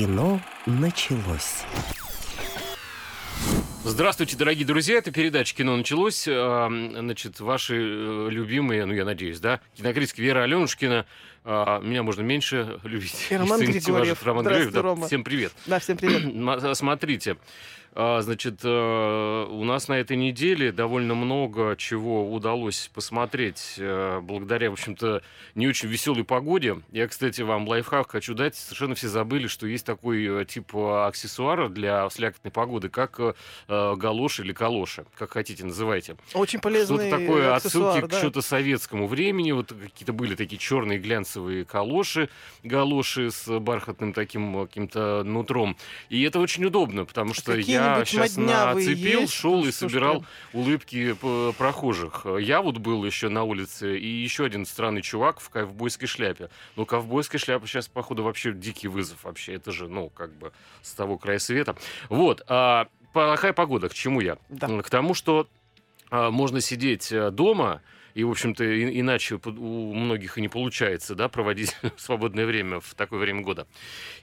Кино 0.00 0.40
началось. 0.64 1.62
Здравствуйте, 3.84 4.34
дорогие 4.34 4.66
друзья. 4.66 4.96
Это 4.96 5.12
передача 5.12 5.54
«Кино 5.54 5.76
началось». 5.76 6.26
А, 6.26 6.70
значит, 6.70 7.38
ваши 7.40 7.74
э, 7.76 8.28
любимые, 8.30 8.86
ну, 8.86 8.94
я 8.94 9.04
надеюсь, 9.04 9.40
да, 9.40 9.60
кинокритик 9.76 10.16
Вера 10.16 10.44
Аленушкина. 10.44 11.04
А, 11.44 11.80
меня 11.80 12.02
можно 12.02 12.22
меньше 12.22 12.80
любить. 12.84 13.26
И 13.30 13.36
Роман 13.36 13.60
Григорьев. 13.60 14.22
Роман 14.24 14.44
Григорьев. 14.44 14.72
Да. 14.72 14.82
Рома. 14.82 15.06
Всем 15.06 15.24
привет. 15.24 15.52
Да, 15.66 15.78
всем 15.78 15.96
привет. 15.96 16.76
Смотрите, 16.76 17.36
а, 17.92 18.20
значит, 18.22 18.60
э, 18.62 19.46
у 19.50 19.64
нас 19.64 19.88
на 19.88 19.94
этой 19.94 20.16
неделе 20.16 20.70
довольно 20.70 21.14
много 21.14 21.74
чего 21.76 22.32
удалось 22.32 22.88
посмотреть 22.94 23.74
э, 23.78 24.20
благодаря, 24.22 24.70
в 24.70 24.74
общем-то, 24.74 25.22
не 25.56 25.66
очень 25.66 25.88
веселой 25.88 26.22
погоде. 26.22 26.80
Я, 26.92 27.08
кстати, 27.08 27.42
вам 27.42 27.66
лайфхак 27.66 28.10
хочу 28.12 28.34
дать. 28.34 28.54
Совершенно 28.54 28.94
все 28.94 29.08
забыли, 29.08 29.48
что 29.48 29.66
есть 29.66 29.84
такой 29.84 30.42
э, 30.42 30.44
тип 30.44 30.76
аксессуара 30.76 31.68
для 31.68 32.08
слякотной 32.10 32.52
погоды, 32.52 32.88
как 32.88 33.20
галоши 33.68 34.42
или 34.42 34.52
калоши, 34.52 35.04
как 35.16 35.32
хотите 35.32 35.64
называйте. 35.64 36.16
Очень 36.34 36.60
полезный 36.60 37.08
Что-то 37.08 37.18
такое 37.18 37.54
отсылки 37.54 38.00
да. 38.02 38.08
к 38.08 38.12
что-то 38.12 38.42
советскому 38.42 39.08
времени. 39.08 39.52
Вот 39.52 39.72
какие-то 39.72 40.12
были 40.12 40.36
такие 40.36 40.58
черные 40.58 40.98
глянцевые 40.98 41.29
калоши, 41.66 42.28
галоши 42.62 43.30
с 43.30 43.58
бархатным 43.58 44.12
таким 44.12 44.66
каким-то 44.66 45.22
нутром. 45.24 45.76
И 46.08 46.22
это 46.22 46.38
очень 46.38 46.64
удобно, 46.64 47.04
потому 47.04 47.34
что 47.34 47.56
я 47.56 47.80
я 47.98 48.04
сейчас 48.04 48.36
нацепил, 48.36 49.20
есть, 49.22 49.32
шел 49.32 49.64
и 49.64 49.72
собирал 49.72 50.24
улыбки 50.52 51.14
прохожих. 51.58 52.26
Я 52.38 52.62
вот 52.62 52.78
был 52.78 53.04
еще 53.04 53.28
на 53.28 53.44
улице, 53.44 53.98
и 53.98 54.06
еще 54.06 54.44
один 54.44 54.66
странный 54.66 55.02
чувак 55.02 55.40
в 55.40 55.50
ковбойской 55.50 56.08
шляпе. 56.08 56.50
Ну, 56.76 56.86
ковбойская 56.86 57.38
шляпа 57.38 57.66
сейчас, 57.66 57.88
походу, 57.88 58.22
вообще 58.22 58.52
дикий 58.52 58.88
вызов 58.88 59.24
вообще. 59.24 59.54
Это 59.54 59.72
же, 59.72 59.88
ну, 59.88 60.10
как 60.10 60.32
бы 60.32 60.52
с 60.82 60.92
того 60.94 61.18
края 61.18 61.38
света. 61.38 61.76
Вот. 62.08 62.42
А, 62.48 62.88
плохая 63.12 63.52
погода. 63.52 63.88
К 63.88 63.94
чему 63.94 64.20
я? 64.20 64.38
Да. 64.48 64.68
К 64.82 64.90
тому, 64.90 65.14
что 65.14 65.48
а, 66.10 66.30
можно 66.30 66.60
сидеть 66.60 67.12
э, 67.12 67.30
дома, 67.30 67.82
и, 68.14 68.24
в 68.24 68.30
общем-то, 68.30 68.64
иначе 68.98 69.38
у 69.44 69.94
многих 69.94 70.38
и 70.38 70.40
не 70.40 70.48
получается, 70.48 71.14
да, 71.14 71.28
проводить 71.28 71.76
свободное 71.96 72.46
время 72.46 72.80
в 72.80 72.94
такое 72.94 73.20
время 73.20 73.42
года. 73.42 73.66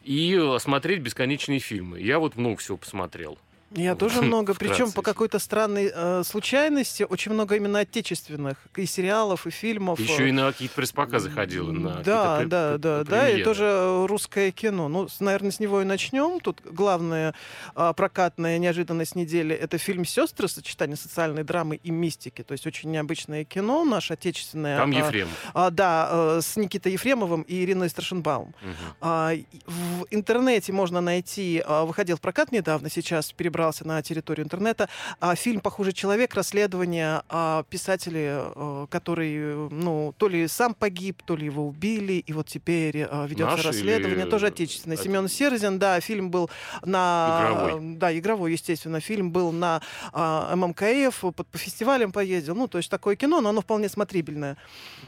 И 0.03 0.37
э, 0.39 0.59
смотреть 0.59 1.01
бесконечные 1.01 1.59
фильмы. 1.59 1.99
Я 1.99 2.19
вот 2.19 2.35
много 2.35 2.57
всего 2.57 2.77
посмотрел. 2.77 3.37
Я 3.71 3.95
тоже 3.95 4.21
много, 4.21 4.53
причем 4.53 4.91
по 4.91 5.01
какой-то 5.01 5.39
странной 5.39 5.91
э, 5.93 6.23
случайности, 6.23 7.03
очень 7.03 7.33
много 7.33 7.55
именно 7.55 7.79
отечественных 7.79 8.57
и 8.75 8.85
сериалов, 8.85 9.45
и 9.45 9.49
фильмов. 9.49 9.99
Еще 9.99 10.29
и 10.29 10.31
на 10.31 10.51
какие-то 10.51 10.75
пресс-показы 10.75 11.29
ходила. 11.29 11.71
На 11.71 11.95
да, 12.01 12.45
да, 12.45 12.77
да, 12.77 13.03
да, 13.03 13.29
и 13.29 13.43
тоже 13.43 14.05
русское 14.07 14.51
кино. 14.51 14.87
Ну, 14.87 15.07
наверное, 15.19 15.51
с 15.51 15.59
него 15.59 15.81
и 15.81 15.85
начнем. 15.85 16.39
Тут 16.39 16.61
главная 16.63 17.35
э, 17.75 17.93
прокатная 17.95 18.57
неожиданность 18.57 19.15
недели— 19.15 19.53
это 19.55 19.77
фильм 19.77 20.05
«Сестры», 20.05 20.47
сочетание 20.47 20.95
социальной 20.95 21.43
драмы 21.43 21.75
и 21.75 21.91
мистики. 21.91 22.43
То 22.43 22.53
есть 22.53 22.65
очень 22.65 22.91
необычное 22.91 23.43
кино, 23.43 23.83
наше 23.83 24.13
отечественное. 24.13 24.77
Там 24.77 24.91
Ефрем. 24.91 25.27
А, 25.53 25.71
да, 25.71 26.09
э, 26.11 26.39
с 26.41 26.55
Никитой 26.55 26.93
Ефремовым 26.93 27.41
и 27.41 27.63
Ириной 27.63 27.89
Страшенбаум. 27.89 28.49
Угу. 28.61 28.95
А, 29.01 29.33
в 29.65 30.05
интернете 30.09 30.71
можно 30.71 31.01
найти, 31.01 31.61
а, 31.65 31.83
выходил 31.83 32.15
в 32.15 32.21
прокат 32.21 32.51
недавно, 32.53 32.89
сейчас 32.89 33.33
перебрал 33.33 33.56
перебрался 33.57 33.87
на 33.87 34.01
территорию 34.01 34.45
интернета. 34.45 34.87
А 35.19 35.35
фильм 35.35 35.61
«Похожий 35.61 35.93
человек», 35.93 36.35
расследование 36.35 37.23
о 37.29 37.63
писателе, 37.63 38.43
э, 38.55 38.87
который, 38.89 39.69
ну, 39.71 40.13
то 40.17 40.27
ли 40.27 40.47
сам 40.47 40.75
погиб, 40.75 41.23
то 41.25 41.35
ли 41.35 41.45
его 41.45 41.67
убили, 41.67 42.13
и 42.13 42.33
вот 42.33 42.47
теперь 42.47 43.07
э, 43.09 43.27
ведется 43.27 43.57
Наш 43.57 43.65
расследование, 43.65 44.25
или... 44.25 44.29
тоже 44.29 44.47
отечественное. 44.47 44.97
От... 44.97 45.03
Семен 45.03 45.27
Серзин, 45.27 45.79
да, 45.79 45.99
фильм 46.01 46.29
был 46.29 46.49
на... 46.85 47.47
Игровой. 47.49 47.95
Да, 47.97 48.17
игровой, 48.17 48.51
естественно. 48.51 48.99
Фильм 48.99 49.31
был 49.31 49.51
на 49.51 49.81
а, 50.13 50.55
ММКФ, 50.55 51.19
по, 51.19 51.31
по 51.31 51.57
фестивалям 51.57 52.11
поездил. 52.11 52.55
Ну, 52.55 52.67
то 52.67 52.77
есть 52.77 52.91
такое 52.91 53.15
кино, 53.15 53.41
но 53.41 53.49
оно 53.49 53.61
вполне 53.61 53.89
смотрибельное. 53.89 54.57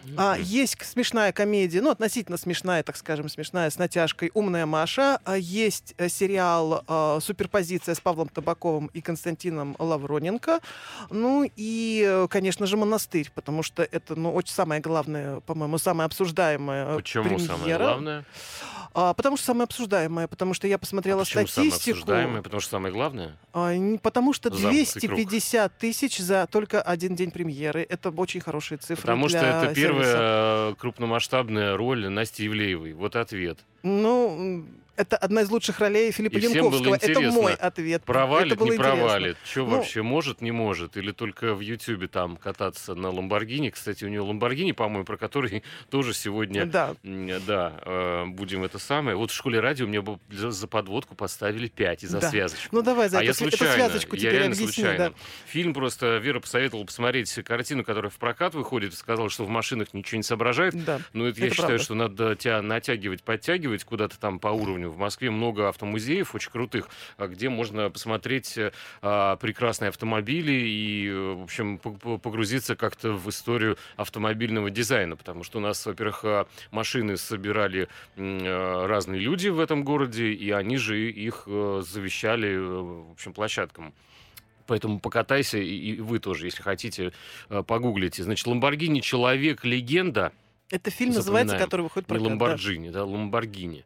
Mm-hmm. 0.06 0.16
А, 0.18 0.38
есть 0.40 0.78
смешная 0.84 1.32
комедия, 1.32 1.82
ну, 1.82 1.92
относительно 1.92 2.38
смешная, 2.38 2.84
так 2.84 2.98
скажем, 2.98 3.30
смешная, 3.30 3.70
с 3.70 3.78
натяжкой 3.78 4.32
«Умная 4.34 4.66
Маша». 4.66 5.20
А, 5.24 5.38
есть 5.38 5.94
э, 5.98 6.10
сериал 6.10 6.84
а, 6.88 7.20
«Суперпозиция» 7.20 7.96
с 7.96 8.00
Павлом 8.00 8.30
Табаковым 8.40 8.90
и 8.94 9.02
Константином 9.02 9.76
Лавроненко. 9.80 10.60
Ну 11.10 11.50
и, 11.56 12.26
конечно 12.30 12.66
же, 12.66 12.78
«Монастырь», 12.78 13.30
потому 13.36 13.64
что 13.64 13.84
это, 13.84 14.16
ну, 14.16 14.34
очень 14.34 14.54
самое 14.54 14.82
главное, 14.82 15.42
по-моему, 15.42 15.78
самое 15.78 16.06
обсуждаемое 16.06 16.96
Почему 16.96 17.26
премьера. 17.26 17.48
самое 17.48 17.78
главное? 17.78 18.26
А, 18.94 19.14
потому 19.14 19.38
что 19.38 19.46
самое 19.46 19.66
обсуждаемое, 19.66 20.28
потому 20.28 20.54
что 20.54 20.68
я 20.68 20.78
посмотрела 20.78 21.22
а 21.22 21.26
почему 21.26 21.46
статистику. 21.48 21.80
Самое 21.80 21.94
обсуждаемое, 21.94 22.42
потому 22.42 22.62
что 22.62 22.72
самое 22.72 22.94
главное? 22.94 23.38
А, 23.54 23.76
не, 23.76 23.98
потому 23.98 24.34
что 24.34 24.50
250 24.50 25.78
тысяч 25.78 26.18
за 26.18 26.48
только 26.48 26.82
один 26.82 27.16
день 27.16 27.32
премьеры. 27.32 27.86
Это 27.88 28.10
очень 28.10 28.40
хорошие 28.40 28.78
цифры. 28.78 29.02
Потому 29.02 29.28
для 29.28 29.40
что 29.40 29.48
это 29.48 29.76
первая 29.76 30.04
сервиса. 30.06 30.76
крупномасштабная 30.80 31.78
роль 31.78 32.08
Насти 32.10 32.48
Ивлеевой. 32.48 32.94
Вот 32.94 33.16
ответ. 33.16 33.60
Ну, 33.84 34.66
это 35.00 35.16
одна 35.16 35.42
из 35.42 35.50
лучших 35.50 35.80
ролей 35.80 36.12
Филиппа 36.12 36.38
и 36.38 36.42
Янковского. 36.42 36.96
это 36.96 37.22
мой 37.32 37.54
ответ. 37.54 38.04
Провалит, 38.04 38.54
это 38.54 38.60
было 38.60 38.72
не 38.72 38.78
провалит. 38.78 39.38
Что 39.46 39.62
ну, 39.62 39.78
вообще, 39.78 40.02
может, 40.02 40.42
не 40.42 40.52
может? 40.52 40.98
Или 40.98 41.12
только 41.12 41.56
в 41.56 41.62
Ютьюбе 41.62 42.08
там 42.08 42.36
кататься 42.36 42.96
на 42.96 43.10
Ламборгини? 43.10 43.70
Кстати, 43.70 44.04
у 44.04 44.10
нее 44.10 44.22
Ламборгини, 44.22 44.74
по-моему, 44.74 45.06
про 45.06 45.18
который 45.18 45.64
тоже 45.90 46.14
сегодня 46.14 46.66
да. 46.66 46.96
Да, 47.04 47.80
э, 47.86 48.26
будем 48.26 48.64
это 48.66 48.78
самое. 48.78 49.16
Вот 49.16 49.32
в 49.32 49.34
школе 49.34 49.62
радио 49.62 49.88
мне 49.88 50.02
бы 50.02 50.20
за 50.30 50.68
подводку 50.68 51.16
поставили 51.16 51.68
5 51.68 52.04
и 52.04 52.08
за 52.08 52.20
да. 52.20 52.30
связочку. 52.30 52.76
Ну 52.76 52.82
давай, 52.82 53.08
за 53.08 53.20
а 53.20 53.22
это, 53.22 53.28
я 53.28 53.34
случайно, 53.34 53.72
эту 53.72 53.80
связочку 53.80 54.16
я 54.18 54.32
реально 54.32 54.48
объясни, 54.48 54.68
случайно. 54.68 55.10
Да. 55.10 55.14
Фильм 55.48 55.74
просто 55.74 56.18
Вера 56.18 56.42
посоветовала 56.42 56.86
посмотреть 56.86 57.34
картину, 57.46 57.86
которая 57.86 58.12
в 58.12 58.18
прокат 58.18 58.54
выходит, 58.54 58.94
сказала, 58.94 59.30
что 59.30 59.46
в 59.46 59.50
машинах 59.50 59.94
ничего 59.94 60.18
не 60.18 60.24
соображает. 60.24 60.84
Да. 60.84 61.00
Но 61.14 61.26
это, 61.26 61.38
это 61.38 61.46
я 61.46 61.52
правда. 61.52 61.56
считаю, 61.56 61.80
что 61.80 61.96
надо 61.96 62.36
тебя 62.36 62.62
натягивать, 62.62 63.24
подтягивать 63.24 63.86
куда-то 63.86 64.20
там 64.20 64.40
по 64.40 64.50
уровню. 64.50 64.89
В 64.90 64.98
Москве 64.98 65.32
много 65.32 65.70
автомузеев 65.70 66.36
очень 66.36 66.52
крутых, 66.52 66.90
а, 67.18 67.28
где 67.28 67.50
можно 67.50 67.90
посмотреть 67.90 68.58
а, 69.02 69.36
прекрасные 69.38 69.90
автомобили 69.90 70.52
и, 70.52 71.12
в 71.12 71.44
общем, 71.44 71.78
погрузиться 71.78 72.76
как-то 72.76 73.14
в 73.14 73.30
историю 73.30 73.78
автомобильного 73.96 74.70
дизайна, 74.70 75.16
потому 75.16 75.44
что 75.44 75.60
у 75.60 75.62
нас, 75.62 75.86
во-первых, 75.86 76.22
а, 76.24 76.48
машины 76.72 77.18
собирали 77.18 77.88
разные 78.16 79.20
люди 79.20 79.48
в 79.50 79.60
этом 79.60 79.84
городе, 79.84 80.32
и 80.32 80.52
они 80.52 80.78
же 80.78 81.10
их 81.10 81.44
завещали, 81.46 82.56
в 82.58 83.12
общем, 83.12 83.34
площадкам. 83.34 83.94
Поэтому 84.68 85.00
покатайся, 85.00 85.58
и 85.58 86.00
вы 86.00 86.20
тоже, 86.20 86.48
если 86.48 86.62
хотите, 86.62 87.12
погуглите. 87.48 88.24
Значит, 88.24 88.46
Ламборгини 88.48 89.00
«Человек-легенда». 89.00 90.32
Это 90.70 90.92
фильм 90.92 91.14
называется, 91.14 91.58
который 91.58 91.82
выходит 91.82 92.08
про 92.08 92.20
Ламборджини, 92.20 92.90
да, 92.90 93.04
Ламборгини 93.04 93.86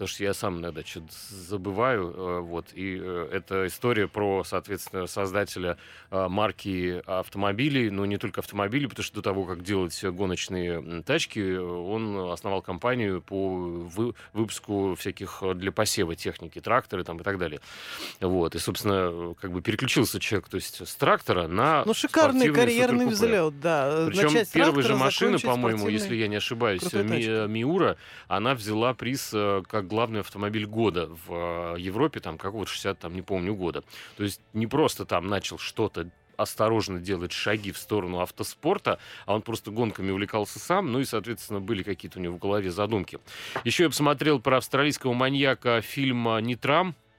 потому 0.00 0.14
что 0.14 0.24
я 0.24 0.32
сам 0.32 0.60
иногда 0.60 0.82
что-то 0.82 1.12
забываю, 1.28 2.08
э, 2.08 2.40
вот, 2.40 2.68
и 2.72 2.98
э, 2.98 3.28
это 3.32 3.66
история 3.66 4.08
про, 4.08 4.44
соответственно, 4.44 5.06
создателя 5.06 5.76
э, 6.10 6.26
марки 6.26 7.02
автомобилей, 7.04 7.90
но 7.90 8.06
не 8.06 8.16
только 8.16 8.40
автомобилей, 8.40 8.88
потому 8.88 9.04
что 9.04 9.16
до 9.16 9.20
того, 9.20 9.44
как 9.44 9.62
делать 9.62 10.02
гоночные 10.02 11.02
тачки, 11.02 11.54
он 11.54 12.30
основал 12.30 12.62
компанию 12.62 13.20
по 13.20 13.58
выпуску 14.32 14.94
всяких 14.94 15.42
для 15.54 15.70
посева 15.70 16.16
техники, 16.16 16.62
тракторы 16.62 17.04
там 17.04 17.18
и 17.18 17.22
так 17.22 17.36
далее, 17.36 17.60
вот, 18.20 18.54
и, 18.54 18.58
собственно, 18.58 19.34
как 19.38 19.52
бы 19.52 19.60
переключился 19.60 20.18
человек, 20.18 20.48
то 20.48 20.54
есть 20.54 20.80
с 20.80 20.94
трактора 20.94 21.46
на 21.46 21.84
Ну, 21.84 21.92
шикарный 21.92 22.50
карьерный 22.54 23.04
взлет, 23.04 23.60
да. 23.60 24.06
Причем 24.06 24.46
первая 24.50 24.82
же 24.82 24.96
машина, 24.96 25.38
по-моему, 25.38 25.88
если 25.88 26.14
я 26.14 26.26
не 26.26 26.36
ошибаюсь, 26.36 26.90
Ми, 26.90 27.48
Миура, 27.48 27.98
она 28.28 28.54
взяла 28.54 28.94
приз 28.94 29.28
как 29.68 29.89
главный 29.90 30.20
автомобиль 30.20 30.66
года 30.66 31.10
в 31.26 31.74
э, 31.74 31.80
Европе, 31.80 32.20
там 32.20 32.38
какого-то 32.38 32.70
60, 32.70 32.98
там, 32.98 33.14
не 33.14 33.22
помню, 33.22 33.54
года. 33.54 33.82
То 34.16 34.22
есть 34.22 34.40
не 34.54 34.66
просто 34.66 35.04
там 35.04 35.26
начал 35.26 35.58
что-то 35.58 36.08
осторожно 36.36 36.98
делать 36.98 37.32
шаги 37.32 37.70
в 37.70 37.76
сторону 37.76 38.20
автоспорта, 38.20 38.98
а 39.26 39.34
он 39.34 39.42
просто 39.42 39.70
гонками 39.70 40.10
увлекался 40.10 40.58
сам, 40.58 40.90
ну 40.90 41.00
и, 41.00 41.04
соответственно, 41.04 41.60
были 41.60 41.82
какие-то 41.82 42.18
у 42.18 42.22
него 42.22 42.36
в 42.36 42.38
голове 42.38 42.70
задумки. 42.70 43.18
Еще 43.64 43.82
я 43.82 43.88
посмотрел 43.90 44.40
про 44.40 44.56
австралийского 44.56 45.12
маньяка 45.12 45.82
фильма 45.82 46.38
«Нитрам», 46.38 46.88
а, 46.88 47.09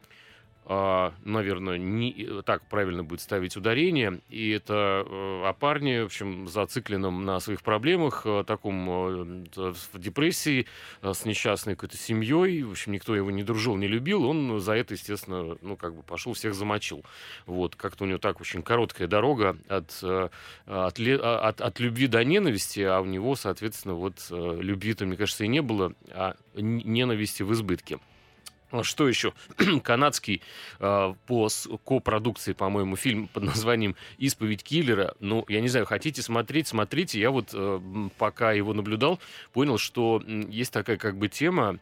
наверное, 0.67 1.77
не 1.77 2.41
так 2.45 2.63
правильно 2.67 3.03
будет 3.03 3.21
ставить 3.21 3.57
ударение. 3.57 4.21
И 4.29 4.51
это 4.51 5.05
э, 5.05 5.43
о 5.47 5.53
парне, 5.53 6.03
в 6.03 6.05
общем, 6.05 6.47
зацикленном 6.47 7.25
на 7.25 7.39
своих 7.39 7.61
проблемах, 7.61 8.21
э, 8.25 8.43
таком 8.45 8.89
э, 8.89 9.43
в 9.55 9.99
депрессии, 9.99 10.67
с 11.01 11.25
несчастной 11.25 11.75
какой-то 11.75 11.97
семьей. 11.97 12.63
В 12.63 12.71
общем, 12.71 12.91
никто 12.91 13.15
его 13.15 13.31
не 13.31 13.43
дружил, 13.43 13.75
не 13.75 13.87
любил. 13.87 14.23
Он 14.25 14.59
за 14.59 14.73
это, 14.73 14.93
естественно, 14.93 15.57
ну, 15.61 15.75
как 15.75 15.95
бы 15.95 16.03
пошел, 16.03 16.33
всех 16.33 16.53
замочил. 16.53 17.03
Вот, 17.47 17.75
как-то 17.75 18.03
у 18.03 18.07
него 18.07 18.19
так 18.19 18.39
очень 18.39 18.61
короткая 18.61 19.07
дорога 19.07 19.57
от, 19.67 19.91
от, 20.03 20.39
а, 20.67 21.49
от, 21.49 21.61
от 21.61 21.79
любви 21.79 22.07
до 22.07 22.23
ненависти, 22.23 22.81
а 22.81 23.01
у 23.01 23.05
него, 23.05 23.35
соответственно, 23.35 23.95
вот 23.95 24.27
любви-то, 24.29 25.05
мне 25.05 25.17
кажется, 25.17 25.43
и 25.43 25.47
не 25.47 25.61
было, 25.61 25.93
а 26.11 26.35
ненависти 26.53 27.43
в 27.43 27.51
избытке. 27.51 27.99
Что 28.83 29.07
еще? 29.07 29.33
Канадский 29.83 30.41
э, 30.79 31.13
по 31.27 31.49
копродукции, 31.83 32.53
по-моему, 32.53 32.95
фильм 32.95 33.27
под 33.27 33.43
названием 33.43 33.95
«Исповедь 34.17 34.63
киллера». 34.63 35.15
Ну, 35.19 35.45
я 35.47 35.61
не 35.61 35.67
знаю, 35.67 35.85
хотите 35.85 36.21
смотреть, 36.21 36.67
смотрите. 36.67 37.19
Я 37.19 37.31
вот 37.31 37.49
э, 37.53 37.81
пока 38.17 38.53
его 38.53 38.73
наблюдал, 38.73 39.19
понял, 39.53 39.77
что 39.77 40.23
есть 40.25 40.71
такая 40.71 40.97
как 40.97 41.17
бы 41.17 41.27
тема, 41.27 41.79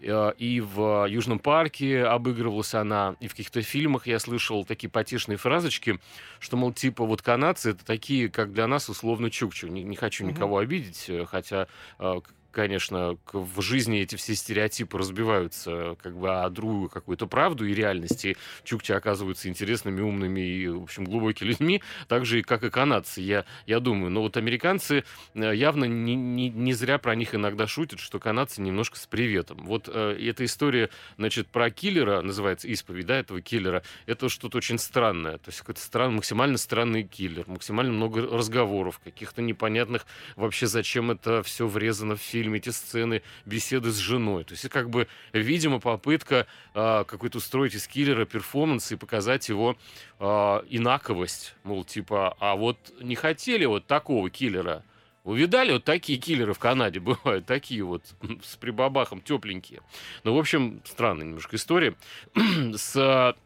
э, 0.00 0.32
и 0.38 0.60
в 0.60 1.06
Южном 1.08 1.38
парке 1.38 2.02
обыгрывалась 2.04 2.74
она, 2.74 3.14
и 3.20 3.28
в 3.28 3.32
каких-то 3.32 3.62
фильмах 3.62 4.06
я 4.06 4.18
слышал 4.18 4.64
такие 4.64 4.90
потешные 4.90 5.36
фразочки, 5.36 6.00
что, 6.40 6.56
мол, 6.56 6.72
типа, 6.72 7.04
вот 7.04 7.22
канадцы 7.22 7.70
это 7.70 7.84
такие, 7.84 8.28
как 8.28 8.52
для 8.52 8.66
нас, 8.66 8.88
условно, 8.88 9.30
чукчу. 9.30 9.68
Не, 9.68 9.82
не 9.82 9.96
хочу 9.96 10.24
никого 10.24 10.58
обидеть, 10.58 11.04
э, 11.08 11.24
хотя 11.24 11.68
э, 11.98 12.20
конечно, 12.52 13.16
в 13.32 13.60
жизни 13.62 14.00
эти 14.00 14.16
все 14.16 14.34
стереотипы 14.34 14.98
разбиваются 14.98 15.96
как 16.02 16.16
бы 16.16 16.30
о 16.42 16.48
другую 16.50 16.88
какую-то 16.88 17.26
правду 17.26 17.66
и 17.66 17.74
реальности. 17.74 18.36
Чукчи 18.64 18.92
оказываются 18.92 19.48
интересными, 19.48 20.00
умными 20.00 20.40
и, 20.40 20.68
в 20.68 20.82
общем, 20.82 21.04
глубокими 21.04 21.48
людьми, 21.48 21.82
так 22.08 22.26
же, 22.26 22.42
как 22.42 22.62
и 22.64 22.70
канадцы, 22.70 23.20
я, 23.20 23.44
я 23.66 23.80
думаю. 23.80 24.10
Но 24.10 24.22
вот 24.22 24.36
американцы 24.36 25.04
э, 25.34 25.52
явно 25.54 25.84
не, 25.84 26.14
не, 26.14 26.50
не 26.50 26.72
зря 26.72 26.98
про 26.98 27.14
них 27.14 27.34
иногда 27.34 27.66
шутят, 27.66 27.98
что 27.98 28.18
канадцы 28.18 28.60
немножко 28.60 28.98
с 28.98 29.06
приветом. 29.06 29.64
Вот 29.64 29.88
э, 29.92 30.16
эта 30.20 30.44
история, 30.44 30.90
значит, 31.16 31.48
про 31.48 31.70
киллера, 31.70 32.20
называется 32.20 32.68
«Исповедь», 32.68 33.06
да, 33.06 33.16
этого 33.16 33.40
киллера, 33.40 33.82
это 34.06 34.28
что-то 34.28 34.58
очень 34.58 34.78
странное. 34.78 35.38
То 35.38 35.48
есть 35.48 35.60
какой-то 35.60 35.80
стран, 35.80 36.16
максимально 36.16 36.58
странный 36.58 37.02
киллер, 37.02 37.44
максимально 37.46 37.92
много 37.92 38.22
разговоров, 38.22 39.00
каких-то 39.02 39.42
непонятных 39.42 40.06
вообще, 40.36 40.66
зачем 40.66 41.10
это 41.10 41.42
все 41.42 41.66
врезано 41.66 42.16
в 42.16 42.20
фильм 42.20 42.41
фильме 42.42 42.58
эти 42.58 42.70
сцены 42.70 43.22
беседы 43.46 43.90
с 43.90 43.96
женой. 43.96 44.44
То 44.44 44.52
есть 44.52 44.64
это 44.64 44.72
как 44.72 44.90
бы, 44.90 45.06
видимо, 45.32 45.78
попытка 45.78 46.46
э, 46.74 47.04
какой-то 47.06 47.38
устроить 47.38 47.74
из 47.74 47.86
киллера 47.86 48.24
перформанс 48.24 48.90
и 48.92 48.96
показать 48.96 49.48
его 49.48 49.76
э, 50.18 50.24
инаковость. 50.68 51.54
Мол, 51.62 51.84
типа, 51.84 52.36
а 52.40 52.56
вот 52.56 52.78
не 53.00 53.14
хотели 53.14 53.64
вот 53.64 53.86
такого 53.86 54.28
киллера. 54.30 54.82
Вы 55.24 55.38
видали, 55.38 55.72
вот 55.72 55.84
такие 55.84 56.18
киллеры 56.18 56.52
в 56.52 56.58
Канаде 56.58 56.98
бывают, 57.00 57.46
такие 57.46 57.84
вот 57.84 58.02
с 58.42 58.56
прибабахом 58.56 59.20
тепленькие. 59.20 59.80
Ну, 60.24 60.34
в 60.34 60.38
общем, 60.38 60.82
странная 60.84 61.26
немножко 61.26 61.56
история. 61.56 61.94
с 62.74 63.36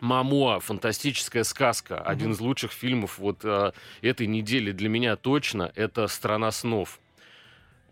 Мамо, 0.00 0.60
фантастическая 0.60 1.44
сказка, 1.44 1.94
mm-hmm. 1.94 2.02
один 2.04 2.32
из 2.32 2.40
лучших 2.40 2.72
фильмов 2.72 3.18
вот 3.18 3.40
э, 3.44 3.72
этой 4.00 4.26
недели 4.26 4.72
для 4.72 4.88
меня 4.88 5.16
точно, 5.16 5.70
это 5.74 6.06
"Страна 6.06 6.50
снов". 6.52 6.98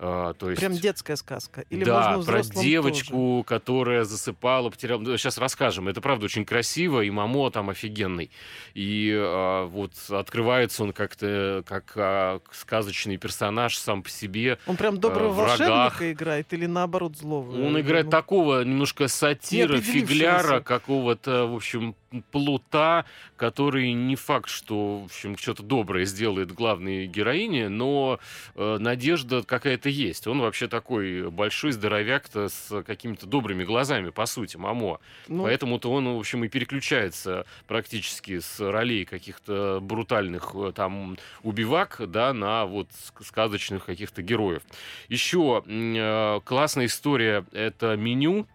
А, 0.01 0.35
то 0.35 0.51
есть... 0.51 0.61
Прям 0.61 0.75
детская 0.75 1.17
сказка. 1.17 1.65
Или 1.71 1.83
да, 1.83 2.17
можно 2.17 2.33
про 2.33 2.43
девочку, 2.43 3.43
тоже? 3.45 3.45
которая 3.45 4.05
засыпала, 4.05 4.71
потеряла. 4.71 5.19
Сейчас 5.19 5.39
расскажем. 5.39 5.89
Это 5.89 6.01
правда 6.01 6.27
очень 6.27 6.45
красиво, 6.45 7.01
и 7.01 7.11
Мамо 7.11 7.51
там 7.51 7.69
офигенный. 7.71 8.31
И 8.75 9.13
а, 9.13 9.67
вот 9.67 9.93
открывается 10.09 10.85
он 10.85 10.93
как-то 10.93 11.65
как 11.67 11.93
а, 11.97 12.41
сказочный 12.53 13.17
персонаж 13.17 13.77
сам 13.77 14.05
по 14.05 14.11
себе. 14.11 14.59
Он 14.67 14.77
прям 14.77 14.99
доброго 14.99 15.33
а, 15.33 15.49
волшебника 15.49 16.13
играет 16.13 16.53
или 16.53 16.67
наоборот 16.67 17.17
злого? 17.17 17.51
Он 17.61 17.81
играет 17.81 18.07
ну... 18.07 18.11
такого 18.13 18.63
немножко 18.63 19.09
сатира, 19.09 19.81
фигляра, 19.81 20.61
какого-то, 20.61 21.47
в 21.47 21.57
общем, 21.57 21.97
плута, 22.31 23.05
который 23.37 23.93
не 23.93 24.17
факт, 24.17 24.49
что, 24.49 25.01
в 25.01 25.05
общем, 25.07 25.37
что-то 25.37 25.63
доброе 25.63 26.05
сделает 26.05 26.53
главной 26.53 27.07
героине, 27.07 27.69
но 27.69 28.19
э, 28.55 28.79
надежда 28.79 29.43
какая-то 29.43 29.88
есть. 29.89 30.27
Он 30.27 30.41
вообще 30.41 30.69
такой 30.69 31.31
большой 31.31 31.73
здоровяк-то 31.73 32.49
с 32.49 32.83
какими-то 32.83 33.27
добрыми 33.27 33.65
глазами, 33.65 34.11
по 34.11 34.27
сути, 34.27 34.57
Мамо. 34.57 35.01
Ну... 35.29 35.45
Поэтому-то 35.45 35.91
он, 35.91 36.15
в 36.15 36.19
общем, 36.19 36.45
и 36.45 36.49
переключается 36.49 37.47
практически 37.67 38.39
с 38.39 38.61
ролей 38.61 39.05
каких-то 39.05 39.81
брутальных 39.81 40.53
э, 40.55 40.73
там 40.75 41.17
убивак, 41.43 42.01
да, 42.07 42.33
на 42.33 42.67
вот 42.67 42.89
сказочных 43.21 43.85
каких-то 43.85 44.23
героев. 44.23 44.63
Еще 45.09 45.63
э, 45.67 46.41
классная 46.45 46.87
история— 46.87 47.45
это 47.53 47.97
меню. 47.97 48.47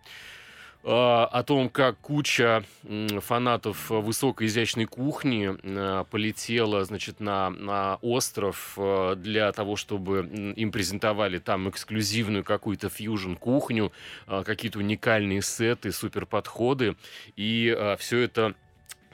А, 0.85 1.25
о 1.25 1.43
том, 1.43 1.69
как 1.69 1.97
куча 1.99 2.63
фанатов 3.21 3.89
высокой 3.89 4.47
изящной 4.47 4.83
кухни 4.85 5.55
а, 5.63 6.03
полетела, 6.03 6.83
значит, 6.83 7.21
на, 7.21 7.49
на 7.51 7.95
остров 8.01 8.73
а, 8.77 9.15
для 9.15 9.51
того, 9.53 9.77
чтобы 9.77 10.27
им 10.55 10.73
презентовали 10.73 11.39
там 11.39 11.69
эксклюзивную 11.69 12.43
какую-то 12.43 12.89
фьюжн-кухню, 12.89 13.93
какие-то 14.27 14.79
уникальные 14.79 15.41
сеты, 15.41 15.91
супер 15.93 16.25
подходы. 16.25 16.97
И 17.37 17.95
все 17.97 18.19
это 18.19 18.53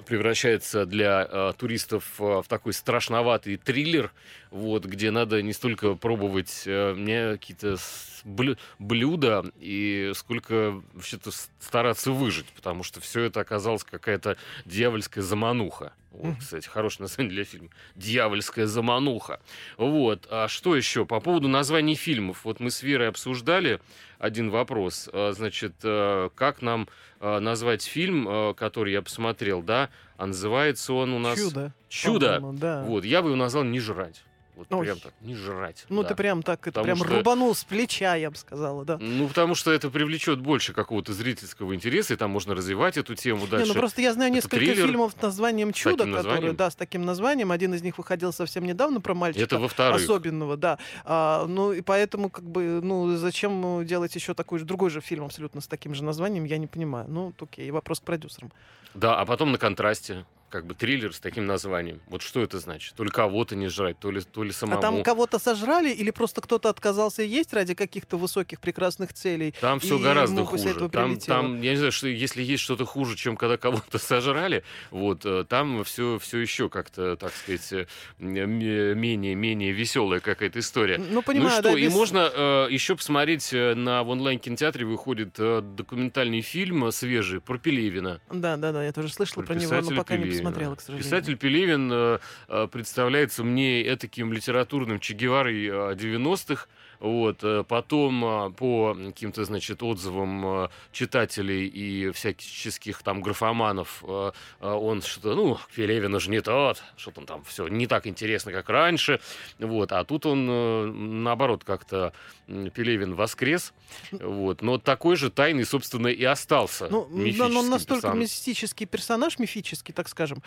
превращается 0.10 0.88
для 0.88 1.28
э, 1.30 1.54
туристов 1.56 2.04
э, 2.20 2.42
в 2.44 2.46
такой 2.48 2.74
страшноватый 2.74 3.58
триллер, 3.58 4.12
вот, 4.50 4.86
где 4.86 5.12
надо 5.12 5.44
не 5.44 5.54
столько 5.54 5.94
пробовать 5.94 6.64
э, 6.66 6.96
мне 6.96 7.34
какие-то 7.34 7.78
блю 8.24 8.58
блюда, 8.80 9.46
и 9.60 10.12
сколько 10.16 10.82
вообще-то 10.94 11.30
стараться 11.60 12.12
выжить, 12.12 12.48
потому 12.48 12.84
что 12.84 13.00
все 13.00 13.22
это 13.22 13.40
оказалось 13.40 13.84
какая-то 13.84 14.36
дьявольская 14.66 15.24
замануха. 15.24 15.94
Вот, 16.12 16.38
кстати, 16.40 16.68
хорошее 16.68 17.04
название 17.04 17.34
для 17.34 17.44
фильма. 17.44 17.70
«Дьявольская 17.96 18.66
замануха». 18.66 19.40
Вот. 19.78 20.28
А 20.30 20.48
что 20.48 20.76
еще? 20.76 21.06
По 21.06 21.20
поводу 21.20 21.48
названий 21.48 21.96
фильмов. 21.96 22.46
Вот 22.46 22.60
мы 22.60 22.72
с 22.72 22.82
Верой 22.82 23.10
обсуждали 23.10 23.80
один 24.18 24.50
вопрос. 24.50 25.10
А, 25.14 25.32
значит, 25.34 25.76
э, 25.84 26.30
как 26.36 26.62
нам 26.62 26.90
э, 27.20 27.40
назвать 27.40 27.84
фильм, 27.84 28.28
э, 28.28 28.54
который 28.56 28.92
я 28.94 29.02
посмотрел, 29.02 29.62
да? 29.62 29.90
А 30.18 30.26
называется 30.26 30.94
он 30.94 31.14
у 31.14 31.20
нас... 31.20 31.38
«Чудо». 31.38 31.74
«Чудо». 31.90 32.40
Да. 32.54 32.84
Вот. 32.84 33.06
Я 33.06 33.22
бы 33.22 33.30
его 33.30 33.38
назвал 33.38 33.64
«Не 33.64 33.80
жрать». 33.80 34.24
Вот 34.60 34.68
Ой. 34.72 34.88
прям 34.88 35.00
так, 35.00 35.14
не 35.22 35.36
жрать. 35.36 35.86
Ну, 35.88 36.02
да. 36.02 36.10
ты 36.10 36.16
прям 36.16 36.44
так, 36.44 36.68
это 36.68 36.84
прям 36.84 36.98
что... 36.98 37.08
рубанул 37.08 37.56
с 37.56 37.64
плеча, 37.64 38.16
я 38.16 38.30
бы 38.30 38.36
сказала, 38.36 38.84
да. 38.84 38.98
Ну, 39.00 39.30
потому 39.30 39.56
что 39.56 39.72
это 39.72 39.90
привлечет 39.90 40.42
больше 40.42 40.74
какого-то 40.74 41.14
зрительского 41.14 41.74
интереса, 41.74 42.16
и 42.16 42.18
там 42.18 42.32
можно 42.32 42.54
развивать 42.56 42.98
эту 42.98 43.16
тему 43.16 43.48
дальше. 43.48 43.68
Не, 43.68 43.74
ну 43.74 43.80
просто 43.80 44.02
я 44.02 44.12
знаю 44.12 44.32
это 44.32 44.36
несколько 44.36 44.58
триллер 44.58 44.86
фильмов 44.86 45.14
с 45.18 45.22
названием 45.22 45.72
«Чудо», 45.72 46.04
которые, 46.04 46.16
названием? 46.16 46.56
да, 46.58 46.70
с 46.70 46.76
таким 46.76 47.06
названием. 47.06 47.54
Один 47.54 47.74
из 47.74 47.82
них 47.82 47.98
выходил 47.98 48.34
совсем 48.34 48.66
недавно 48.66 49.00
про 49.00 49.14
мальчика. 49.14 49.46
Это 49.46 49.60
во 49.60 49.70
вторых. 49.70 50.04
Особенного, 50.04 50.58
да. 50.58 50.78
А, 51.06 51.46
ну, 51.48 51.72
и 51.72 51.80
поэтому, 51.80 52.30
как 52.30 52.44
бы, 52.44 52.82
ну, 52.84 53.16
зачем 53.16 53.86
делать 53.86 54.14
еще 54.14 54.34
такой 54.34 54.60
же, 54.60 54.66
другой 54.66 54.90
же 54.90 55.00
фильм 55.00 55.24
абсолютно 55.24 55.62
с 55.62 55.68
таким 55.68 55.94
же 55.94 56.04
названием, 56.04 56.44
я 56.44 56.58
не 56.58 56.68
понимаю. 56.68 57.06
Ну, 57.08 57.34
окей, 57.40 57.72
вопрос 57.72 58.02
к 58.02 58.04
продюсерам. 58.04 58.52
Да, 58.94 59.22
а 59.22 59.26
потом 59.26 59.54
на 59.54 59.58
контрасте 59.58 60.26
как 60.50 60.66
бы 60.66 60.74
триллер 60.74 61.14
с 61.14 61.20
таким 61.20 61.46
названием. 61.46 62.02
Вот 62.08 62.22
что 62.22 62.42
это 62.42 62.60
значит? 62.60 62.96
То 62.96 63.04
ли 63.04 63.10
кого-то 63.10 63.56
не 63.56 63.68
жрать, 63.68 64.00
то 64.00 64.12
ли, 64.12 64.22
то 64.22 64.44
ли 64.44 64.52
самому. 64.52 64.80
А 64.80 64.82
там 64.82 65.04
кого-то 65.04 65.40
сожрали 65.40 65.92
или 65.92 66.12
просто 66.12 66.42
кто-то 66.42 66.70
отказался 66.70 67.24
есть 67.24 67.54
ради 67.54 67.74
каких-то 67.74 68.18
высоких 68.18 68.60
прекрасных 68.60 69.14
целей? 69.14 69.54
Там 69.62 69.80
все 69.80 70.00
гораздо 70.00 70.46
хуже. 70.46 70.90
Там, 70.90 71.18
там, 71.18 71.62
я 71.62 71.72
не 71.72 71.78
знаю, 71.78 71.92
что 71.92 72.08
если 72.08 72.42
есть 72.42 72.64
что-то 72.64 72.86
хуже, 72.86 73.16
чем 73.16 73.38
когда 73.38 73.58
кого-то 73.58 73.98
сожрали, 74.00 74.64
вот, 74.92 75.26
э, 75.26 75.46
там 75.48 75.84
все, 75.84 76.20
все 76.20 76.40
еще 76.40 76.70
как-то, 76.70 77.16
так 77.16 77.34
сказать, 77.34 77.72
э, 77.74 77.86
менее, 78.18 79.36
менее 79.36 79.72
веселая 79.72 80.20
какая-то 80.20 80.60
история. 80.60 80.98
Ну, 80.98 81.22
понимаю, 81.22 81.50
ну 81.50 81.54
что, 81.54 81.64
да, 81.64 81.80
и 81.80 81.88
можно 81.90 82.30
э, 82.34 82.68
еще 82.70 82.96
посмотреть 82.96 83.54
э, 83.54 83.76
на 83.76 84.04
в 84.04 84.10
онлайн-кинотеатре 84.10 84.86
выходит 84.86 85.36
э, 85.38 85.62
документальный 85.62 86.42
фильм 86.42 86.92
свежий 86.92 87.42
про 87.42 87.58
Пелевина. 87.58 88.22
Да, 88.32 88.58
да, 88.58 88.72
да, 88.72 88.84
я 88.84 88.92
тоже 88.92 89.10
слышала 89.10 89.44
про, 89.44 89.54
про 89.54 89.56
него, 89.56 89.76
но 89.82 89.96
пока 89.96 90.16
Пелевина. 90.16 90.34
не 90.34 90.39
смотрела, 90.42 90.76
к 90.76 90.82
сожалению. 90.82 91.04
Писатель 91.04 91.38
Пелевин 91.38 91.90
э, 91.92 92.20
э, 92.48 92.68
представляется 92.72 93.44
мне 93.44 93.96
таким 93.96 94.34
литературным 94.34 95.00
Че 95.00 95.14
Геварой 95.14 95.68
90-х. 95.96 96.68
Э, 97.00 97.06
вот. 97.10 97.44
Э, 97.44 97.64
потом 97.68 98.26
а, 98.26 98.50
по 98.52 98.96
каким-то, 98.96 99.44
значит, 99.46 99.82
отзывам 99.84 100.46
а, 100.46 100.72
читателей 100.92 101.68
и 101.68 102.12
всяческих 102.12 103.04
там 103.04 103.22
графоманов 103.22 104.04
а, 104.06 104.32
он 104.62 105.02
что-то, 105.02 105.36
ну, 105.36 105.58
Пелевина 105.76 106.20
же 106.20 106.30
не 106.30 106.42
тот, 106.42 106.84
что-то 106.98 107.22
там 107.22 107.44
все 107.44 107.68
не 107.68 107.88
так 107.88 108.08
интересно, 108.08 108.52
как 108.52 108.70
раньше. 108.70 109.20
Вот. 109.60 109.92
А 109.92 110.04
тут 110.04 110.26
он, 110.26 110.48
э, 110.50 110.86
наоборот, 110.86 111.64
как-то 111.64 112.14
Пелевин 112.48 113.16
воскрес. 113.16 113.74
Вот. 114.12 114.62
Но 114.62 114.78
такой 114.78 115.16
же 115.16 115.30
тайный, 115.30 115.66
собственно, 115.66 116.08
и 116.08 116.24
остался. 116.24 116.88
Ну, 116.90 117.08
но 117.12 117.60
он 117.60 117.70
настолько 117.70 118.02
персонаж. 118.02 118.20
мистический 118.20 118.86
персонаж, 118.86 119.40
мифический, 119.40 119.94
так 119.94 120.10
скажем, 120.10 120.44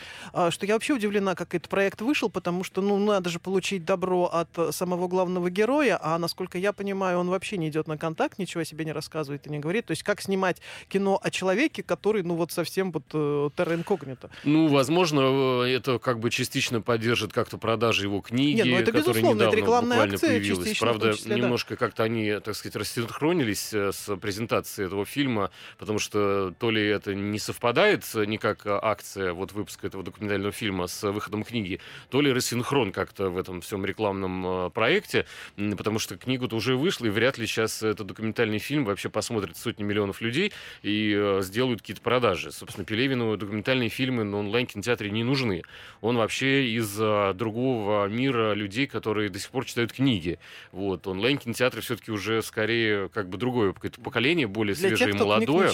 что 0.50 0.66
я 0.66 0.75
вообще 0.75 0.94
удивлена, 0.94 1.35
как 1.35 1.54
этот 1.54 1.68
проект 1.68 2.00
вышел, 2.00 2.28
потому 2.28 2.64
что, 2.64 2.82
ну, 2.82 2.99
надо 2.99 3.30
же 3.30 3.38
получить 3.38 3.85
добро 3.85 4.25
от 4.26 4.75
самого 4.75 5.09
главного 5.09 5.50
героя, 5.50 5.99
а 6.00 6.18
насколько 6.18 6.42
насколько 6.43 6.59
я 6.59 6.73
понимаю, 6.73 7.19
он 7.19 7.31
вообще 7.31 7.57
не 7.57 7.69
идет 7.69 7.87
на 7.87 7.97
контакт, 7.97 8.39
ничего 8.39 8.63
о 8.63 8.65
себе 8.65 8.85
не 8.85 8.93
рассказывает 8.93 9.47
и 9.47 9.51
не 9.51 9.61
говорит. 9.61 9.87
То 9.87 9.93
есть 9.93 10.03
как 10.03 10.21
снимать 10.21 10.61
кино 10.89 11.21
о 11.23 11.31
человеке, 11.31 11.85
который, 11.85 12.25
ну 12.25 12.35
вот 12.35 12.51
совсем 12.51 12.91
вот 12.91 13.05
э, 13.13 13.51
терра 13.57 13.75
инкогнито. 13.77 14.29
Ну, 14.43 14.67
возможно, 14.67 15.63
э, 15.65 15.77
это 15.77 16.01
как 16.01 16.19
бы 16.19 16.31
частично 16.31 16.81
поддержит 16.81 17.33
как-то 17.33 17.59
продажи 17.59 18.05
его 18.07 18.21
книги, 18.21 18.57
Нет, 18.57 18.67
ну, 18.67 18.77
это, 18.77 18.93
которая 18.93 19.23
недавно 19.23 19.43
это 19.43 19.57
буквально 19.59 20.03
акция, 20.03 20.31
появилась. 20.31 20.79
Правда, 20.79 21.15
числе, 21.15 21.37
немножко 21.37 21.71
да. 21.71 21.77
как-то 21.77 22.03
они, 22.03 22.41
так 22.41 22.57
сказать, 22.57 22.75
рассинхронились 22.75 23.73
э, 23.73 23.93
с 23.93 24.17
презентацией 24.17 24.87
этого 24.87 25.05
фильма, 25.05 25.51
потому 25.79 26.01
что 26.01 26.53
то 26.59 26.71
ли 26.71 26.85
это 26.85 27.15
не 27.15 27.39
совпадает 27.39 28.05
никак 28.15 28.67
акция 28.67 29.33
вот 29.33 29.53
выпуска 29.53 29.87
этого 29.87 30.03
документального 30.03 30.53
фильма 30.53 30.89
с 30.89 31.09
выходом 31.09 31.45
книги, 31.45 31.81
то 32.11 32.21
ли 32.21 32.33
рассинхрон 32.33 32.91
как-то 32.91 33.31
в 33.31 33.39
этом 33.39 33.61
всем 33.61 33.87
рекламном 33.87 34.73
проекте, 34.73 35.27
потому 35.77 35.99
что 35.99 36.17
книга-то 36.33 36.57
уже 36.57 36.77
вышла, 36.77 37.07
и 37.07 37.11
вряд 37.11 37.37
ли 37.37 37.47
сейчас 37.47 37.83
этот 37.83 38.07
документальный 38.07 38.59
фильм 38.59 38.87
вообще 38.87 39.11
посмотрит 39.11 39.59
сотни 39.59 39.83
миллионов 39.83 40.23
людей 40.23 40.51
и 40.83 41.15
э, 41.15 41.41
сделают 41.43 41.83
какие-то 41.83 42.01
продажи. 42.01 42.51
Собственно, 42.53 42.87
Пелевину 42.87 43.37
документальные 43.37 43.91
фильмы 43.91 44.25
на 44.25 44.39
онлайн-кинотеатре 44.39 45.11
не 45.11 45.25
нужны. 45.25 45.62
Он 46.01 46.17
вообще 46.17 46.69
из 46.71 46.97
э, 46.99 47.35
другого 47.35 48.07
мира 48.07 48.55
людей, 48.55 48.87
которые 48.87 49.29
до 49.29 49.39
сих 49.39 49.51
пор 49.51 49.67
читают 49.67 49.93
книги. 49.93 50.39
Вот. 50.71 51.07
Онлайн-кинотеатры 51.07 51.83
все-таки 51.83 52.11
уже 52.11 52.41
скорее 52.41 53.11
как 53.11 53.29
бы 53.29 53.37
другое 53.37 53.75
какое-то 53.75 54.01
поколение, 54.01 54.47
более 54.47 54.75
для 54.75 54.89
свежее 54.89 55.12
тех, 55.12 55.21
и 55.21 55.23
молодое. 55.23 55.71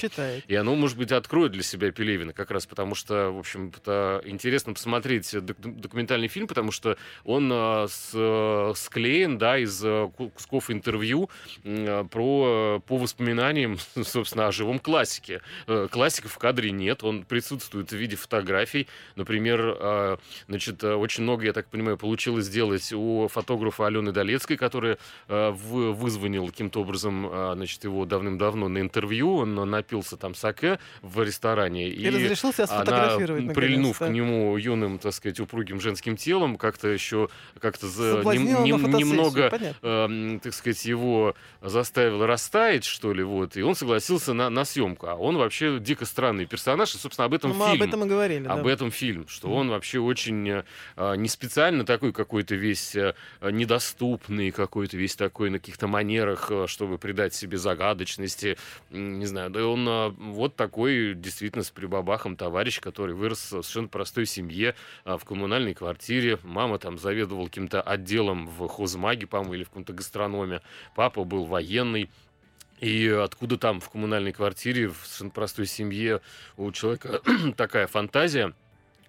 И 0.49 0.55
оно, 0.57 0.75
может 0.75 0.99
быть, 0.99 1.13
откроет 1.13 1.53
для 1.53 1.63
себя 1.63 1.93
Пелевина 1.93 2.33
как 2.33 2.51
раз 2.51 2.67
потому, 2.67 2.97
что, 2.97 3.31
в 3.31 3.39
общем-то, 3.39 4.23
интересно 4.25 4.75
посмотреть 4.75 5.33
документальный 5.39 6.27
фильм, 6.27 6.49
потому 6.49 6.73
что 6.73 6.99
он 7.23 7.49
э, 7.53 7.87
с, 7.89 8.11
э, 8.13 8.73
склеен, 8.75 9.39
да, 9.39 9.57
из 9.57 9.85
э, 9.85 10.09
кусков 10.49 10.71
интервью 10.71 11.29
э, 11.65 12.05
про, 12.11 12.83
по 12.87 12.97
воспоминаниям, 12.97 13.79
собственно, 14.03 14.49
о 14.49 14.53
живом 14.53 14.79
классике. 14.79 15.41
Э, 15.67 15.89
классика 15.91 16.29
в 16.29 16.39
кадре 16.39 16.71
нет, 16.71 17.05
он 17.05 17.25
присутствует 17.25 17.91
в 17.91 17.97
виде 17.97 18.17
фотографий. 18.17 18.89
Например, 19.17 19.77
э, 19.79 20.17
значит, 20.49 20.83
очень 20.83 21.25
много, 21.25 21.45
я 21.45 21.53
так 21.53 21.67
понимаю, 21.69 21.97
получилось 21.99 22.47
сделать 22.47 22.93
у 22.93 23.29
фотографа 23.29 23.87
Алены 23.87 24.13
Долецкой, 24.13 24.57
которая 24.57 24.99
э, 25.29 25.51
вызвонил 25.51 26.47
каким-то 26.49 26.81
образом, 26.81 27.29
э, 27.31 27.53
значит, 27.55 27.85
его 27.85 28.05
давным-давно 28.05 28.69
на 28.69 28.79
интервью, 28.79 29.37
он 29.37 29.55
напился 29.55 30.17
там 30.17 30.35
саке 30.35 30.79
в 31.03 31.23
ресторане. 31.23 31.89
И, 31.89 32.03
и 32.03 32.11
разрешился 32.11 32.67
сфотографировать, 32.67 33.45
она, 33.45 33.55
прильнув 33.55 33.99
к 33.99 34.09
нему 34.09 34.57
юным, 34.57 34.99
так 34.99 35.13
сказать, 35.13 35.41
упругим 35.41 35.81
женским 35.81 36.17
телом, 36.17 36.57
как-то 36.57 36.89
еще 36.89 37.29
как-то 37.61 37.89
за, 37.89 38.23
нем, 38.25 38.91
немного, 38.91 39.51
э, 39.83 40.38
так 40.39 40.55
сказать, 40.55 40.85
его 40.85 41.35
заставил 41.61 42.25
растаять, 42.25 42.85
что 42.85 43.13
ли, 43.13 43.23
вот, 43.23 43.57
и 43.57 43.63
он 43.63 43.75
согласился 43.75 44.33
на, 44.35 44.51
на 44.51 44.65
съемку. 44.65 45.07
А 45.09 45.15
он 45.15 45.37
вообще 45.37 45.79
дико 45.81 46.05
странный 46.05 46.47
персонаж, 46.47 46.95
и, 46.95 46.99
собственно, 46.99 47.27
об 47.27 47.35
этом 47.35 47.57
ну, 47.57 47.67
фильм. 47.67 47.83
об 47.83 47.89
этом 47.89 48.05
и 48.05 48.09
говорили, 48.09 48.47
Об 48.47 48.65
да. 48.65 48.71
этом 48.71 48.91
фильм, 48.91 49.27
что 49.29 49.49
он 49.49 49.69
вообще 49.71 49.99
очень 49.99 50.49
э, 50.97 51.17
не 51.17 51.29
специально 51.29 51.85
такой 51.85 52.13
какой-то 52.13 52.55
весь 52.55 52.95
э, 52.97 53.15
недоступный, 53.41 54.51
какой-то 54.51 54.97
весь 54.97 55.17
такой 55.17 55.51
на 55.51 55.59
каких-то 55.59 55.87
манерах, 55.87 56.51
э, 56.51 56.67
чтобы 56.67 56.99
придать 56.99 57.35
себе 57.35 57.59
загадочности, 57.59 58.57
не 58.91 59.27
знаю, 59.27 59.51
да 59.51 59.67
он 59.67 59.89
э, 59.89 60.09
вот 60.09 60.57
такой 60.57 61.15
действительно 61.15 61.65
с 61.65 61.71
прибабахом 61.71 62.37
товарищ, 62.37 62.81
который 62.81 63.15
вырос 63.15 63.39
в 63.39 63.49
совершенно 63.49 63.89
простой 63.89 64.27
семье, 64.27 64.75
э, 65.05 65.17
в 65.17 65.25
коммунальной 65.25 65.75
квартире, 65.75 66.39
мама 66.43 66.79
там 66.79 66.99
заведовала 66.99 67.47
каким-то 67.47 67.81
отделом 67.81 68.47
в 68.49 68.69
хозмаге, 68.69 69.27
по-моему, 69.27 69.55
или 69.55 69.65
в 69.65 69.69
каком-то 69.69 69.93
гастрономе, 69.93 70.28
папа 70.95 71.25
был 71.25 71.45
военный, 71.45 72.11
и 72.81 73.09
откуда 73.09 73.59
там 73.59 73.81
в 73.81 73.91
коммунальной 73.91 74.33
квартире, 74.33 74.89
в 74.89 75.31
простой 75.31 75.67
семье 75.67 76.21
у 76.57 76.71
человека 76.73 77.21
такая 77.57 77.87
фантазия, 77.87 78.53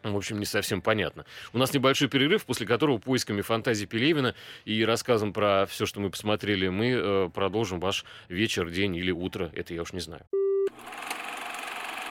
в 0.03 0.15
общем, 0.15 0.39
не 0.39 0.45
совсем 0.45 0.81
понятно. 0.81 1.25
У 1.53 1.57
нас 1.57 1.73
небольшой 1.73 2.07
перерыв, 2.07 2.45
после 2.45 2.65
которого 2.65 2.97
поисками 2.97 3.41
фантазии 3.41 3.85
Пелевина 3.85 4.33
и 4.65 4.83
рассказом 4.85 5.33
про 5.33 5.65
все, 5.65 5.85
что 5.85 5.99
мы 5.99 6.09
посмотрели, 6.09 6.69
мы 6.69 6.91
э, 6.91 7.29
продолжим 7.33 7.79
ваш 7.79 8.05
вечер, 8.29 8.69
день 8.69 8.95
или 8.95 9.11
утро. 9.11 9.51
Это 9.53 9.73
я 9.73 9.81
уж 9.81 9.93
не 9.93 9.99
знаю. 9.99 10.23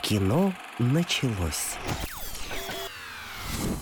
Кино 0.02 0.52
началось. 0.78 1.76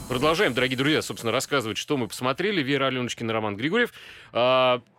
Продолжаем, 0.09 0.55
дорогие 0.55 0.79
друзья, 0.79 1.03
собственно, 1.03 1.33
рассказывать, 1.33 1.77
что 1.79 1.97
мы 1.97 2.07
посмотрели. 2.07 2.63
Вера 2.63 2.87
Аленочкина, 2.87 3.33
Роман 3.33 3.57
Григорьев. 3.57 3.93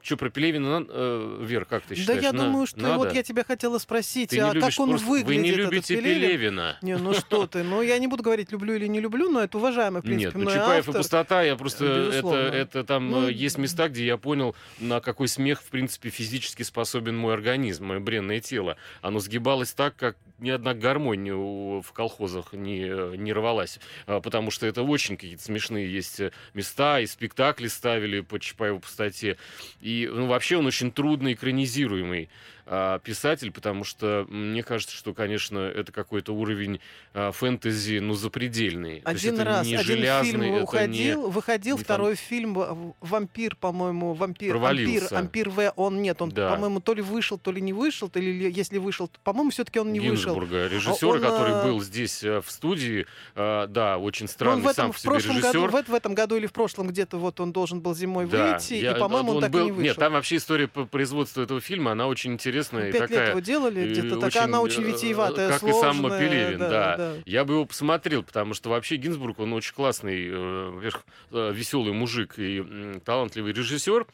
Что 0.07 0.15
про 0.15 0.29
Пелевина, 0.29 0.85
э, 0.87 1.39
Вер, 1.41 1.65
как 1.65 1.83
ты 1.83 1.93
считаешь? 1.95 2.21
Да 2.21 2.27
я 2.27 2.31
на, 2.31 2.45
думаю, 2.45 2.65
что 2.65 2.79
надо? 2.79 2.97
вот 2.97 3.13
я 3.13 3.23
тебя 3.23 3.43
хотела 3.43 3.77
спросить, 3.77 4.29
ты 4.29 4.39
а 4.39 4.53
как 4.53 4.71
он 4.79 4.91
просто... 4.91 5.05
выглядит, 5.05 5.27
Вы 5.27 5.35
не 5.35 5.51
любите 5.51 5.97
Пелевин? 5.97 6.21
Пелевина? 6.21 6.77
Не, 6.81 6.95
ну 6.95 7.13
что 7.13 7.45
ты, 7.45 7.61
ну 7.61 7.81
я 7.81 7.97
не 7.97 8.07
буду 8.07 8.23
говорить, 8.23 8.49
люблю 8.53 8.73
или 8.75 8.87
не 8.87 9.01
люблю, 9.01 9.29
но 9.29 9.41
это 9.41 9.57
уважаемый, 9.57 9.99
в 9.99 10.05
принципе, 10.05 10.37
Нет, 10.37 10.45
ну 10.45 10.49
Чапаев 10.49 10.87
автор. 10.87 10.95
и 10.95 10.97
пустота, 10.99 11.43
я 11.43 11.57
просто, 11.57 11.83
это, 12.13 12.35
это 12.35 12.83
там 12.85 13.11
ну, 13.11 13.27
э, 13.27 13.33
есть 13.33 13.57
места, 13.57 13.89
где 13.89 14.05
я 14.05 14.15
понял, 14.15 14.55
на 14.79 15.01
какой 15.01 15.27
смех, 15.27 15.61
в 15.61 15.69
принципе, 15.69 16.09
физически 16.09 16.63
способен 16.63 17.17
мой 17.17 17.33
организм, 17.33 17.87
мое 17.87 17.99
бренное 17.99 18.39
тело. 18.39 18.77
Оно 19.01 19.19
сгибалось 19.19 19.73
так, 19.73 19.97
как 19.97 20.15
ни 20.39 20.49
одна 20.49 20.73
гармония 20.73 21.33
в 21.33 21.91
колхозах 21.93 22.53
не, 22.53 23.17
не 23.17 23.33
рвалась, 23.33 23.79
а, 24.05 24.21
потому 24.21 24.51
что 24.51 24.67
это 24.67 24.83
очень 24.83 25.17
какие-то 25.17 25.43
смешные 25.43 25.91
есть 25.91 26.19
э, 26.19 26.31
места, 26.53 26.99
и 26.99 27.07
спектакли 27.07 27.67
ставили 27.67 28.21
по 28.21 28.39
Чапаеву 28.39 28.79
пустоте. 28.79 29.37
И 29.81 29.96
ну, 30.05 30.27
вообще 30.27 30.57
он 30.57 30.65
очень 30.65 30.91
трудно 30.91 31.33
экранизируемый 31.33 32.29
а, 32.69 32.99
писатель, 32.99 33.51
потому 33.51 33.85
что 33.85 34.25
мне 34.29 34.61
кажется, 34.61 34.95
что, 34.95 35.13
конечно, 35.13 35.59
это 35.59 35.93
какой-то 35.93 36.33
уровень 36.33 36.81
а, 37.13 37.31
фэнтези, 37.31 37.99
ну, 37.99 38.13
запредельный. 38.13 39.01
Один 39.05 39.39
раз, 39.39 39.65
не 39.65 39.75
один 39.75 39.85
железный, 39.85 40.31
фильм 40.31 40.63
уходил, 40.63 41.21
не, 41.21 41.27
выходил 41.27 41.77
не 41.77 41.83
второй 41.83 42.15
фан... 42.15 42.25
фильм 42.25 42.93
«Вампир», 42.99 43.55
по-моему, 43.55 44.13
«Вампир», 44.13 44.51
Провалился. 44.51 45.17
«Ампир», 45.17 45.47
«Ампир 45.47 45.49
В», 45.49 45.73
он 45.77 46.01
нет, 46.01 46.21
он, 46.21 46.29
да. 46.31 46.51
по-моему, 46.51 46.81
то 46.81 46.93
ли 46.93 47.01
вышел, 47.01 47.37
то 47.37 47.51
ли 47.51 47.61
не 47.61 47.71
вышел, 47.71 48.09
то 48.09 48.19
ли 48.19 48.51
если 48.51 48.77
вышел, 48.79 49.09
по-моему, 49.23 49.51
все-таки 49.51 49.79
он 49.79 49.93
не 49.93 49.99
Гинзбурга, 49.99 50.63
вышел. 50.63 50.67
режиссер, 50.67 51.07
он, 51.07 51.21
который 51.21 51.53
а, 51.53 51.63
был 51.63 51.81
здесь 51.81 52.23
э, 52.23 52.41
в 52.41 52.51
студии, 52.51 53.05
э, 53.35 53.67
да, 53.69 53.97
очень 53.97 54.27
странный 54.27 54.63
в 54.63 54.67
этом, 54.67 54.87
сам 54.87 54.91
в 54.91 54.99
себе 54.99 55.11
прошлом 55.11 55.37
режиссер. 55.37 55.69
Году, 55.69 55.83
в, 55.85 55.89
в 55.89 55.93
этом 55.93 56.15
году 56.15 56.35
или 56.35 56.47
в 56.47 56.53
прошлом 56.53 56.87
где-то 56.87 57.17
вот 57.17 57.39
он 57.39 57.53
должен 57.53 57.79
был 57.79 57.95
зимой 57.95 58.27
да, 58.27 58.53
выйти, 58.53 58.73
я, 58.73 58.91
и, 58.91 58.99
по-моему, 58.99 59.31
он, 59.31 59.35
он 59.37 59.41
так 59.43 59.51
был, 59.51 59.61
и 59.61 59.65
не 59.65 59.71
вышел. 59.71 59.83
Нет, 59.83 59.97
там 59.97 60.13
вообще 60.13 60.35
история 60.35 60.67
по 60.67 60.85
производству 60.85 61.41
этого 61.41 61.61
фильма, 61.61 61.91
она 61.91 62.07
очень 62.07 62.33
интересная. 62.57 62.91
Пять 62.91 63.01
такая, 63.01 63.19
лет 63.19 63.29
его 63.29 63.39
делали 63.39 63.89
где-то, 63.89 64.19
такая 64.19 64.43
она 64.43 64.61
очень 64.61 64.83
э, 64.83 64.87
витиеватая, 64.87 65.49
Как 65.49 65.59
сложная, 65.59 65.79
и 65.79 65.81
сам 65.81 66.03
Пелевин, 66.03 66.59
да, 66.59 66.69
да. 66.69 66.97
да. 66.97 67.13
Я 67.25 67.45
бы 67.45 67.55
его 67.55 67.65
посмотрел, 67.65 68.23
потому 68.23 68.53
что 68.53 68.69
вообще 68.69 68.95
Гинзбург, 68.95 69.39
он 69.39 69.53
очень 69.53 69.73
классный, 69.73 70.27
э, 70.29 70.91
э 71.31 71.51
веселый 71.53 71.93
мужик 71.93 72.35
и 72.37 72.63
э, 72.67 72.99
талантливый 73.03 73.53
режиссер. 73.53 74.05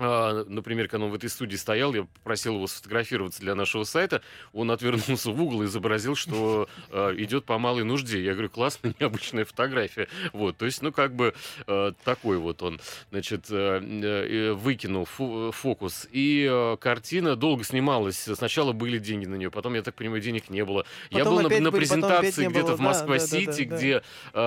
А, 0.00 0.44
например, 0.48 0.88
когда 0.88 1.04
он 1.04 1.10
в 1.12 1.14
этой 1.14 1.28
студии 1.28 1.56
стоял, 1.56 1.94
я 1.94 2.04
попросил 2.04 2.54
его 2.54 2.66
сфотографироваться 2.66 3.40
для 3.42 3.54
нашего 3.54 3.84
сайта, 3.84 4.22
он 4.54 4.70
отвернулся 4.70 5.30
в 5.30 5.42
угол 5.42 5.62
и 5.62 5.66
изобразил, 5.66 6.16
что 6.16 6.68
э, 6.90 7.14
идет 7.18 7.44
по 7.44 7.58
малой 7.58 7.84
нужде. 7.84 8.24
Я 8.24 8.32
говорю, 8.32 8.48
классная, 8.48 8.94
необычная 9.00 9.44
фотография. 9.44 10.08
Вот, 10.32 10.56
то 10.56 10.64
есть, 10.64 10.80
ну, 10.80 10.90
как 10.90 11.14
бы 11.14 11.34
э, 11.66 11.92
такой 12.02 12.38
вот 12.38 12.62
он, 12.62 12.80
значит, 13.10 13.46
э, 13.50 14.54
выкинул 14.54 15.04
фу- 15.04 15.52
фокус. 15.52 16.08
И 16.10 16.76
картина 16.80 17.36
долго 17.36 17.62
снималась. 17.62 18.16
Сначала 18.16 18.72
были 18.72 18.98
деньги 18.98 19.26
на 19.26 19.34
нее, 19.34 19.50
потом, 19.50 19.74
я 19.74 19.82
так 19.82 19.94
понимаю, 19.94 20.22
денег 20.22 20.48
не 20.48 20.64
было. 20.64 20.86
Потом 21.10 21.18
я 21.18 21.24
был 21.24 21.36
на, 21.42 21.60
на 21.60 21.70
были, 21.70 21.80
презентации 21.80 22.48
где-то 22.48 22.74
в 22.74 22.80
Москва-Сити, 22.80 23.64
да, 23.64 23.68
да, 23.68 23.76
да, 23.76 23.76
где 23.76 24.02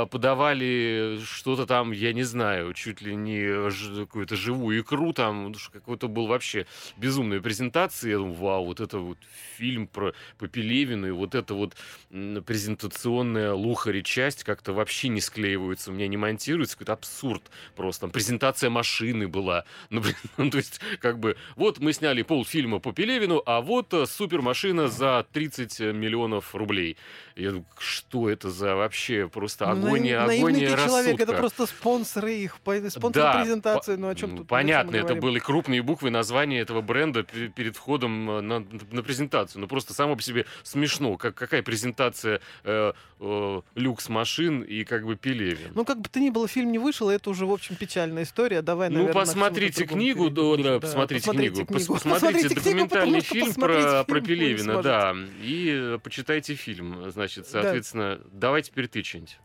подавали 0.07 1.19
что-то 1.24 1.67
там, 1.67 1.91
я 1.91 2.12
не 2.12 2.24
знаю, 2.24 2.74
чуть 2.74 3.01
ли 3.01 3.15
не 3.15 3.69
какую-то 4.05 4.36
живую 4.36 4.81
икру 4.81 5.13
там, 5.13 5.43
потому 5.52 5.60
что 5.60 5.72
какой-то 5.72 6.08
был 6.08 6.28
вообще 6.28 6.66
безумная 6.98 7.42
презентация. 7.42 8.12
Я 8.12 8.18
думаю, 8.18 8.34
вау, 8.34 8.66
вот 8.66 8.80
это 8.80 9.00
вот 9.00 9.18
фильм 9.58 9.88
про 9.88 10.14
по 10.38 10.48
Пелевину, 10.48 11.08
и 11.08 11.12
вот 11.12 11.36
эта 11.36 11.54
вот 11.54 11.76
презентационная 12.10 13.54
лухари 13.54 14.04
часть 14.04 14.44
как-то 14.44 14.74
вообще 14.74 15.10
не 15.10 15.22
склеиваются, 15.22 15.92
у 15.92 15.94
меня 15.94 16.08
не 16.08 16.18
монтируется, 16.18 16.76
какой-то 16.76 16.94
абсурд 16.94 17.44
просто. 17.76 18.02
Там 18.02 18.12
презентация 18.12 18.70
машины 18.70 19.28
была. 19.28 19.66
Ну, 19.90 20.02
ну, 20.38 20.50
то 20.50 20.58
есть, 20.58 20.80
как 21.00 21.20
бы, 21.20 21.38
вот 21.56 21.80
мы 21.80 21.94
сняли 21.94 22.24
полфильма 22.24 22.80
по 22.80 22.94
Пелевину, 22.94 23.44
а 23.46 23.62
вот 23.62 23.94
э, 23.94 24.06
супермашина 24.06 24.88
за 24.88 25.26
30 25.32 25.80
миллионов 25.94 26.56
рублей. 26.56 26.98
Я 27.36 27.50
думаю, 27.50 27.66
что 27.80 28.30
это 28.30 28.50
за 28.50 28.75
вообще 28.75 29.28
просто 29.28 29.70
агония, 29.70 30.25
На, 30.25 30.34
агония 30.34 30.72
рассудка. 30.72 30.88
человек, 30.88 31.20
это 31.20 31.34
просто 31.34 31.66
спонсоры 31.66 32.34
их, 32.34 32.58
спонсоры 32.90 33.12
да, 33.13 33.42
презентации, 33.42 33.96
ну 33.96 34.10
о 34.10 34.16
чем 34.16 34.38
тут 34.38 34.48
Понятно, 34.48 34.96
это 34.96 35.16
были 35.16 35.40
крупные 35.40 35.82
буквы 35.82 36.10
названия 36.12 36.60
этого 36.60 36.82
бренда 36.82 37.24
перед 37.24 37.75
входом 37.75 38.30
э, 38.30 38.42
на, 38.42 38.66
на 38.92 39.04
презентацию. 39.04 39.62
Ну 39.62 39.68
просто 39.68 39.94
само 39.94 40.16
по 40.16 40.22
себе 40.22 40.46
смешно, 40.63 41.18
как, 41.18 41.34
какая 41.36 41.63
презентация 41.63 42.40
э, 42.63 42.94
э, 43.20 43.62
люкс-машин 43.75 44.62
и 44.62 44.84
как 44.84 45.06
бы 45.06 45.16
Пелевин. 45.16 45.72
Ну 45.74 45.86
как 45.86 46.00
бы 46.02 46.10
то 46.10 46.20
ни 46.20 46.30
было, 46.30 46.48
фильм 46.48 46.72
не 46.72 46.80
вышел, 46.80 47.10
это 47.10 47.30
уже, 47.30 47.46
в 47.46 47.52
общем, 47.52 47.75
печальная 47.75 48.24
история. 48.24 48.62
Давай, 48.62 48.90
ну, 48.90 48.98
наверное, 49.00 49.13
Ну 49.13 49.25
посмотрите 49.25 49.86
книгу, 49.86 50.30
да, 50.30 50.56
да, 50.63 50.80
посмотрите, 50.80 51.22
посмотрите 51.22 51.56
книгу, 51.56 51.66
книгу. 51.66 51.94
Посмотрите, 51.94 52.10
посмотрите 52.13 52.56
документальный 52.56 53.22
книгу, 53.22 53.46
фильм 53.46 53.54
про, 53.56 54.04
про 54.04 54.22
Пелевина, 54.22 54.82
да, 54.84 55.16
и 55.42 55.98
почитайте 56.04 56.54
фильм, 56.56 57.10
значит, 57.12 57.23
соответственно, 57.27 58.18
да. 58.18 58.30
давай 58.32 58.62
теперь 58.62 58.88
ты 58.88 59.03
что-нибудь. 59.03 59.38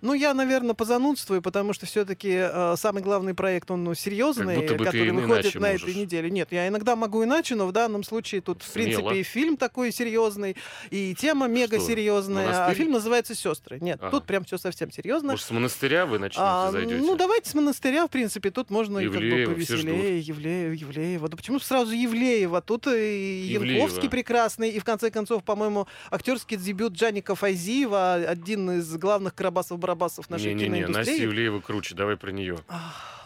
Ну, 0.00 0.14
я, 0.14 0.34
наверное, 0.34 0.74
позанудствую, 0.74 1.42
потому 1.42 1.72
что 1.72 1.86
все-таки 1.86 2.30
э, 2.30 2.74
самый 2.76 3.02
главный 3.02 3.34
проект, 3.34 3.70
он 3.70 3.84
ну, 3.84 3.94
серьезный, 3.94 4.66
который 4.66 5.10
выходит 5.10 5.54
на 5.54 5.60
можешь. 5.72 5.82
этой 5.82 5.94
неделе. 5.94 6.30
Нет, 6.30 6.48
я 6.52 6.68
иногда 6.68 6.96
могу 6.96 7.24
иначе, 7.24 7.54
но 7.54 7.66
в 7.66 7.72
данном 7.72 8.02
случае 8.04 8.40
тут, 8.40 8.62
Смело. 8.62 8.70
в 8.70 8.72
принципе, 8.72 9.20
и 9.20 9.22
фильм 9.22 9.56
такой 9.56 9.92
серьезный, 9.92 10.56
и 10.90 11.14
тема 11.14 11.46
мега 11.46 11.78
серьезная. 11.78 12.66
А 12.66 12.74
фильм 12.74 12.92
называется 12.92 13.34
«Сестры». 13.34 13.78
Нет, 13.80 13.98
ага. 14.00 14.10
тут 14.10 14.26
прям 14.26 14.44
все 14.44 14.58
совсем 14.58 14.90
серьезно. 14.90 15.32
Может, 15.32 15.46
с 15.46 15.50
монастыря 15.50 16.06
вы 16.06 16.18
начнете 16.18 16.42
а, 16.42 16.70
зайдете? 16.70 17.00
Ну, 17.00 17.16
давайте 17.16 17.50
с 17.50 17.54
монастыря, 17.54 18.06
в 18.06 18.10
принципе, 18.10 18.50
тут 18.50 18.70
можно 18.70 18.98
Евлеева, 18.98 19.36
и 19.36 19.44
как 19.44 19.48
бы 19.48 19.54
повеселее. 19.54 20.20
Евлеева, 20.20 20.72
Евлеева. 20.72 21.28
Да 21.28 21.36
почему 21.36 21.58
сразу 21.60 21.92
Евлеева? 21.92 22.60
Тут 22.60 22.86
и 22.86 23.46
Янковский 23.46 24.08
прекрасный, 24.08 24.70
и 24.70 24.78
в 24.78 24.84
конце 24.84 25.10
концов, 25.10 25.44
по-моему, 25.44 25.86
актерский 26.10 26.56
дебют 26.56 26.94
Джаника 27.26 27.34
Файзиева, 27.34 28.14
один 28.14 28.70
из 28.78 28.96
главных 28.96 29.34
карабасов-барабасов 29.34 30.30
нашей 30.30 30.54
не, 30.54 30.64
киноиндустрии. 30.64 30.82
Не-не-не, 30.82 30.98
Настя 30.98 31.22
Евлеева 31.22 31.60
круче, 31.60 31.94
давай 31.96 32.16
про 32.16 32.30
нее. 32.30 32.58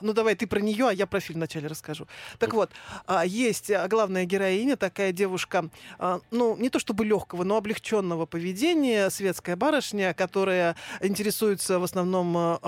Ну, 0.01 0.13
давай 0.13 0.35
ты 0.35 0.47
про 0.47 0.61
нее, 0.61 0.89
а 0.89 0.93
я 0.93 1.07
про 1.07 1.21
фильм 1.21 1.39
вначале 1.41 1.69
расскажу. 1.69 2.07
Так 2.39 2.55
вот, 2.55 2.71
а, 3.07 3.25
есть 3.25 3.71
а, 3.71 3.89
главная 3.89 4.25
героиня, 4.25 4.77
такая 4.77 5.13
девушка, 5.13 5.69
а, 5.99 6.21
ну, 6.31 6.57
не 6.57 6.71
то 6.71 6.79
чтобы 6.79 7.05
легкого, 7.05 7.45
но 7.45 7.57
облегченного 7.57 8.27
поведения, 8.27 9.11
светская 9.11 9.57
барышня, 9.57 10.15
которая 10.15 10.77
интересуется 11.01 11.79
в 11.79 11.85
основном 11.85 12.59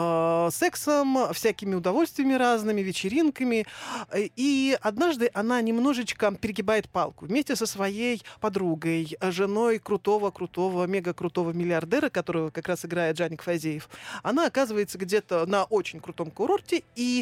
сексом, 0.53 1.33
всякими 1.33 1.75
удовольствиями 1.75 2.35
разными, 2.35 2.81
вечеринками. 2.81 3.67
И 4.15 4.77
однажды 4.81 5.31
она 5.35 5.61
немножечко 5.61 6.33
перегибает 6.33 6.89
палку 6.89 7.27
вместе 7.27 7.57
со 7.57 7.67
своей 7.67 8.23
подругой, 8.41 9.17
женой 9.21 9.79
крутого-крутого, 9.79 10.87
мега-крутого 10.87 11.53
миллиардера, 11.53 12.09
которого 12.09 12.51
как 12.51 12.69
раз 12.69 12.85
играет 12.85 13.17
Джаник 13.17 13.43
Фазеев. 13.43 13.89
Она 14.23 14.47
оказывается 14.47 14.99
где-то 14.99 15.47
на 15.47 15.65
очень 15.65 16.01
крутом 16.01 16.31
курорте, 16.31 16.83
и 16.97 17.22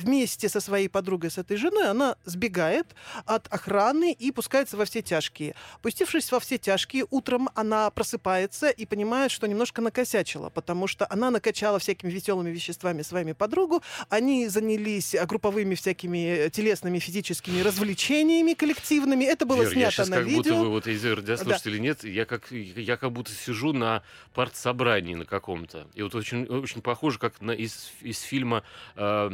вместе 0.00 0.48
со 0.48 0.60
своей 0.60 0.88
подругой, 0.88 1.30
с 1.30 1.38
этой 1.38 1.56
женой, 1.56 1.88
она 1.88 2.16
сбегает 2.24 2.86
от 3.26 3.46
охраны 3.48 4.12
и 4.12 4.32
пускается 4.32 4.76
во 4.76 4.84
все 4.84 5.02
тяжкие. 5.02 5.54
Пустившись 5.82 6.32
во 6.32 6.40
все 6.40 6.58
тяжкие, 6.58 7.06
утром 7.10 7.48
она 7.54 7.90
просыпается 7.90 8.70
и 8.70 8.86
понимает, 8.86 9.30
что 9.30 9.46
немножко 9.46 9.82
накосячила, 9.82 10.50
потому 10.50 10.86
что 10.86 11.06
она 11.10 11.30
накачала 11.30 11.78
всякими 11.78 12.10
веселыми 12.10 12.50
веществами 12.50 13.02
своими 13.02 13.32
подругу, 13.32 13.82
они 14.08 14.48
занялись 14.48 15.14
групповыми 15.26 15.74
всякими 15.74 16.48
телесными 16.50 16.98
физическими 16.98 17.60
развлечениями 17.60 18.54
коллективными. 18.54 19.24
Это 19.24 19.46
было 19.46 19.62
Вер, 19.62 19.72
снято 19.72 20.02
я 20.02 20.08
на 20.08 20.16
как 20.16 20.26
видео. 20.26 20.42
будто 20.42 20.54
вы, 20.54 20.68
вот, 20.68 20.86
если 20.86 21.10
радиослушатели 21.10 21.76
да. 21.76 21.82
нет, 21.82 22.04
я 22.04 22.24
как, 22.24 22.50
я 22.50 22.96
как 22.96 23.12
будто 23.12 23.32
сижу 23.32 23.72
на 23.72 24.02
партсобрании 24.34 25.14
на 25.14 25.24
каком-то. 25.24 25.86
И 25.94 26.02
вот 26.02 26.14
очень, 26.14 26.44
очень 26.46 26.82
похоже, 26.82 27.18
как 27.18 27.40
на, 27.40 27.52
из, 27.52 27.92
из 28.00 28.20
фильма 28.20 28.62
э, 28.96 29.30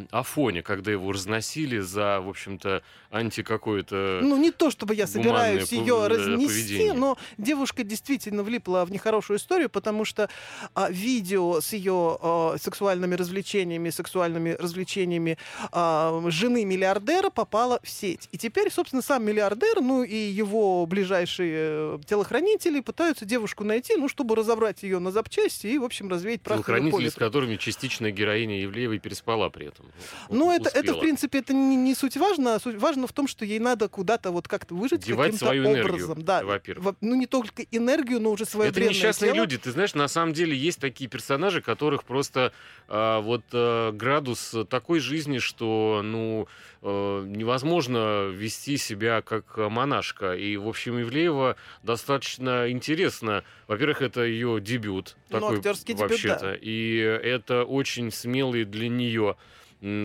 Афоне, 0.57 0.63
когда 0.63 0.93
его 0.93 1.13
разносили 1.13 1.79
за, 1.79 2.21
в 2.21 2.29
общем-то, 2.29 2.83
анти 3.11 3.43
какое-то... 3.43 4.21
Ну, 4.23 4.37
не 4.37 4.51
то, 4.51 4.71
чтобы 4.71 4.95
я 4.95 5.07
собираюсь 5.07 5.73
ее 5.73 6.07
разнести, 6.07 6.47
поведение. 6.47 6.93
но 6.93 7.19
девушка 7.39 7.83
действительно 7.83 8.43
влипла 8.43 8.85
в 8.85 8.91
нехорошую 8.91 9.39
историю, 9.39 9.71
потому 9.71 10.05
что 10.05 10.29
а, 10.75 10.91
видео 10.91 11.61
с 11.61 11.73
ее 11.73 12.19
а, 12.21 12.57
сексуальными 12.61 13.15
развлечениями, 13.15 13.91
сексуальными 13.91 14.57
развлечениями 14.59 15.39
а, 15.73 16.23
жены 16.29 16.65
миллиардера 16.65 17.31
попало 17.31 17.81
в 17.83 17.89
сеть. 17.89 18.29
И 18.33 18.39
теперь, 18.39 18.71
собственно, 18.71 19.03
сам 19.03 19.25
миллиардер, 19.25 19.81
ну 19.81 20.03
и 20.03 20.17
его 20.17 20.87
ближайшие 20.87 21.55
э, 21.57 21.99
телохранители 22.07 22.81
пытаются 22.81 23.25
девушку 23.25 23.65
найти, 23.65 23.97
ну, 23.97 24.09
чтобы 24.09 24.37
разобрать 24.37 24.83
ее 24.83 24.99
на 24.99 25.11
запчасти 25.11 25.67
и, 25.69 25.79
в 25.79 25.85
общем, 25.85 26.09
развеять 26.09 26.43
прах 26.43 26.59
Телохранители, 26.59 27.09
с 27.09 27.15
которыми 27.15 27.57
частично 27.57 28.11
героиня 28.11 28.61
Евлеева 28.61 28.99
переспала 28.99 29.49
при 29.49 29.67
этом. 29.69 29.87
Ну, 30.31 30.46
это, 30.53 30.69
это, 30.71 30.95
в 30.95 31.01
принципе, 31.01 31.39
это 31.39 31.53
не, 31.53 31.77
не 31.77 31.95
суть 31.95 32.17
важно. 32.17 32.59
Суть 32.59 32.77
важно 32.77 33.07
в 33.07 33.13
том, 33.13 33.29
что 33.29 33.45
ей 33.45 33.59
надо 33.59 33.89
куда-то 33.89 34.31
вот 34.31 34.49
как-то 34.49 34.75
выжить 34.75 35.05
каким-то 35.05 35.37
свою 35.37 35.69
образом. 35.69 35.91
Энергию, 35.91 36.25
да, 36.25 36.45
во-первых. 36.45 36.97
Ну, 37.01 37.15
не 37.15 37.27
только 37.27 37.63
энергию, 37.71 38.21
но 38.21 38.31
уже 38.31 38.45
свое 38.45 38.71
Это 38.71 38.81
несчастные 38.81 39.33
тело. 39.33 39.43
люди. 39.43 39.59
Ты 39.59 39.71
знаешь, 39.71 39.95
на 39.95 40.09
самом 40.09 40.33
деле 40.33 40.57
есть 40.57 40.81
такие 40.81 41.09
персонажи, 41.09 41.61
которых 41.61 42.05
просто 42.05 42.53
а, 42.89 43.21
вот 43.21 43.43
а, 43.53 43.93
градус 43.93 44.55
такой 44.69 45.01
жизни, 45.01 45.39
что, 45.39 46.01
ну, 46.05 46.49
а, 46.83 47.25
невозможно 47.25 48.29
вести 48.29 48.77
себя 48.77 49.23
как 49.23 49.57
монашка. 49.57 50.35
И, 50.35 50.57
в 50.57 50.69
общем, 50.69 51.01
Ивлеева 51.01 51.57
достаточно 51.83 52.71
интересно. 52.71 53.45
Во-первых, 53.67 54.03
это 54.03 54.25
ее 54.25 54.61
дебют. 54.61 55.17
Ну, 55.31 55.41
такой, 55.41 55.57
актерский 55.57 55.95
дебют, 55.95 56.21
да. 56.23 56.55
И 56.61 56.97
это 56.97 57.65
очень 57.65 58.11
смелый 58.13 58.65
для 58.65 58.89
нее 58.89 59.37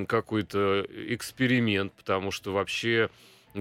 какой-то 0.08 0.86
эксперимент, 0.90 1.94
потому 1.94 2.32
что 2.32 2.54
вообще 2.54 3.10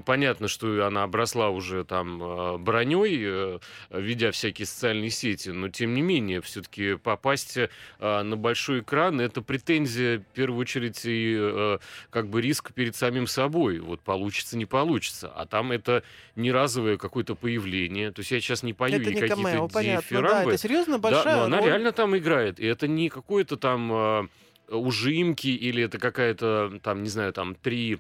Понятно, 0.04 0.46
что 0.46 0.86
она 0.86 1.02
обросла 1.02 1.50
уже 1.50 1.84
там 1.84 2.22
э, 2.22 2.58
броней, 2.58 3.18
э, 3.22 3.58
ведя 3.90 4.30
всякие 4.30 4.66
социальные 4.66 5.10
сети, 5.10 5.48
но 5.48 5.68
тем 5.68 5.94
не 5.94 6.02
менее, 6.02 6.40
все-таки 6.42 6.96
попасть 6.96 7.56
э, 7.56 7.68
на 7.98 8.36
большой 8.36 8.80
экран 8.80 9.20
это 9.20 9.42
претензия, 9.42 10.20
в 10.20 10.34
первую 10.34 10.60
очередь, 10.60 11.00
и 11.04 11.78
как 12.10 12.28
бы 12.28 12.40
риск 12.40 12.72
перед 12.72 12.94
самим 12.94 13.26
собой. 13.26 13.80
Вот 13.80 14.00
получится, 14.00 14.56
не 14.56 14.66
получится. 14.66 15.32
А 15.34 15.46
там 15.46 15.72
это 15.72 16.04
не 16.36 16.52
разовое 16.52 16.96
какое-то 16.96 17.34
появление. 17.34 18.12
То 18.12 18.20
есть 18.20 18.30
я 18.30 18.40
сейчас 18.40 18.62
не 18.62 18.72
пою 18.72 19.00
это 19.00 19.10
не 19.10 19.20
какие-то 19.20 19.68
понятно, 19.72 20.22
да, 20.22 20.44
это 20.44 20.58
серьезно 20.58 20.98
большая 20.98 21.24
да, 21.24 21.36
но 21.36 21.42
она 21.44 21.58
роль. 21.58 21.66
реально 21.66 21.92
там 21.92 22.16
играет. 22.16 22.60
И 22.60 22.66
это 22.66 22.86
не 22.86 23.08
какое-то 23.08 23.56
там 23.56 24.30
ужимки 24.70 25.48
или 25.48 25.82
это 25.82 25.98
какая-то, 25.98 26.80
там, 26.82 27.02
не 27.02 27.08
знаю, 27.08 27.32
там, 27.32 27.54
три 27.54 27.98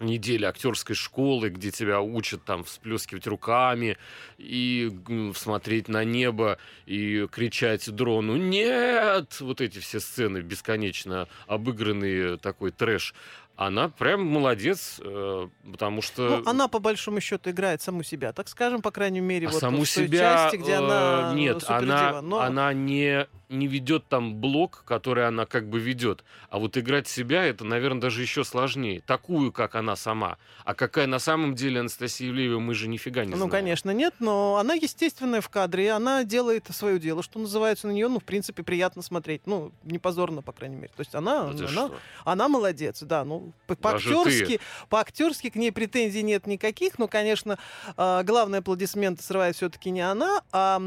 недели 0.00 0.44
актерской 0.44 0.96
школы, 0.96 1.50
где 1.50 1.70
тебя 1.70 2.00
учат 2.00 2.42
там 2.44 2.64
всплескивать 2.64 3.26
руками 3.26 3.98
и 4.38 4.90
смотреть 5.36 5.88
на 5.88 6.04
небо 6.04 6.58
и 6.86 7.26
кричать 7.30 7.90
дрону 7.90 8.36
«Нет!» 8.36 9.40
Вот 9.40 9.60
эти 9.60 9.78
все 9.78 10.00
сцены 10.00 10.38
бесконечно 10.38 11.28
обыгранные, 11.46 12.38
такой 12.38 12.70
трэш 12.70 13.14
она 13.56 13.90
прям 13.90 14.24
молодец, 14.24 14.98
э, 15.04 15.48
потому 15.70 16.00
что... 16.00 16.38
Ну, 16.38 16.48
она, 16.48 16.66
по 16.66 16.78
большому 16.78 17.20
счету, 17.20 17.50
играет 17.50 17.82
саму 17.82 18.02
себя, 18.02 18.32
так 18.32 18.48
скажем, 18.48 18.80
по 18.80 18.90
крайней 18.90 19.20
мере, 19.20 19.48
а 19.48 19.50
вот 19.50 19.60
саму 19.60 19.84
в 19.84 19.94
той 19.94 20.06
себя, 20.06 20.18
части, 20.18 20.56
где 20.56 20.76
она 20.76 21.32
э, 21.32 21.36
Нет, 21.36 21.64
она, 21.68 22.22
но... 22.22 22.40
она 22.40 22.72
не 22.72 23.28
не 23.50 23.66
ведет 23.66 24.06
там 24.08 24.36
блок, 24.36 24.84
который 24.86 25.26
она 25.26 25.44
как 25.44 25.68
бы 25.68 25.80
ведет. 25.80 26.24
А 26.48 26.58
вот 26.58 26.78
играть 26.78 27.08
себя, 27.08 27.44
это, 27.44 27.64
наверное, 27.64 28.00
даже 28.00 28.22
еще 28.22 28.44
сложнее. 28.44 29.02
Такую, 29.06 29.52
как 29.52 29.74
она 29.74 29.96
сама. 29.96 30.38
А 30.64 30.74
какая 30.74 31.06
на 31.06 31.18
самом 31.18 31.54
деле 31.54 31.80
Анастасия 31.80 32.28
Ивлеева, 32.28 32.60
мы 32.60 32.74
же 32.74 32.88
нифига 32.88 33.24
не 33.24 33.30
ну, 33.30 33.36
знаем. 33.36 33.50
Ну, 33.50 33.52
конечно, 33.52 33.90
нет, 33.90 34.14
но 34.20 34.56
она 34.56 34.74
естественная 34.74 35.40
в 35.40 35.48
кадре, 35.48 35.90
она 35.92 36.24
делает 36.24 36.66
свое 36.70 36.98
дело, 36.98 37.22
что 37.22 37.38
называется, 37.38 37.88
на 37.88 37.92
нее, 37.92 38.08
ну, 38.08 38.20
в 38.20 38.24
принципе, 38.24 38.62
приятно 38.62 39.02
смотреть. 39.02 39.46
Ну, 39.46 39.72
не 39.82 39.98
позорно, 39.98 40.42
по 40.42 40.52
крайней 40.52 40.76
мере. 40.76 40.92
То 40.96 41.00
есть 41.00 41.14
она, 41.14 41.44
ну, 41.44 41.66
она, 41.66 41.90
она 42.24 42.48
молодец, 42.48 43.02
да. 43.02 43.24
Ну, 43.24 43.52
по-актерски, 43.66 44.60
по-актерски 44.88 45.50
к 45.50 45.56
ней 45.56 45.72
претензий 45.72 46.22
нет 46.22 46.46
никаких, 46.46 46.98
но, 46.98 47.08
конечно, 47.08 47.58
а, 47.96 48.22
главный 48.22 48.58
аплодисмент 48.58 49.20
срывает 49.20 49.56
все-таки 49.56 49.90
не 49.90 50.02
она, 50.02 50.42
а... 50.52 50.80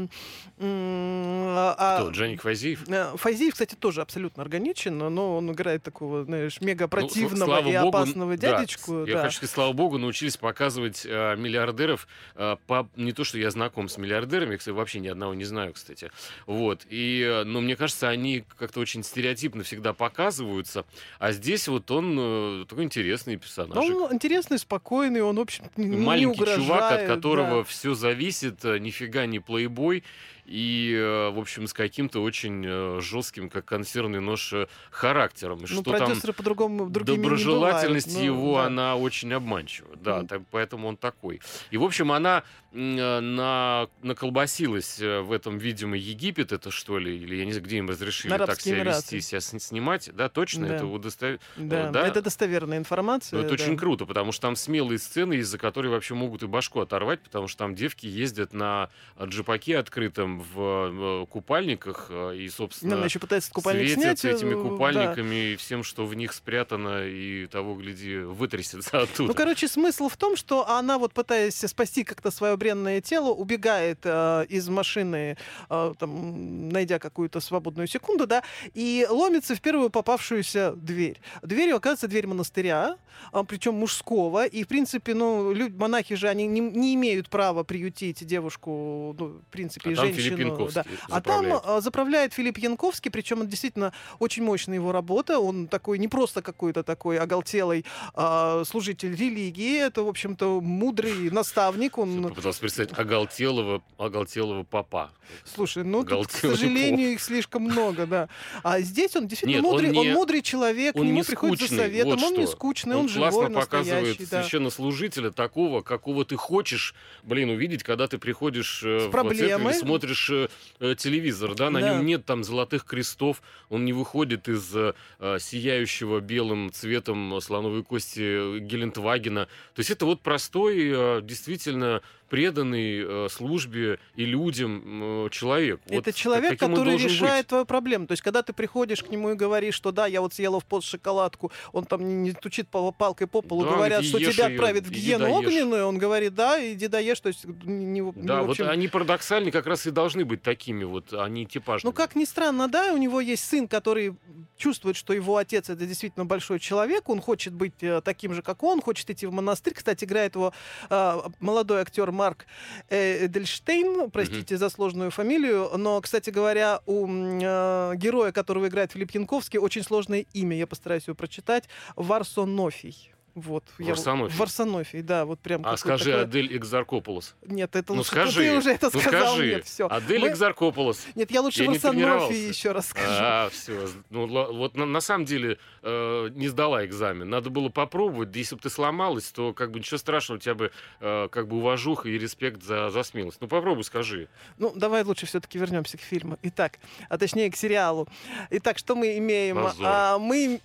а 0.58 1.98
Кто, 2.00 2.10
Дженни 2.10 2.36
Файзиев? 2.54 2.88
Э, 2.88 3.16
Файзиев, 3.16 3.52
кстати, 3.52 3.74
тоже 3.74 4.00
абсолютно 4.00 4.42
органичен, 4.42 4.96
но 4.98 5.36
он 5.36 5.50
играет 5.52 5.82
такого, 5.82 6.24
знаешь, 6.24 6.60
мега 6.60 6.84
ну, 6.84 6.88
противного 6.88 7.60
ну, 7.60 7.70
и 7.70 7.76
богу, 7.76 7.88
опасного 7.88 8.36
дядечку. 8.36 9.04
Да, 9.04 9.10
Я 9.10 9.22
хочу 9.22 9.36
сказать, 9.38 9.54
слава 9.54 9.72
богу, 9.72 9.98
научились 9.98 10.36
показывать 10.36 11.04
э, 11.04 11.36
миллиардеров 11.36 12.06
э, 12.36 12.56
по... 12.66 12.88
Не 12.96 13.12
то, 13.12 13.24
что 13.24 13.38
я 13.38 13.50
знаком 13.50 13.88
с 13.88 13.98
миллиардерами, 13.98 14.56
кстати, 14.56 14.74
вообще 14.74 15.00
ни 15.00 15.08
одного 15.08 15.34
не 15.34 15.44
знаю, 15.44 15.72
кстати. 15.72 16.10
Вот. 16.46 16.86
И, 16.88 17.22
э, 17.22 17.44
но 17.44 17.60
мне 17.60 17.76
кажется, 17.76 18.08
они 18.08 18.44
как-то 18.58 18.80
очень 18.80 19.02
стереотипно 19.02 19.64
всегда 19.64 19.92
показываются. 19.92 20.84
А 21.18 21.32
здесь 21.32 21.68
вот 21.68 21.90
он 21.90 22.16
э, 22.18 22.64
такой 22.68 22.84
интересный 22.84 23.36
персонаж. 23.36 23.76
Он 23.76 24.12
интересный, 24.12 24.58
спокойный, 24.58 25.22
он, 25.22 25.36
в 25.36 25.40
общем, 25.40 25.64
не 25.76 25.96
Маленький 25.96 26.40
угрожает, 26.40 26.62
чувак, 26.62 27.00
от 27.00 27.06
которого 27.06 27.58
да. 27.58 27.64
все 27.64 27.94
зависит, 27.94 28.64
э, 28.64 28.78
нифига 28.78 29.26
не 29.26 29.40
плейбой 29.40 30.04
и, 30.46 30.94
э, 30.94 31.30
в 31.30 31.38
общем, 31.38 31.66
с 31.66 31.72
каким-то 31.72 32.22
очень 32.22 32.64
э, 32.66 33.00
жестким, 33.00 33.48
как 33.48 33.64
консервный 33.64 34.20
нож, 34.20 34.52
э, 34.52 34.66
характером. 34.90 35.58
Ну, 35.60 35.66
что 35.66 35.82
там 35.82 36.20
по-другому 36.20 36.90
доброжелательность 36.90 38.08
бывают, 38.08 38.28
ну, 38.28 38.34
его, 38.34 38.56
да. 38.56 38.66
она 38.66 38.96
очень 38.96 39.32
обманчива. 39.32 39.96
Да, 39.96 40.20
mm. 40.20 40.26
так, 40.26 40.42
поэтому 40.50 40.88
он 40.88 40.96
такой. 40.96 41.40
И, 41.70 41.76
в 41.76 41.84
общем, 41.84 42.12
она 42.12 42.42
на, 42.72 43.88
наколбасилась 44.02 44.98
в 44.98 45.30
этом, 45.32 45.58
видимо, 45.58 45.96
Египет, 45.96 46.50
это 46.52 46.72
что 46.72 46.98
ли, 46.98 47.16
или 47.16 47.36
я 47.36 47.44
не 47.44 47.52
знаю, 47.52 47.64
где 47.64 47.78
им 47.78 47.88
разрешили 47.88 48.36
так 48.36 48.60
себя 48.60 48.78
Эмираты. 48.78 49.16
вести, 49.16 49.20
себя 49.20 49.40
снимать. 49.40 50.10
Да, 50.12 50.28
точно, 50.28 50.66
да. 50.66 50.74
это 50.74 50.86
удостов... 50.86 51.38
да. 51.56 51.90
да, 51.90 52.06
это 52.06 52.20
достоверная 52.20 52.78
информация. 52.78 53.38
Но 53.38 53.46
это 53.46 53.56
да. 53.56 53.62
очень 53.62 53.76
круто, 53.76 54.06
потому 54.06 54.32
что 54.32 54.42
там 54.42 54.56
смелые 54.56 54.98
сцены, 54.98 55.34
из-за 55.34 55.56
которых 55.56 55.92
вообще 55.92 56.14
могут 56.14 56.42
и 56.42 56.46
башку 56.46 56.80
оторвать, 56.80 57.20
потому 57.20 57.46
что 57.46 57.58
там 57.58 57.74
девки 57.76 58.06
ездят 58.06 58.52
на 58.52 58.90
джипаке 59.22 59.78
открытом, 59.78 60.33
в 60.40 61.26
купальниках 61.26 62.06
э, 62.10 62.36
и, 62.36 62.48
собственно, 62.48 62.96
Она 62.96 63.04
еще 63.06 63.18
пытается 63.18 63.50
купальник 63.52 63.92
светят 63.92 64.18
снять, 64.18 64.36
этими 64.36 64.54
купальниками 64.54 65.28
да. 65.28 65.52
и 65.52 65.56
всем, 65.56 65.82
что 65.82 66.06
в 66.06 66.14
них 66.14 66.32
спрятано, 66.32 67.06
и 67.06 67.46
того, 67.46 67.74
гляди, 67.74 68.18
вытрясется 68.18 69.02
оттуда. 69.02 69.28
Ну, 69.28 69.34
короче, 69.34 69.68
смысл 69.68 70.08
в 70.08 70.16
том, 70.16 70.36
что 70.36 70.68
она, 70.68 70.98
вот 70.98 71.12
пытаясь 71.12 71.56
спасти 71.56 72.04
как-то 72.04 72.30
свое 72.30 72.56
бренное 72.56 73.00
тело, 73.00 73.30
убегает 73.30 74.00
э, 74.04 74.46
из 74.48 74.68
машины, 74.68 75.36
э, 75.70 75.94
там, 75.98 76.68
найдя 76.68 76.98
какую-то 76.98 77.40
свободную 77.40 77.86
секунду, 77.86 78.26
да, 78.26 78.42
и 78.74 79.06
ломится 79.08 79.54
в 79.54 79.60
первую 79.60 79.90
попавшуюся 79.90 80.72
дверь. 80.76 81.20
Дверью 81.42 81.76
оказывается 81.76 82.08
дверь 82.08 82.26
монастыря, 82.26 82.96
э, 83.32 83.44
причем 83.46 83.74
мужского, 83.74 84.46
и, 84.46 84.64
в 84.64 84.68
принципе, 84.68 85.14
ну, 85.14 85.52
люди, 85.52 85.74
монахи 85.76 86.14
же, 86.14 86.28
они 86.28 86.46
не, 86.46 86.60
не 86.60 86.94
имеют 86.94 87.28
права 87.28 87.64
приютить 87.64 88.24
девушку, 88.24 89.14
ну, 89.18 89.26
в 89.26 89.50
принципе, 89.50 89.92
а 89.92 89.94
женщину 89.94 90.23
Филипп 90.30 90.38
Янковский 90.38 90.82
да. 90.84 91.16
А 91.16 91.20
там 91.20 91.46
а, 91.52 91.80
заправляет 91.80 92.32
Филипп 92.34 92.58
Янковский, 92.58 93.10
причем 93.10 93.42
это 93.42 93.50
действительно 93.50 93.92
очень 94.18 94.42
мощная 94.42 94.76
его 94.76 94.92
работа. 94.92 95.38
Он 95.38 95.68
такой 95.68 95.98
не 95.98 96.08
просто 96.08 96.42
какой-то 96.42 96.82
такой 96.82 97.18
оголтелый 97.18 97.84
а, 98.14 98.64
служитель 98.64 99.14
религии, 99.14 99.80
это, 99.80 100.02
в 100.02 100.08
общем-то, 100.08 100.60
мудрый 100.60 101.30
наставник. 101.30 101.98
Он... 101.98 102.22
Я 102.22 102.28
попытался 102.28 102.60
представить 102.60 102.96
оголтелого, 102.96 103.82
оголтелого 103.98 104.64
папа. 104.64 105.10
Слушай, 105.44 105.84
ну, 105.84 106.04
тут, 106.04 106.28
к 106.28 106.30
сожалению, 106.30 107.12
их 107.12 107.20
слишком 107.20 107.62
много, 107.62 108.06
да. 108.06 108.28
А 108.62 108.80
здесь 108.80 109.16
он 109.16 109.26
действительно 109.26 109.62
Нет, 109.62 109.70
мудрый, 109.70 109.88
он, 109.88 109.94
не, 109.94 110.10
он 110.10 110.14
мудрый 110.14 110.42
человек, 110.42 110.94
он 110.96 111.02
к 111.02 111.04
нему 111.04 111.18
не 111.18 111.22
приходит 111.22 111.58
скучный, 111.58 111.76
за 111.76 111.82
советом, 111.82 112.10
вот 112.10 112.22
он 112.22 112.32
что. 112.32 112.40
не 112.40 112.46
скучный, 112.46 112.94
он, 112.96 113.02
он 113.02 113.08
живой, 113.08 113.30
классно 113.30 113.60
показывает 113.60 114.28
да. 114.30 114.42
священнослужителя 114.42 115.30
такого, 115.30 115.80
какого 115.82 116.24
ты 116.24 116.36
хочешь, 116.36 116.94
блин, 117.22 117.50
увидеть, 117.50 117.82
когда 117.82 118.06
ты 118.06 118.18
приходишь 118.18 118.82
э, 118.84 119.00
С 119.00 119.06
в 119.06 119.10
проблемой. 119.10 119.48
церковь 119.48 119.78
смотришь 119.78 120.13
э, 120.30 120.48
э, 120.80 120.94
телевизор, 120.96 121.54
да, 121.54 121.70
на 121.70 121.80
да. 121.80 121.90
нем 121.94 122.06
нет 122.06 122.24
там 122.24 122.44
золотых 122.44 122.84
крестов, 122.84 123.42
он 123.68 123.84
не 123.84 123.92
выходит 123.92 124.48
из 124.48 124.74
э, 124.74 124.94
сияющего 125.38 126.20
белым 126.20 126.72
цветом 126.72 127.40
слоновой 127.40 127.82
кости 127.82 128.58
Гелендвагена. 128.58 129.46
То 129.74 129.80
есть 129.80 129.90
это 129.90 130.06
вот 130.06 130.20
простой, 130.20 131.22
действительно 131.22 132.02
преданный 132.34 133.26
э, 133.26 133.28
службе 133.30 134.00
и 134.16 134.24
людям 134.24 135.26
э, 135.26 135.28
человек. 135.30 135.80
Это 135.86 136.10
вот 136.10 136.14
человек, 136.14 136.58
который 136.58 136.96
решает 136.96 137.44
быть. 137.44 137.48
твою 137.48 137.64
проблему. 137.64 138.08
То 138.08 138.12
есть, 138.12 138.22
когда 138.22 138.42
ты 138.42 138.52
приходишь 138.52 139.04
к 139.04 139.10
нему 139.10 139.30
и 139.30 139.34
говоришь, 139.34 139.74
что 139.74 139.92
да, 139.92 140.06
я 140.06 140.20
вот 140.20 140.34
съела 140.34 140.58
в 140.58 140.64
пост 140.64 140.88
шоколадку, 140.88 141.52
он 141.72 141.84
там 141.84 142.06
не, 142.06 142.14
не 142.14 142.30
стучит 142.32 142.68
палкой 142.68 143.28
по 143.28 143.40
полу, 143.40 143.64
да, 143.64 143.70
говорят, 143.70 144.04
что 144.04 144.18
тебя 144.18 144.48
ее, 144.48 144.54
отправят 144.54 144.84
в 144.84 144.90
гиену 144.90 145.30
огненную, 145.30 145.86
он 145.86 145.98
говорит, 145.98 146.34
да, 146.34 146.58
иди 146.72 146.88
доешь, 146.88 147.20
то 147.20 147.28
есть 147.28 147.44
не, 147.44 148.00
не 148.00 148.12
Да, 148.12 148.40
не, 148.40 148.50
общем... 148.50 148.64
вот 148.64 148.72
они 148.72 148.88
парадоксальны 148.88 149.52
как 149.52 149.66
раз 149.66 149.86
и 149.86 149.92
должны 149.92 150.24
быть 150.24 150.42
такими 150.42 150.82
вот, 150.82 151.12
они 151.12 151.46
типажными. 151.46 151.92
Ну, 151.92 151.96
как 151.96 152.16
ни 152.16 152.24
странно, 152.24 152.66
да, 152.66 152.92
у 152.92 152.96
него 152.96 153.20
есть 153.20 153.44
сын, 153.44 153.68
который 153.68 154.16
чувствует, 154.56 154.96
что 154.96 155.12
его 155.12 155.36
отец 155.36 155.70
это 155.70 155.86
действительно 155.86 156.24
большой 156.24 156.58
человек, 156.58 157.08
он 157.08 157.20
хочет 157.20 157.52
быть 157.52 157.82
э, 157.82 158.00
таким 158.00 158.34
же, 158.34 158.42
как 158.42 158.62
он, 158.62 158.80
хочет 158.80 159.08
идти 159.10 159.26
в 159.26 159.32
монастырь. 159.32 159.74
Кстати, 159.74 160.04
играет 160.04 160.34
его 160.34 160.52
э, 160.90 161.20
молодой 161.40 161.82
актер 161.82 162.10
Марк 162.24 162.46
Эдельштейн, 162.88 164.10
простите 164.10 164.54
mm-hmm. 164.54 164.58
за 164.58 164.70
сложную 164.70 165.10
фамилию, 165.10 165.70
но, 165.76 166.00
кстати 166.00 166.30
говоря, 166.30 166.80
у 166.86 167.06
э, 167.06 167.92
героя, 167.96 168.32
которого 168.32 168.68
играет 168.68 168.92
Филипп 168.92 169.10
Янковский, 169.10 169.58
очень 169.58 169.82
сложное 169.82 170.24
имя, 170.32 170.56
я 170.56 170.66
постараюсь 170.66 171.06
его 171.06 171.14
прочитать, 171.14 171.64
Варсонофий. 171.96 173.12
Вот, 173.34 173.64
Варсонофий. 173.78 174.32
Я, 174.32 174.38
Варсонофий, 174.38 175.02
да, 175.02 175.24
вот 175.24 175.40
прям. 175.40 175.66
А 175.66 175.76
скажи 175.76 176.04
такое... 176.04 176.22
Адель 176.22 176.56
Экзаркополос. 176.56 177.34
Нет, 177.44 177.74
это 177.74 177.92
ну, 177.92 177.98
лучше 177.98 178.12
скажи. 178.12 178.42
ты 178.42 178.56
уже 178.56 178.70
это 178.70 178.90
ну, 178.92 179.00
сказал. 179.00 179.34
Скажи. 179.34 179.54
Нет, 179.54 179.64
все. 179.64 179.88
Адель 179.88 180.20
Мы... 180.20 180.28
Экзаркополос. 180.28 181.04
Нет, 181.16 181.30
я 181.32 181.42
лучше 181.42 181.64
я 181.64 181.70
Варсонофий 181.70 182.48
еще 182.48 182.70
раз 182.70 182.88
скажу. 182.88 183.08
А, 183.10 183.48
все. 183.50 183.88
Ну, 184.10 184.26
вот 184.28 184.76
на, 184.76 184.86
на 184.86 185.00
самом 185.00 185.24
деле 185.24 185.58
э, 185.82 186.28
не 186.32 186.46
сдала 186.46 186.86
экзамен. 186.86 187.28
Надо 187.28 187.50
было 187.50 187.70
попробовать. 187.70 188.34
Если 188.36 188.54
бы 188.54 188.60
ты 188.60 188.70
сломалась, 188.70 189.30
то 189.32 189.52
как 189.52 189.72
бы 189.72 189.80
ничего 189.80 189.98
страшного, 189.98 190.38
у 190.38 190.40
тебя 190.40 190.54
бы 190.54 190.70
э, 191.00 191.28
как 191.30 191.48
бы 191.48 191.56
уважуха 191.56 192.08
и 192.08 192.16
респект 192.16 192.62
за, 192.62 192.90
за 192.90 193.02
смелость. 193.02 193.38
Ну, 193.40 193.48
попробуй, 193.48 193.82
скажи. 193.82 194.28
Ну, 194.58 194.72
давай 194.76 195.02
лучше 195.02 195.26
все-таки 195.26 195.58
вернемся 195.58 195.98
к 195.98 196.02
фильму. 196.02 196.38
Итак, 196.42 196.78
а 197.08 197.18
точнее 197.18 197.50
к 197.50 197.56
сериалу. 197.56 198.06
Итак, 198.50 198.78
что 198.78 198.94
мы 198.94 199.18
имеем? 199.18 199.58
А, 199.82 200.18
мы 200.18 200.60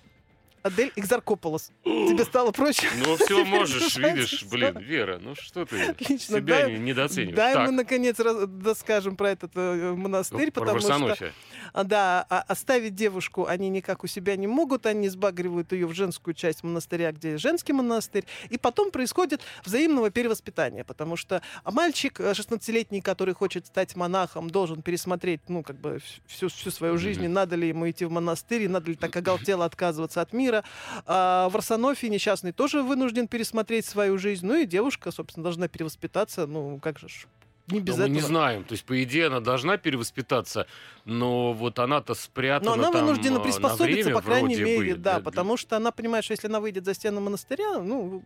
Адель 0.62 0.92
Экзаркополос. 0.96 1.70
Тебе 1.84 2.24
стало 2.24 2.50
проще? 2.50 2.88
Ну, 2.98 3.16
все 3.16 3.44
можешь, 3.44 3.96
видишь, 3.96 4.44
блин, 4.44 4.78
Вера, 4.78 5.18
ну 5.18 5.34
что 5.34 5.64
ты 5.64 5.82
Отлично, 5.86 6.38
себя 6.38 6.66
дай, 6.66 6.78
недооцениваешь. 6.78 7.36
Дай 7.36 7.54
так. 7.54 7.66
мы, 7.66 7.72
наконец, 7.72 8.20
расскажем 8.20 9.16
про 9.16 9.30
этот 9.30 9.52
э, 9.54 9.94
монастырь, 9.96 10.46
ну, 10.46 10.52
потому 10.52 10.80
что... 10.80 11.32
А, 11.72 11.84
да, 11.84 12.26
а 12.28 12.42
оставить 12.42 12.94
девушку 12.94 13.46
они 13.46 13.68
никак 13.68 14.04
у 14.04 14.06
себя 14.06 14.36
не 14.36 14.46
могут, 14.46 14.86
они 14.86 15.08
сбагривают 15.08 15.72
ее 15.72 15.86
в 15.86 15.94
женскую 15.94 16.34
часть 16.34 16.62
монастыря, 16.62 17.12
где 17.12 17.38
женский 17.38 17.72
монастырь, 17.72 18.24
и 18.48 18.58
потом 18.58 18.90
происходит 18.90 19.40
взаимного 19.64 20.10
перевоспитания, 20.10 20.84
потому 20.84 21.16
что 21.16 21.42
мальчик 21.64 22.20
16-летний, 22.20 22.98
э, 22.98 23.02
который 23.02 23.34
хочет 23.34 23.66
стать 23.66 23.96
монахом, 23.96 24.50
должен 24.50 24.82
пересмотреть, 24.82 25.40
ну, 25.48 25.62
как 25.62 25.76
бы 25.76 26.00
всю, 26.26 26.48
всю 26.48 26.70
свою 26.70 26.98
жизнь, 26.98 27.24
mm-hmm. 27.24 27.28
надо 27.28 27.56
ли 27.56 27.68
ему 27.68 27.88
идти 27.88 28.04
в 28.04 28.10
монастырь, 28.10 28.68
надо 28.68 28.90
ли 28.90 28.96
так 28.96 29.14
оголтело 29.16 29.64
отказываться 29.64 30.20
от 30.20 30.32
мира. 30.32 30.49
А 31.06 31.48
в 31.48 31.56
Арсенофе 31.56 32.08
несчастный 32.08 32.52
тоже 32.52 32.82
вынужден 32.82 33.28
пересмотреть 33.28 33.86
свою 33.86 34.18
жизнь, 34.18 34.46
ну 34.46 34.56
и 34.56 34.66
девушка, 34.66 35.10
собственно, 35.10 35.44
должна 35.44 35.68
перевоспитаться, 35.68 36.46
ну, 36.46 36.78
как 36.82 36.98
же 36.98 37.08
не 37.72 37.80
без 37.80 37.96
но 37.96 38.04
этого. 38.04 38.14
Мы 38.14 38.14
не 38.14 38.20
знаем. 38.20 38.64
То 38.64 38.72
есть, 38.72 38.84
по 38.84 39.02
идее, 39.02 39.26
она 39.26 39.40
должна 39.40 39.76
перевоспитаться, 39.76 40.66
но 41.04 41.52
вот 41.52 41.78
она-то 41.78 42.14
спрятана 42.14 42.76
Но 42.76 42.82
она 42.82 42.92
там, 42.92 43.06
вынуждена 43.06 43.38
э, 43.38 43.42
приспособиться, 43.42 44.02
время, 44.02 44.14
по 44.14 44.22
крайней 44.22 44.56
мере, 44.56 44.94
бы, 44.94 45.00
да, 45.00 45.14
да, 45.14 45.20
потому 45.20 45.56
что 45.56 45.76
она 45.76 45.90
понимает, 45.90 46.24
что 46.24 46.32
если 46.32 46.48
она 46.48 46.60
выйдет 46.60 46.84
за 46.84 46.94
стены 46.94 47.20
монастыря, 47.20 47.78
ну, 47.78 48.22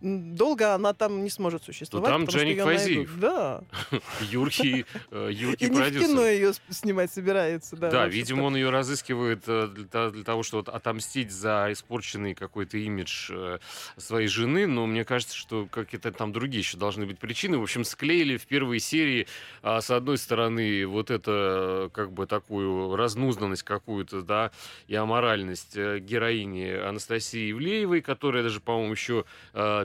долго 0.00 0.74
она 0.74 0.92
там 0.92 1.24
не 1.24 1.30
сможет 1.30 1.64
существовать. 1.64 2.10
То 2.10 2.18
там 2.18 2.26
Джаник 2.26 2.62
Фазиев. 2.62 3.18
Да. 3.18 3.62
Юркий, 4.20 4.84
э, 5.10 5.30
Юркий 5.32 5.66
И 5.66 5.70
не 5.70 5.80
в 5.80 5.98
кино 5.98 6.26
ее 6.26 6.52
снимать 6.68 7.10
собирается. 7.10 7.76
Да, 7.76 7.90
да 7.90 8.06
видимо, 8.06 8.42
он 8.42 8.56
ее 8.56 8.70
разыскивает 8.70 9.44
э, 9.46 9.68
для, 9.68 10.10
для 10.10 10.24
того, 10.24 10.42
чтобы 10.42 10.70
отомстить 10.70 11.30
за 11.32 11.68
испорченный 11.70 12.34
какой-то 12.34 12.76
имидж 12.76 13.30
э, 13.32 13.58
своей 13.96 14.28
жены, 14.28 14.66
но 14.66 14.86
мне 14.86 15.04
кажется, 15.04 15.34
что 15.34 15.66
какие-то 15.70 16.12
там 16.12 16.32
другие 16.32 16.60
еще 16.60 16.76
должны 16.76 17.06
быть 17.06 17.18
причины. 17.18 17.58
В 17.58 17.62
общем, 17.62 17.84
склеили 17.84 18.36
в 18.36 18.46
первой 18.46 18.80
серии, 18.80 19.26
а, 19.62 19.80
с 19.80 19.90
одной 19.90 20.18
стороны, 20.18 20.86
вот 20.86 21.10
это 21.10 21.90
как 21.92 22.12
бы 22.12 22.26
такую 22.26 22.96
разнузданность 22.96 23.62
какую-то, 23.62 24.22
да, 24.22 24.50
и 24.88 24.94
аморальность 24.94 25.76
героини 25.76 26.70
Анастасии 26.70 27.50
Ивлеевой, 27.50 28.02
которая 28.02 28.42
даже, 28.42 28.60
по-моему, 28.60 28.92
еще 28.92 29.24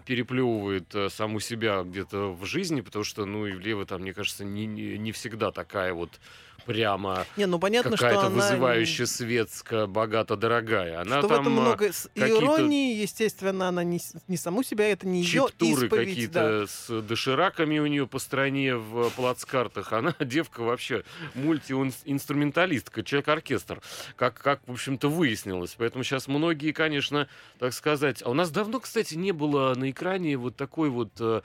переплевывает 0.06 0.94
э, 0.96 1.10
саму 1.10 1.40
себя 1.40 1.84
где-то 1.84 2.34
в 2.34 2.46
жизни, 2.46 2.82
потому 2.82 3.04
что, 3.04 3.26
ну, 3.26 3.50
Ивлеева 3.50 3.86
там, 3.86 4.02
мне 4.02 4.14
кажется, 4.14 4.44
не, 4.44 4.66
не, 4.66 4.98
не 4.98 5.12
всегда 5.12 5.52
такая 5.52 5.94
вот 5.94 6.20
прямо 6.66 7.26
не, 7.38 7.46
ну, 7.46 7.60
понятно, 7.60 7.92
какая-то 7.92 8.22
что 8.22 8.30
вызывающая 8.30 9.06
она... 9.06 9.12
светская, 9.12 9.88
богато 9.88 10.36
дорогая. 10.36 11.02
Она 11.02 11.20
что 11.20 11.28
там 11.28 11.38
в 11.38 11.42
этом 11.42 11.54
много 11.54 11.92
иронии, 12.16 13.02
естественно, 13.02 13.70
она 13.70 13.84
не, 13.84 14.00
не 14.28 14.38
саму 14.38 14.64
себя, 14.64 14.88
это 14.90 15.08
не 15.08 15.22
ее 15.22 15.48
исповедь. 15.60 15.90
какие-то 15.90 16.62
да. 16.62 16.68
с 16.68 17.02
дошираками 17.02 17.80
у 17.80 17.88
нее 17.88 18.08
по 18.08 18.20
стране 18.20 18.76
в 18.76 19.10
плацкартах. 19.12 19.94
Она 19.94 20.16
девка 20.20 20.62
вообще 20.62 21.04
мультиинструменталистка, 21.34 23.04
человек-оркестр, 23.04 23.82
как, 24.16 24.36
как, 24.36 24.62
в 24.68 24.72
общем-то, 24.72 25.10
выяснилось. 25.10 25.76
Поэтому 25.78 26.04
сейчас 26.04 26.28
многие, 26.28 26.72
конечно, 26.72 27.28
так 27.60 27.74
сказать... 27.74 28.22
А 28.24 28.30
у 28.30 28.34
нас 28.34 28.52
давно, 28.52 28.80
кстати, 28.80 29.16
не 29.16 29.32
было 29.32 29.74
на 29.76 29.90
экране 29.90 30.38
вот 30.38 30.56
такой 30.56 30.90
вот 30.90 31.12
э, 31.20 31.42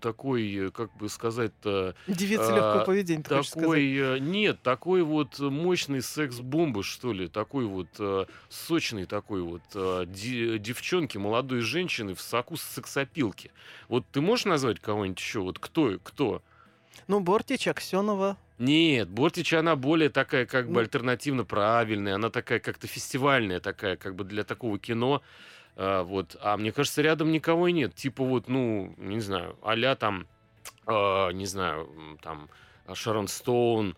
такой, 0.00 0.70
как 0.72 0.94
бы 0.96 1.08
сказать-то... 1.08 1.94
Девица 2.06 2.54
легкого 2.54 2.84
поведения, 2.84 3.22
такой, 3.22 3.94
э, 3.94 4.18
Нет, 4.18 4.62
такой 4.62 5.02
вот 5.02 5.38
мощный 5.38 6.00
секс-бомба, 6.00 6.82
что 6.82 7.12
ли, 7.12 7.28
такой 7.28 7.66
вот 7.66 7.88
э, 7.98 8.24
сочный 8.48 9.04
такой 9.04 9.42
вот 9.42 9.62
э, 9.74 10.06
девчонки, 10.06 11.18
молодой 11.18 11.60
женщины 11.60 12.14
в 12.14 12.20
соку 12.20 12.56
сексопилки. 12.56 13.50
Вот 13.88 14.04
ты 14.10 14.20
можешь 14.20 14.46
назвать 14.46 14.80
кого-нибудь 14.80 15.18
еще? 15.18 15.40
Вот 15.40 15.58
кто? 15.58 15.98
кто? 16.02 16.42
Ну, 17.06 17.20
Бортич, 17.20 17.68
Аксенова. 17.68 18.36
Нет, 18.58 19.08
Бортич, 19.08 19.54
она 19.54 19.74
более 19.74 20.10
такая, 20.10 20.46
как 20.46 20.66
бы, 20.66 20.74
ну... 20.74 20.78
альтернативно 20.80 21.44
правильная. 21.44 22.16
Она 22.16 22.30
такая, 22.30 22.60
как-то 22.60 22.86
фестивальная 22.86 23.58
такая, 23.58 23.96
как 23.96 24.14
бы, 24.14 24.24
для 24.24 24.44
такого 24.44 24.78
кино. 24.78 25.22
А, 25.82 26.02
вот. 26.02 26.36
А 26.42 26.58
мне 26.58 26.72
кажется, 26.72 27.00
рядом 27.00 27.32
никого 27.32 27.68
и 27.68 27.72
нет. 27.72 27.94
Типа 27.94 28.22
вот, 28.22 28.48
ну, 28.48 28.94
не 28.98 29.20
знаю, 29.20 29.56
а 29.62 29.94
там, 29.96 30.26
э, 30.86 31.32
не 31.32 31.46
знаю, 31.46 31.88
там, 32.22 32.50
Шарон 32.92 33.28
Стоун, 33.28 33.96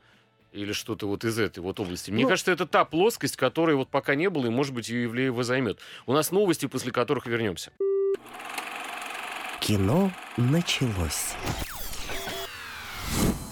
или 0.53 0.73
что-то 0.73 1.09
вот 1.09 1.25
из 1.25 1.39
этой 1.39 1.59
вот 1.59 1.81
области. 1.81 2.13
Мне 2.13 2.23
ну, 2.23 2.29
кажется, 2.29 2.53
это 2.53 2.67
та 2.67 2.85
плоскость, 2.85 3.37
которой 3.37 3.75
вот 3.75 3.89
пока 3.89 4.15
не 4.15 4.31
было, 4.31 4.47
и, 4.47 4.51
может 4.51 4.75
быть, 4.75 4.89
ее 4.91 5.07
Ивлеева 5.07 5.43
займет. 5.43 5.81
У 6.07 6.13
нас 6.13 6.31
новости, 6.31 6.67
после 6.67 6.93
которых 6.93 7.27
вернемся. 7.27 7.73
Кино 9.61 10.13
началось. 10.37 11.35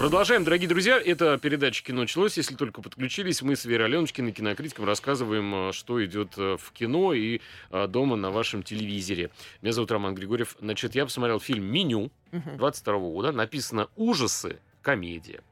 Продолжаем, 0.00 0.44
дорогие 0.44 0.66
друзья. 0.66 0.98
Это 0.98 1.36
передача 1.36 1.84
«Кино 1.84 2.00
началось». 2.00 2.38
Если 2.38 2.54
только 2.54 2.80
подключились, 2.80 3.42
мы 3.42 3.54
с 3.54 3.66
Верой 3.66 3.84
Аленочкиной, 3.84 4.32
кинокритиком, 4.32 4.86
рассказываем, 4.86 5.68
э, 5.68 5.72
что 5.74 6.02
идет 6.02 6.38
э, 6.38 6.56
в 6.56 6.72
кино 6.72 7.12
и 7.12 7.42
э, 7.70 7.86
дома 7.86 8.16
на 8.16 8.30
вашем 8.30 8.62
телевизоре. 8.62 9.28
Меня 9.60 9.74
зовут 9.74 9.90
Роман 9.90 10.14
Григорьев. 10.14 10.56
Значит, 10.58 10.94
я 10.94 11.04
посмотрел 11.04 11.38
фильм 11.38 11.66
«Меню» 11.66 12.10
22 12.32 12.98
года. 12.98 13.32
Написано 13.32 13.90
«Ужасы. 13.94 14.58
Комедия». 14.80 15.42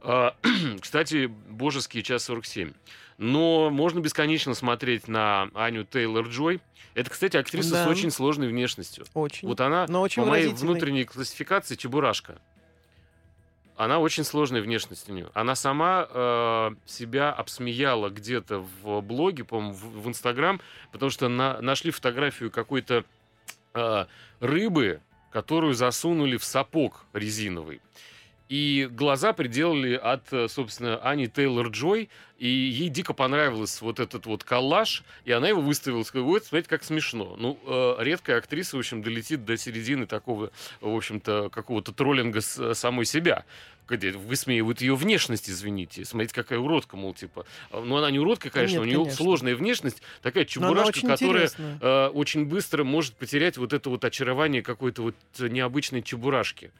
А, 0.00 0.34
кстати, 0.80 1.26
божеский 1.26 2.02
час 2.02 2.24
47. 2.24 2.72
Но 3.18 3.70
можно 3.70 4.00
бесконечно 4.00 4.54
смотреть 4.54 5.06
на 5.06 5.50
Аню 5.54 5.84
Тейлор-Джой. 5.84 6.60
Это, 6.96 7.10
кстати, 7.10 7.36
актриса 7.36 7.70
да. 7.70 7.84
с 7.84 7.86
очень 7.86 8.10
сложной 8.10 8.48
внешностью. 8.48 9.04
Очень. 9.14 9.46
Вот 9.46 9.60
она, 9.60 9.86
Но 9.88 10.00
очень 10.00 10.24
по 10.24 10.28
моей 10.30 10.48
внутренней 10.48 11.04
классификации, 11.04 11.76
чебурашка 11.76 12.40
она 13.76 13.98
очень 13.98 14.24
сложная 14.24 14.62
внешность 14.62 15.08
у 15.08 15.12
нее. 15.12 15.30
Она 15.34 15.54
сама 15.54 16.06
э, 16.08 16.70
себя 16.86 17.32
обсмеяла 17.32 18.08
где-то 18.08 18.64
в 18.82 19.00
блоге, 19.00 19.44
по-моему, 19.44 19.74
в, 19.74 20.02
в 20.02 20.08
Инстаграм, 20.08 20.60
потому 20.92 21.10
что 21.10 21.28
на, 21.28 21.60
нашли 21.60 21.90
фотографию 21.90 22.50
какой-то 22.50 23.04
э, 23.74 24.06
рыбы, 24.40 25.00
которую 25.32 25.74
засунули 25.74 26.36
в 26.36 26.44
сапог 26.44 27.04
резиновый. 27.12 27.80
И 28.48 28.88
глаза 28.90 29.32
приделали 29.32 29.94
от, 29.94 30.32
э, 30.32 30.48
собственно, 30.48 30.98
Ани 30.98 31.26
Тейлор-Джой, 31.26 32.08
и 32.38 32.48
ей 32.48 32.90
дико 32.90 33.14
понравился 33.14 33.84
вот 33.84 34.00
этот 34.00 34.26
вот 34.26 34.44
коллаж, 34.44 35.02
и 35.24 35.32
она 35.32 35.48
его 35.48 35.62
выставила, 35.62 36.02
сказала, 36.02 36.26
вот, 36.28 36.44
смотрите, 36.44 36.68
как 36.68 36.84
смешно. 36.84 37.36
Ну, 37.38 37.58
э, 37.66 37.96
редкая 38.00 38.38
актриса, 38.38 38.76
в 38.76 38.80
общем, 38.80 39.02
долетит 39.02 39.44
до 39.46 39.56
середины 39.56 40.06
такого, 40.06 40.50
в 40.80 40.94
общем-то, 40.94 41.48
какого-то 41.48 41.92
троллинга 41.92 42.42
с 42.42 42.58
э, 42.58 42.74
самой 42.74 43.06
себя 43.06 43.44
где 43.88 44.12
высмеивают 44.12 44.80
ее 44.80 44.94
внешность, 44.94 45.50
извините. 45.50 46.04
Смотрите, 46.04 46.34
какая 46.34 46.58
уродка, 46.58 46.96
мол, 46.96 47.14
типа. 47.14 47.44
А, 47.70 47.82
ну, 47.82 47.96
она 47.96 48.10
не 48.10 48.18
уродка, 48.18 48.50
конечно, 48.50 48.76
Нет, 48.76 48.82
у 48.82 48.86
нее 48.86 48.98
конечно. 48.98 49.16
сложная 49.16 49.56
внешность, 49.56 50.02
такая 50.22 50.44
чебурашка, 50.44 51.06
которая 51.06 51.50
э, 51.58 52.06
очень 52.08 52.46
быстро 52.46 52.84
может 52.84 53.14
потерять 53.14 53.58
вот 53.58 53.72
это 53.72 53.90
вот 53.90 54.04
очарование 54.04 54.62
какой-то 54.62 55.02
вот 55.02 55.14
необычной 55.38 56.02
чебурашки 56.02 56.70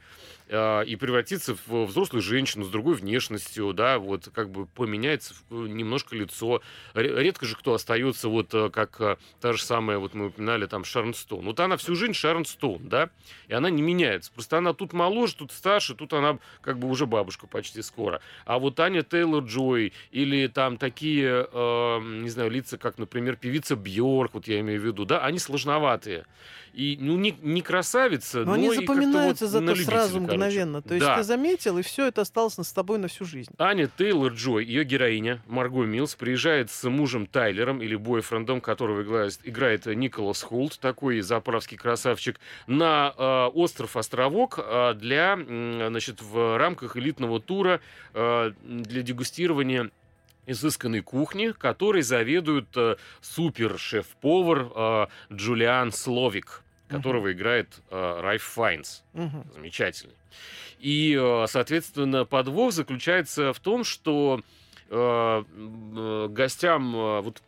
э, 0.44 0.44
и 0.47 0.95
превратиться 0.99 1.55
в 1.65 1.85
взрослую 1.85 2.21
женщину 2.21 2.65
с 2.65 2.69
другой 2.69 2.95
внешностью, 2.95 3.73
да, 3.73 3.97
вот 3.97 4.29
как 4.33 4.49
бы 4.49 4.67
поменяется 4.67 5.33
немножко 5.49 6.15
лицо. 6.15 6.61
Редко 6.93 7.45
же 7.45 7.55
кто 7.55 7.73
остается 7.73 8.29
вот 8.29 8.53
э, 8.53 8.69
как 8.69 8.99
э, 9.01 9.17
та 9.41 9.53
же 9.53 9.63
самая, 9.63 9.97
вот 9.97 10.13
мы 10.13 10.27
упоминали 10.27 10.65
там 10.65 10.83
Шарон 10.83 11.13
Стоун. 11.13 11.45
Вот 11.45 11.59
она 11.59 11.77
всю 11.77 11.95
жизнь 11.95 12.13
Шарон 12.13 12.45
Стоун, 12.45 12.87
да, 12.87 13.09
и 13.47 13.53
она 13.53 13.69
не 13.69 13.81
меняется. 13.81 14.31
Просто 14.31 14.57
она 14.57 14.73
тут 14.73 14.93
моложе, 14.93 15.35
тут 15.35 15.51
старше, 15.51 15.95
тут 15.95 16.13
она 16.13 16.37
как 16.61 16.77
бы 16.77 16.89
уже 16.89 17.05
бабушка 17.05 17.47
почти 17.47 17.81
скоро. 17.81 18.21
А 18.45 18.59
вот 18.59 18.79
Аня 18.79 19.01
Тейлор-Джой 19.01 19.93
или 20.11 20.47
там 20.47 20.77
такие, 20.77 21.47
э, 21.51 21.99
не 22.21 22.29
знаю, 22.29 22.51
лица, 22.51 22.77
как, 22.77 22.97
например, 22.97 23.35
певица 23.35 23.75
Бьорк, 23.75 24.35
вот 24.35 24.47
я 24.47 24.59
имею 24.59 24.81
в 24.81 24.85
виду, 24.85 25.05
да, 25.05 25.19
они 25.19 25.39
сложноватые. 25.39 26.25
И, 26.73 26.97
ну, 26.99 27.17
не, 27.17 27.33
не 27.41 27.61
красавица, 27.61 28.39
но, 28.39 28.45
но 28.47 28.53
они 28.53 28.75
запоминаются 28.75 29.45
вот 29.45 29.51
зато 29.51 29.75
сразу 29.75 30.19
мгновенно. 30.35 30.81
То 30.81 30.93
есть 30.93 31.05
да. 31.05 31.17
ты 31.17 31.23
заметил, 31.23 31.77
и 31.77 31.81
все 31.81 32.07
это 32.07 32.21
осталось 32.21 32.55
с 32.55 32.73
тобой 32.73 32.97
на 32.97 33.07
всю 33.07 33.25
жизнь. 33.25 33.51
Аня 33.57 33.89
Тейлор-Джой, 33.97 34.63
ее 34.63 34.83
героиня, 34.83 35.41
Марго 35.47 35.83
Милс, 35.83 36.15
приезжает 36.15 36.71
с 36.71 36.87
мужем 36.89 37.25
Тайлером, 37.25 37.81
или 37.81 37.95
бойфрендом, 37.95 38.61
которого 38.61 39.03
играет, 39.03 39.39
играет 39.43 39.85
Николас 39.85 40.41
Холт, 40.41 40.79
такой 40.79 41.21
заправский 41.21 41.77
красавчик, 41.77 42.39
на 42.67 43.13
э, 43.17 43.45
остров-островок 43.53 44.59
э, 44.59 44.93
для, 44.95 45.37
э, 45.37 45.87
значит, 45.89 46.21
в 46.21 46.57
рамках 46.57 46.97
элитного 46.97 47.39
тура 47.39 47.81
э, 48.13 48.51
для 48.63 49.01
дегустирования 49.01 49.89
изысканной 50.45 51.01
кухни, 51.01 51.53
которой 51.57 52.01
заведует 52.01 52.67
э, 52.75 52.97
супер-шеф-повар 53.21 54.71
э, 54.75 55.07
Джулиан 55.33 55.91
Словик 55.91 56.64
которого 56.87 57.27
uh-huh. 57.27 57.33
играет 57.33 57.81
э, 57.89 58.19
Райф 58.21 58.43
Файнс. 58.43 59.03
Uh-huh. 59.13 59.53
Замечательный. 59.53 60.15
И, 60.79 61.17
э, 61.19 61.45
соответственно, 61.47 62.25
подвох 62.25 62.73
заключается 62.73 63.53
в 63.53 63.59
том, 63.59 63.83
что 63.83 64.41
э, 64.89 65.43
э, 65.43 66.27
гостям, 66.29 66.95
э, 66.95 67.21
вот 67.21 67.41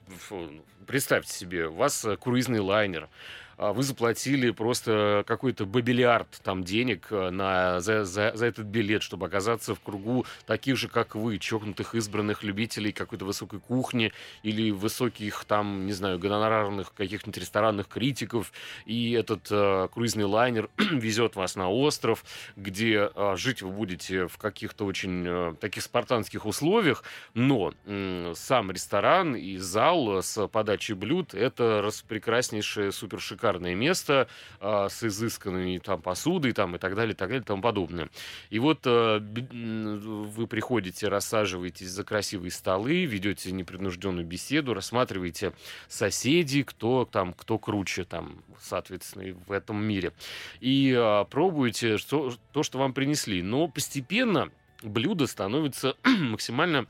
представьте 0.86 1.34
себе, 1.34 1.68
у 1.68 1.74
вас 1.74 2.06
круизный 2.20 2.60
лайнер, 2.60 3.10
вы 3.58 3.82
заплатили 3.82 4.52
просто 4.52 5.24
какой-то 5.26 5.66
бабилиард 5.66 6.28
там 6.44 6.64
денег 6.64 7.08
э, 7.10 7.32
на, 7.32 7.80
за, 7.80 8.06
за, 8.06 8.32
за 8.36 8.46
этот 8.46 8.68
билет, 8.68 9.02
чтобы 9.02 9.26
оказаться 9.26 9.74
в 9.74 9.80
кругу 9.80 10.26
таких 10.46 10.78
же, 10.78 10.88
как 10.88 11.16
вы, 11.16 11.40
чокнутых 11.40 11.96
избранных 11.96 12.44
любителей 12.44 12.92
какой-то 12.92 13.26
высокой 13.26 13.60
кухни 13.60 14.14
или 14.44 14.70
высоких 14.70 15.46
там, 15.46 15.88
не 15.88 15.94
знаю, 15.94 16.20
гонорарных 16.20 16.94
каких-нибудь 16.94 17.38
ресторанных 17.40 17.88
критиков. 17.88 18.54
И 18.86 19.12
этот 19.14 19.48
э, 19.50 19.88
круизный 19.92 20.26
лайнер 20.26 20.70
везет 20.78 21.36
вас 21.36 21.56
на 21.56 21.70
остров, 21.70 22.24
где 22.56 23.10
э, 23.14 23.36
жить 23.38 23.64
вы 23.64 23.72
будете 23.72 24.28
в 24.28 24.38
каких-то 24.38 24.86
очень 24.86 25.26
э, 25.28 25.56
таких 25.60 25.82
спартанских 25.82 26.46
условиях, 26.46 27.04
но 27.34 27.74
э, 27.86 28.34
сам 28.36 28.72
ресторан 28.72 29.36
и 29.36 29.58
зал 29.58 30.22
с 30.22 30.48
подачей 30.48 30.94
блюд— 30.94 31.34
это 31.34 31.90
прекраснейшее, 32.08 32.92
супер 32.92 33.20
шикарное 33.20 33.47
шикарное 33.48 33.76
место 33.76 34.28
э, 34.60 34.88
с 34.90 35.04
изысканной 35.04 35.80
там 35.80 36.02
посудой 36.02 36.52
там, 36.54 36.76
и 36.76 36.80
так 36.80 36.96
далее, 36.96 37.14
и 37.14 37.16
так 37.16 37.30
далее, 37.30 37.42
и 37.42 37.46
тому 37.46 37.62
подобное. 37.62 38.10
И 38.50 38.60
вот 38.60 38.80
э, 38.86 39.20
вы 39.20 40.48
приходите, 40.48 41.08
рассаживаетесь 41.08 41.90
за 41.90 42.04
красивые 42.04 42.52
столы, 42.52 43.06
ведете 43.06 43.52
непринужденную 43.52 44.26
беседу, 44.26 44.74
рассматриваете 44.74 45.54
соседей, 45.88 46.64
кто 46.64 47.06
там, 47.06 47.34
кто 47.34 47.58
круче 47.58 48.04
там, 48.04 48.44
соответственно, 48.60 49.36
в 49.48 49.52
этом 49.52 49.84
мире. 49.84 50.12
И 50.60 50.94
э, 50.98 51.26
пробуете 51.30 51.98
что, 51.98 52.34
то, 52.52 52.64
что 52.64 52.80
вам 52.80 52.94
принесли. 52.94 53.42
Но 53.42 53.68
постепенно 53.68 54.50
блюда 54.84 55.28
становятся 55.28 55.96
максимально 56.04 56.86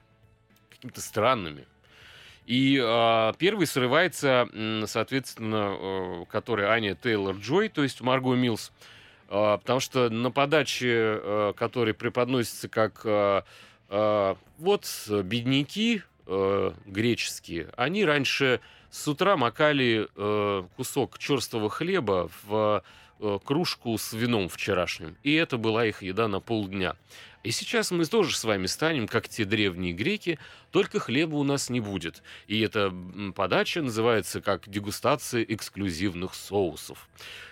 какими-то 0.71 1.01
странными. 1.01 1.65
И 2.47 2.81
э, 2.81 3.33
первый 3.37 3.67
срывается, 3.67 4.47
соответственно, 4.85 5.75
э, 5.77 6.25
который 6.31 6.65
Аня 6.67 6.95
Тейлор-Джой, 6.95 7.67
то 7.67 7.83
есть 7.83 7.99
Марго 7.99 8.35
Милс, 8.35 8.71
э, 9.27 9.57
потому 9.59 9.81
что 9.81 10.09
на 10.09 10.31
подаче, 10.31 11.19
э, 11.21 11.53
который 11.57 11.93
преподносится 11.93 12.69
как 12.69 13.01
э, 13.03 13.41
э, 13.89 14.35
вот 14.59 14.85
бедняки 15.23 16.03
э, 16.25 16.71
греческие, 16.85 17.67
они 17.75 18.05
раньше 18.05 18.61
с 18.91 19.05
утра 19.09 19.35
макали 19.35 20.07
э, 20.15 20.63
кусок 20.77 21.19
черствого 21.19 21.69
хлеба 21.69 22.29
в 22.43 22.81
э, 23.19 23.39
кружку 23.43 23.97
с 23.97 24.13
вином 24.13 24.47
вчерашним. 24.47 25.17
И 25.21 25.33
это 25.33 25.57
была 25.57 25.85
их 25.85 26.01
еда 26.01 26.29
на 26.29 26.39
полдня. 26.39 26.95
И 27.47 27.51
сейчас 27.51 27.91
мы 27.91 28.03
тоже 28.03 28.35
с 28.35 28.43
вами 28.43 28.65
станем, 28.65 29.07
как 29.07 29.29
те 29.29 29.45
древние 29.45 29.93
греки, 29.93 30.37
только 30.69 30.99
хлеба 30.99 31.35
у 31.35 31.43
нас 31.43 31.69
не 31.69 31.79
будет. 31.79 32.21
И 32.47 32.59
эта 32.59 32.93
подача 33.35 33.81
называется 33.81 34.41
как 34.41 34.67
дегустация 34.67 35.43
эксклюзивных 35.43 36.35
соусов. 36.35 37.07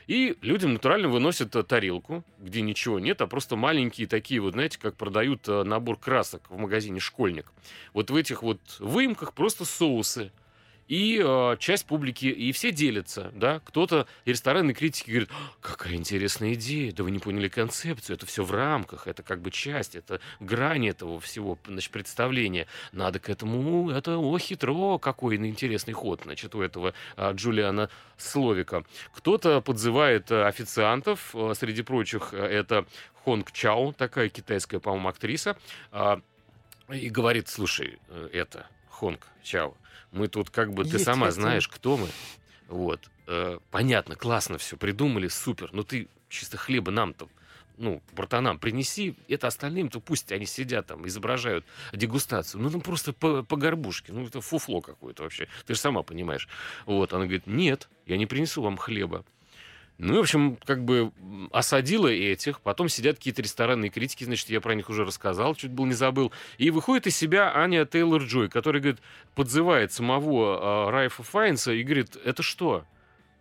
И 0.08 0.38
людям 0.42 0.74
натурально 0.74 1.08
выносят 1.08 1.56
тарелку, 1.66 2.26
где 2.40 2.60
ничего 2.60 3.00
нет, 3.00 3.22
а 3.22 3.28
просто 3.28 3.56
маленькие 3.56 4.06
такие 4.08 4.42
вот, 4.42 4.52
знаете, 4.52 4.80
как 4.80 4.98
продают 4.98 5.48
э, 5.48 5.64
набор 5.64 5.98
красок 5.98 6.42
в 6.50 6.58
магазине 6.58 7.00
«Школьник». 7.00 7.50
Вот 7.94 8.12
в 8.12 8.18
этих 8.18 8.44
вот 8.44 8.60
выемках 8.80 9.32
просто 9.32 9.64
соусы– 9.64 10.34
и 10.88 11.22
э, 11.24 11.58
часть 11.60 11.86
публики, 11.86 12.26
и 12.26 12.52
все 12.52 12.72
делятся, 12.72 13.32
да, 13.34 13.60
кто-то, 13.64 14.08
и 14.26 14.32
ресторанные 14.32 14.74
критики 14.74 15.10
говорят, 15.10 15.30
какая 15.62 15.94
интересная 15.96 16.54
идея, 16.54 16.92
да 16.92 17.04
вы 17.04 17.12
не 17.12 17.20
поняли 17.20 17.48
концепцию, 17.48 18.18
это 18.18 18.26
все 18.26 18.44
в 18.44 18.52
рамках, 18.52 19.08
это 19.08 19.24
как 19.24 19.42
бы 19.42 19.52
часть, 19.52 19.96
это 19.96 20.20
грани 20.40 20.90
этого 20.90 21.20
всего, 21.20 21.58
значит, 21.66 21.92
представления, 21.92 22.68
надо 22.92 23.20
к 23.20 23.30
этому, 23.30 23.90
это, 23.90 24.18
о, 24.18 24.38
хитро, 24.38 24.98
какой 25.00 25.36
интересный 25.36 25.94
ход, 25.94 26.22
значит, 26.24 26.54
у 26.56 26.62
этого 26.62 26.94
э, 27.18 27.34
Джулиана 27.34 27.90
Словика. 28.18 28.84
Кто-то 29.14 29.62
подзывает 29.62 30.32
э, 30.32 30.46
официантов, 30.46 31.32
э, 31.34 31.54
среди 31.56 31.82
прочих, 31.82 32.30
э, 32.34 32.38
это 32.38 32.86
Хонг 33.24 33.52
Чао, 33.52 33.92
такая 33.92 34.30
китайская, 34.30 34.80
по-моему, 34.80 35.10
актриса, 35.10 35.58
э, 35.92 36.18
и 36.94 37.10
говорит, 37.10 37.50
слушай, 37.50 37.98
э, 38.10 38.30
это, 38.32 38.68
Хонг 38.96 39.28
Чао, 39.44 39.76
мы 40.12 40.28
тут 40.28 40.50
как 40.50 40.74
бы, 40.74 40.84
Есть 40.84 40.94
ты 40.94 41.00
сама 41.00 41.28
хотим. 41.28 41.42
знаешь, 41.42 41.68
кто 41.68 41.98
мы. 41.98 42.08
Вот. 42.70 43.02
Э, 43.28 43.60
понятно, 43.70 44.16
классно 44.16 44.58
все 44.58 44.78
придумали, 44.78 45.28
супер. 45.28 45.70
Но 45.74 45.84
ты 45.84 46.08
чисто 46.30 46.58
хлеба 46.58 46.92
нам-то 46.92 47.28
ну, 47.78 48.02
братанам, 48.14 48.58
принеси 48.58 49.16
это 49.28 49.48
остальным, 49.48 49.90
то 49.90 50.00
пусть 50.00 50.32
они 50.32 50.46
сидят 50.46 50.88
там, 50.88 51.06
изображают 51.08 51.66
дегустацию. 51.94 52.62
Ну, 52.62 52.70
там 52.70 52.82
просто 52.82 53.12
по, 53.14 53.44
по 53.44 53.58
горбушке. 53.58 54.14
Ну, 54.14 54.26
это 54.26 54.42
фуфло 54.42 54.82
какое-то 54.82 55.24
вообще. 55.24 55.48
Ты 55.66 55.74
же 55.76 55.80
сама 55.80 56.04
понимаешь. 56.04 56.48
Вот, 56.86 57.14
она 57.14 57.26
говорит, 57.26 57.48
нет, 57.48 57.90
я 58.06 58.18
не 58.18 58.26
принесу 58.26 58.62
вам 58.62 58.78
хлеба. 58.78 59.26
Ну, 59.98 60.18
в 60.18 60.20
общем, 60.20 60.58
как 60.66 60.84
бы 60.84 61.14
осадила 61.54 62.10
этих, 62.10 62.60
потом 62.60 62.90
сидят 62.90 63.16
какие-то 63.16 63.42
ресторанные 63.42 63.90
критики, 63.90 64.26
значит, 64.26 64.50
я 64.50 64.60
про 64.60 64.76
них 64.76 64.90
уже 64.90 65.06
рассказал, 65.06 65.56
чуть 65.56 65.72
был 65.72 65.86
не 65.86 65.94
забыл. 65.94 66.34
И 66.58 66.70
выходит 66.70 67.08
из 67.08 67.16
себя 67.16 67.56
Аня 67.56 67.86
Тейлор-Джой, 67.86 68.50
которая, 68.50 68.82
говорит, 68.82 69.02
подзывает 69.36 69.94
самого 69.94 70.88
э, 70.88 70.92
Райфа 70.92 71.24
Файнса 71.24 71.72
и 71.72 71.84
говорит, 71.84 72.18
это 72.26 72.44
что? 72.44 72.86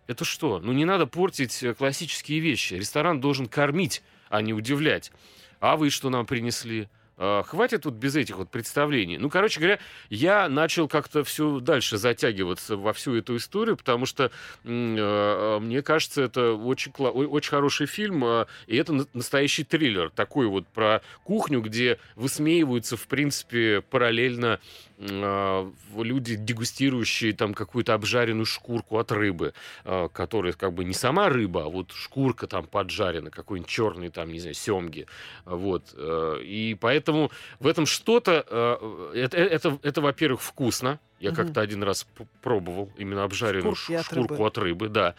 Это 0.07 0.23
что? 0.23 0.59
Ну, 0.59 0.71
не 0.71 0.85
надо 0.85 1.07
портить 1.07 1.61
э, 1.61 1.73
классические 1.73 2.39
вещи. 2.39 2.75
Ресторан 2.75 3.19
должен 3.19 3.47
кормить, 3.47 4.01
а 4.29 4.41
не 4.41 4.53
удивлять. 4.53 5.11
А 5.59 5.75
вы 5.75 5.89
что 5.89 6.09
нам 6.09 6.25
принесли? 6.25 6.87
А, 7.17 7.43
хватит 7.43 7.83
тут 7.83 7.93
без 7.95 8.15
этих 8.15 8.37
вот 8.37 8.49
представлений. 8.49 9.17
Ну, 9.17 9.29
короче 9.29 9.59
говоря, 9.59 9.79
я 10.09 10.49
начал 10.49 10.87
как-то 10.87 11.23
все 11.23 11.59
дальше 11.59 11.97
затягиваться 11.97 12.75
во 12.75 12.93
всю 12.93 13.15
эту 13.15 13.37
историю, 13.37 13.77
потому 13.77 14.05
что 14.05 14.31
э, 14.63 15.59
мне 15.61 15.81
кажется, 15.81 16.23
это 16.23 16.53
очень, 16.53 16.91
очень 16.91 17.49
хороший 17.49 17.87
фильм, 17.87 18.25
и 18.67 18.75
это 18.75 19.07
настоящий 19.13 19.63
триллер, 19.63 20.09
такой 20.09 20.47
вот 20.47 20.67
про 20.67 21.01
кухню, 21.23 21.61
где 21.61 21.99
высмеиваются, 22.15 22.97
в 22.97 23.07
принципе, 23.07 23.81
параллельно 23.81 24.59
люди, 24.97 26.35
дегустирующие 26.35 27.33
там 27.33 27.53
какую-то 27.53 27.93
обжаренную 27.93 28.45
шкурку 28.45 28.97
от 28.97 29.11
рыбы, 29.11 29.53
э, 29.83 30.09
которая 30.13 30.53
как 30.53 30.73
бы 30.73 30.85
не 30.85 30.93
сама 30.93 31.29
рыба, 31.29 31.65
а 31.65 31.69
вот 31.69 31.91
шкурка 31.91 32.47
там 32.47 32.65
поджарена, 32.65 33.29
какой-нибудь 33.29 33.69
черный 33.69 34.09
там, 34.09 34.31
не 34.31 34.39
знаю, 34.39 34.55
семги. 34.55 35.07
Вот. 35.45 35.93
Э, 35.95 36.37
и 36.41 36.75
поэтому 36.79 37.31
в 37.59 37.67
этом 37.67 37.85
что-то... 37.85 38.45
Э, 38.47 39.11
это, 39.15 39.37
это, 39.37 39.79
это 39.83 40.01
во-первых, 40.01 40.41
вкусно. 40.41 40.99
Я 41.19 41.29
угу. 41.29 41.37
как-то 41.37 41.61
один 41.61 41.81
раз 41.83 42.07
пробовал 42.41 42.91
именно 42.97 43.23
обжаренную 43.23 43.75
шкурку 43.75 44.05
от 44.05 44.11
рыбы. 44.13 44.47
от 44.47 44.57
рыбы, 44.57 44.89
да. 44.89 45.15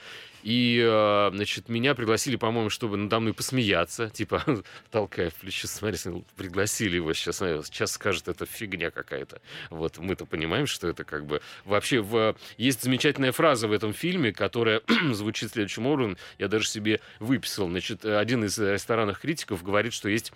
И, 0.47 0.81
э, 0.81 1.31
значит, 1.35 1.69
меня 1.69 1.97
пригласили, 1.97 2.37
по-моему, 2.37 2.71
чтобы 2.71 2.97
надо 2.97 3.19
мной 3.19 3.35
посмеяться, 3.35 4.11
типа, 4.11 4.45
толкая 4.93 5.31
в 5.31 5.35
плечо, 5.35 5.67
смотри, 5.67 5.99
пригласили 6.37 6.95
его 6.95 7.13
сейчас, 7.15 7.39
сейчас 7.39 7.91
скажет, 7.91 8.29
это 8.29 8.47
фигня 8.47 8.93
какая-то. 8.93 9.41
Вот 9.71 9.99
мы-то 9.99 10.25
понимаем, 10.25 10.69
что 10.69 10.87
это 10.87 11.03
как 11.03 11.27
бы... 11.27 11.43
Вообще, 11.65 12.01
в... 12.01 12.37
есть 12.59 12.85
замечательная 12.85 13.33
фраза 13.33 13.67
в 13.67 13.73
этом 13.73 13.93
фильме, 13.93 14.33
которая 14.33 14.83
звучит 15.11 15.51
следующим 15.51 15.89
образом, 15.89 16.17
я 16.39 16.47
даже 16.47 16.69
себе 16.69 17.01
выписал. 17.19 17.69
Значит, 17.69 18.05
один 18.05 18.45
из 18.45 18.57
ресторанных 18.57 19.19
критиков 19.19 19.65
говорит, 19.65 19.95
что 19.95 20.09
есть 20.09 20.33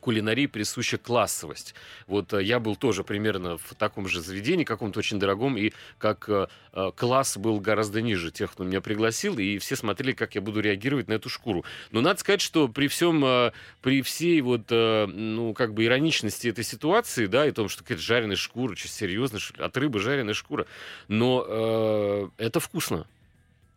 кулинарии 0.00 0.46
присуща 0.46 0.98
классовость. 0.98 1.74
Вот 2.06 2.32
э, 2.32 2.42
я 2.42 2.58
был 2.58 2.76
тоже 2.76 3.04
примерно 3.04 3.58
в 3.58 3.74
таком 3.78 4.08
же 4.08 4.20
заведении, 4.20 4.64
каком-то 4.64 4.98
очень 4.98 5.18
дорогом, 5.18 5.56
и 5.56 5.72
как 5.98 6.28
э, 6.28 6.48
э, 6.72 6.90
класс 6.96 7.36
был 7.36 7.60
гораздо 7.60 8.02
ниже 8.02 8.30
тех, 8.30 8.52
кто 8.52 8.64
меня 8.64 8.80
пригласил, 8.80 9.38
и 9.38 9.58
все 9.58 9.76
смотрели, 9.76 10.12
как 10.12 10.34
я 10.34 10.40
буду 10.40 10.60
реагировать 10.60 11.08
на 11.08 11.14
эту 11.14 11.28
шкуру. 11.28 11.64
Но 11.92 12.00
надо 12.00 12.20
сказать, 12.20 12.40
что 12.40 12.68
при 12.68 12.88
всем, 12.88 13.52
при 13.82 14.02
всей 14.02 14.40
вот, 14.40 14.70
ну, 14.70 15.54
как 15.54 15.74
бы 15.74 15.84
ироничности 15.84 16.48
этой 16.48 16.64
ситуации, 16.64 17.26
да, 17.26 17.46
и 17.46 17.52
том, 17.60 17.68
что 17.68 17.82
какая-то 17.82 18.02
жареная 18.02 18.36
шкура, 18.36 18.74
что 18.74 18.88
серьезно, 18.88 19.38
от 19.58 19.76
рыбы 19.76 20.00
жареная 20.00 20.34
шкура, 20.34 20.66
но 21.08 21.44
э, 21.46 22.28
это 22.38 22.60
вкусно. 22.60 23.06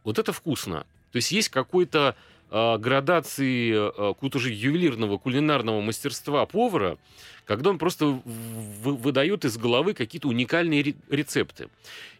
Вот 0.03 0.19
это 0.19 0.31
вкусно. 0.31 0.85
То 1.11 1.17
есть 1.17 1.31
есть 1.31 1.49
какой-то 1.49 2.15
градации 2.51 3.71
э, 3.73 3.91
какого-то 4.13 4.39
же 4.39 4.51
ювелирного 4.51 5.17
кулинарного 5.17 5.81
мастерства 5.81 6.45
повара, 6.45 6.97
когда 7.45 7.69
он 7.69 7.77
просто 7.77 8.21
выдает 8.25 9.45
из 9.45 9.57
головы 9.57 9.93
какие-то 9.93 10.27
уникальные 10.27 10.95
рецепты. 11.09 11.69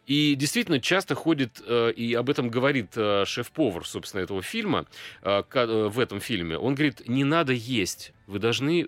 И 0.05 0.35
действительно 0.35 0.81
часто 0.81 1.15
ходит, 1.15 1.61
э, 1.65 1.93
и 1.95 2.13
об 2.13 2.29
этом 2.29 2.49
говорит 2.49 2.89
э, 2.95 3.23
шеф-повар, 3.25 3.87
собственно, 3.87 4.21
этого 4.21 4.41
фильма, 4.41 4.85
э, 5.21 5.43
в 5.53 5.99
этом 5.99 6.19
фильме. 6.19 6.57
Он 6.57 6.75
говорит, 6.75 7.07
не 7.07 7.23
надо 7.23 7.53
есть, 7.53 8.13
вы 8.27 8.39
должны 8.39 8.87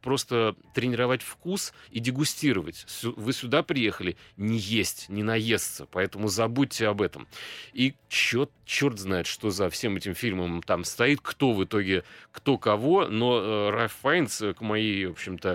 просто 0.00 0.56
тренировать 0.74 1.22
вкус 1.22 1.74
и 1.90 2.00
дегустировать. 2.00 2.86
Вы 3.02 3.32
сюда 3.34 3.62
приехали 3.62 4.16
не 4.38 4.56
есть, 4.56 5.08
не 5.10 5.22
наесться, 5.22 5.86
поэтому 5.90 6.28
забудьте 6.28 6.88
об 6.88 7.02
этом. 7.02 7.28
И 7.74 7.94
черт, 8.08 8.50
черт 8.64 8.98
знает, 8.98 9.26
что 9.26 9.50
за 9.50 9.68
всем 9.68 9.96
этим 9.96 10.14
фильмом 10.14 10.62
там 10.62 10.84
стоит, 10.84 11.20
кто 11.22 11.52
в 11.52 11.64
итоге, 11.64 12.02
кто 12.32 12.56
кого, 12.56 13.06
но 13.08 13.70
Райф 13.70 13.92
Файнс, 14.00 14.42
к 14.56 14.60
моей, 14.62 15.06
в 15.06 15.12
общем-то, 15.12 15.45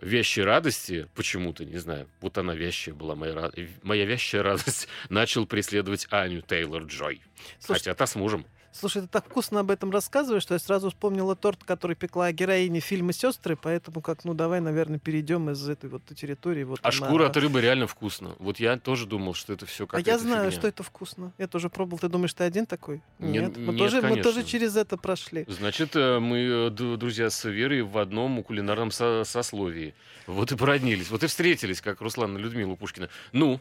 вещей 0.00 0.44
радости, 0.44 1.08
почему-то, 1.14 1.64
не 1.64 1.78
знаю, 1.78 2.08
вот 2.20 2.36
она 2.38 2.54
вещая 2.54 2.94
была, 2.94 3.14
моя, 3.14 3.50
моя 3.82 4.04
вещая 4.04 4.42
радость, 4.42 4.88
начал 5.08 5.46
преследовать 5.46 6.06
Аню 6.10 6.40
Тейлор-Джой. 6.40 7.20
Хотя 7.66 7.94
та 7.94 8.06
с 8.06 8.14
мужем. 8.14 8.46
Слушай, 8.76 9.02
ты 9.02 9.08
так 9.08 9.26
вкусно 9.26 9.60
об 9.60 9.70
этом 9.70 9.92
рассказываешь, 9.92 10.42
что 10.42 10.54
я 10.54 10.58
сразу 10.58 10.90
вспомнила 10.90 11.36
торт, 11.36 11.62
который 11.62 11.94
пекла 11.94 12.32
героиня 12.32 12.80
фильма 12.80 13.12
«Сестры», 13.12 13.56
поэтому 13.56 14.00
как, 14.00 14.24
ну, 14.24 14.34
давай, 14.34 14.60
наверное, 14.60 14.98
перейдем 14.98 15.48
из 15.50 15.68
этой 15.68 15.88
вот 15.88 16.02
территории. 16.06 16.64
Вот 16.64 16.80
а 16.82 16.88
на... 16.88 16.92
шкура 16.92 17.26
от 17.26 17.36
рыбы 17.36 17.60
реально 17.60 17.86
вкусно. 17.86 18.34
Вот 18.40 18.58
я 18.58 18.76
тоже 18.76 19.06
думал, 19.06 19.34
что 19.34 19.52
это 19.52 19.64
все 19.64 19.86
как 19.86 20.00
А 20.00 20.02
я 20.02 20.18
знаю, 20.18 20.46
фигня. 20.46 20.58
что 20.58 20.66
это 20.66 20.82
вкусно. 20.82 21.32
Я 21.38 21.46
тоже 21.46 21.70
пробовал. 21.70 22.00
Ты 22.00 22.08
думаешь, 22.08 22.34
ты 22.34 22.42
один 22.42 22.66
такой? 22.66 23.00
Нет, 23.20 23.56
мы, 23.56 23.72
нет, 23.72 23.78
тоже, 23.78 24.02
мы 24.02 24.20
тоже 24.20 24.42
через 24.42 24.76
это 24.76 24.96
прошли. 24.96 25.44
Значит, 25.46 25.94
э, 25.94 26.18
мы, 26.18 26.68
э, 26.68 26.70
друзья 26.70 27.30
с 27.30 27.48
Верой, 27.48 27.82
в 27.82 27.96
одном 27.96 28.42
кулинарном 28.42 28.90
со 28.90 29.22
сословии. 29.24 29.94
Вот 30.26 30.50
и 30.50 30.56
породнились, 30.56 31.10
вот 31.10 31.22
и 31.22 31.26
встретились, 31.28 31.80
как 31.80 32.00
Руслан 32.00 32.36
и 32.36 32.40
Людмила 32.40 32.74
Пушкина. 32.74 33.08
Ну? 33.32 33.60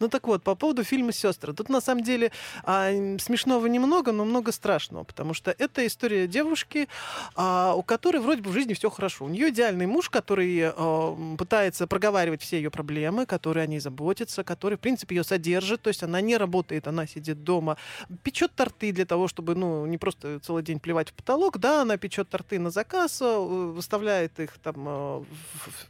Ну 0.00 0.08
так 0.08 0.26
вот, 0.26 0.42
по 0.42 0.54
поводу 0.54 0.84
фильма 0.84 1.12
«Сестры». 1.12 1.52
Тут 1.52 1.68
на 1.68 1.82
самом 1.82 2.02
деле 2.02 2.32
а, 2.62 2.90
смешного 3.18 3.66
немного, 3.66 4.12
но 4.12 4.24
много 4.24 4.52
страшного, 4.54 5.04
потому 5.04 5.34
что 5.34 5.54
это 5.56 5.86
история 5.86 6.26
девушки, 6.26 6.88
а, 7.34 7.74
у 7.74 7.82
которой 7.82 8.18
вроде 8.18 8.42
бы 8.42 8.50
в 8.50 8.52
жизни 8.52 8.74
все 8.74 8.90
хорошо. 8.90 9.24
У 9.24 9.28
нее 9.28 9.50
идеальный 9.50 9.86
муж, 9.86 10.10
который 10.10 10.62
а, 10.64 11.36
пытается 11.38 11.86
проговаривать 11.86 12.42
все 12.42 12.56
ее 12.56 12.70
проблемы, 12.70 13.26
который 13.26 13.62
о 13.62 13.66
ней 13.66 13.80
заботится, 13.80 14.44
который, 14.44 14.76
в 14.76 14.80
принципе, 14.80 15.16
ее 15.16 15.24
содержит, 15.24 15.82
то 15.82 15.88
есть 15.88 16.02
она 16.02 16.20
не 16.20 16.36
работает, 16.36 16.86
она 16.88 17.06
сидит 17.06 17.44
дома, 17.44 17.76
печет 18.22 18.52
торты 18.54 18.92
для 18.92 19.04
того, 19.04 19.28
чтобы, 19.28 19.54
ну, 19.54 19.86
не 19.86 19.98
просто 19.98 20.40
целый 20.40 20.62
день 20.62 20.80
плевать 20.80 21.10
в 21.10 21.14
потолок, 21.14 21.58
да, 21.58 21.82
она 21.82 21.96
печет 21.96 22.28
торты 22.28 22.58
на 22.58 22.70
заказ, 22.70 23.20
э, 23.20 23.36
выставляет 23.36 24.38
их 24.40 24.58
там 24.58 24.74
э, 24.86 25.24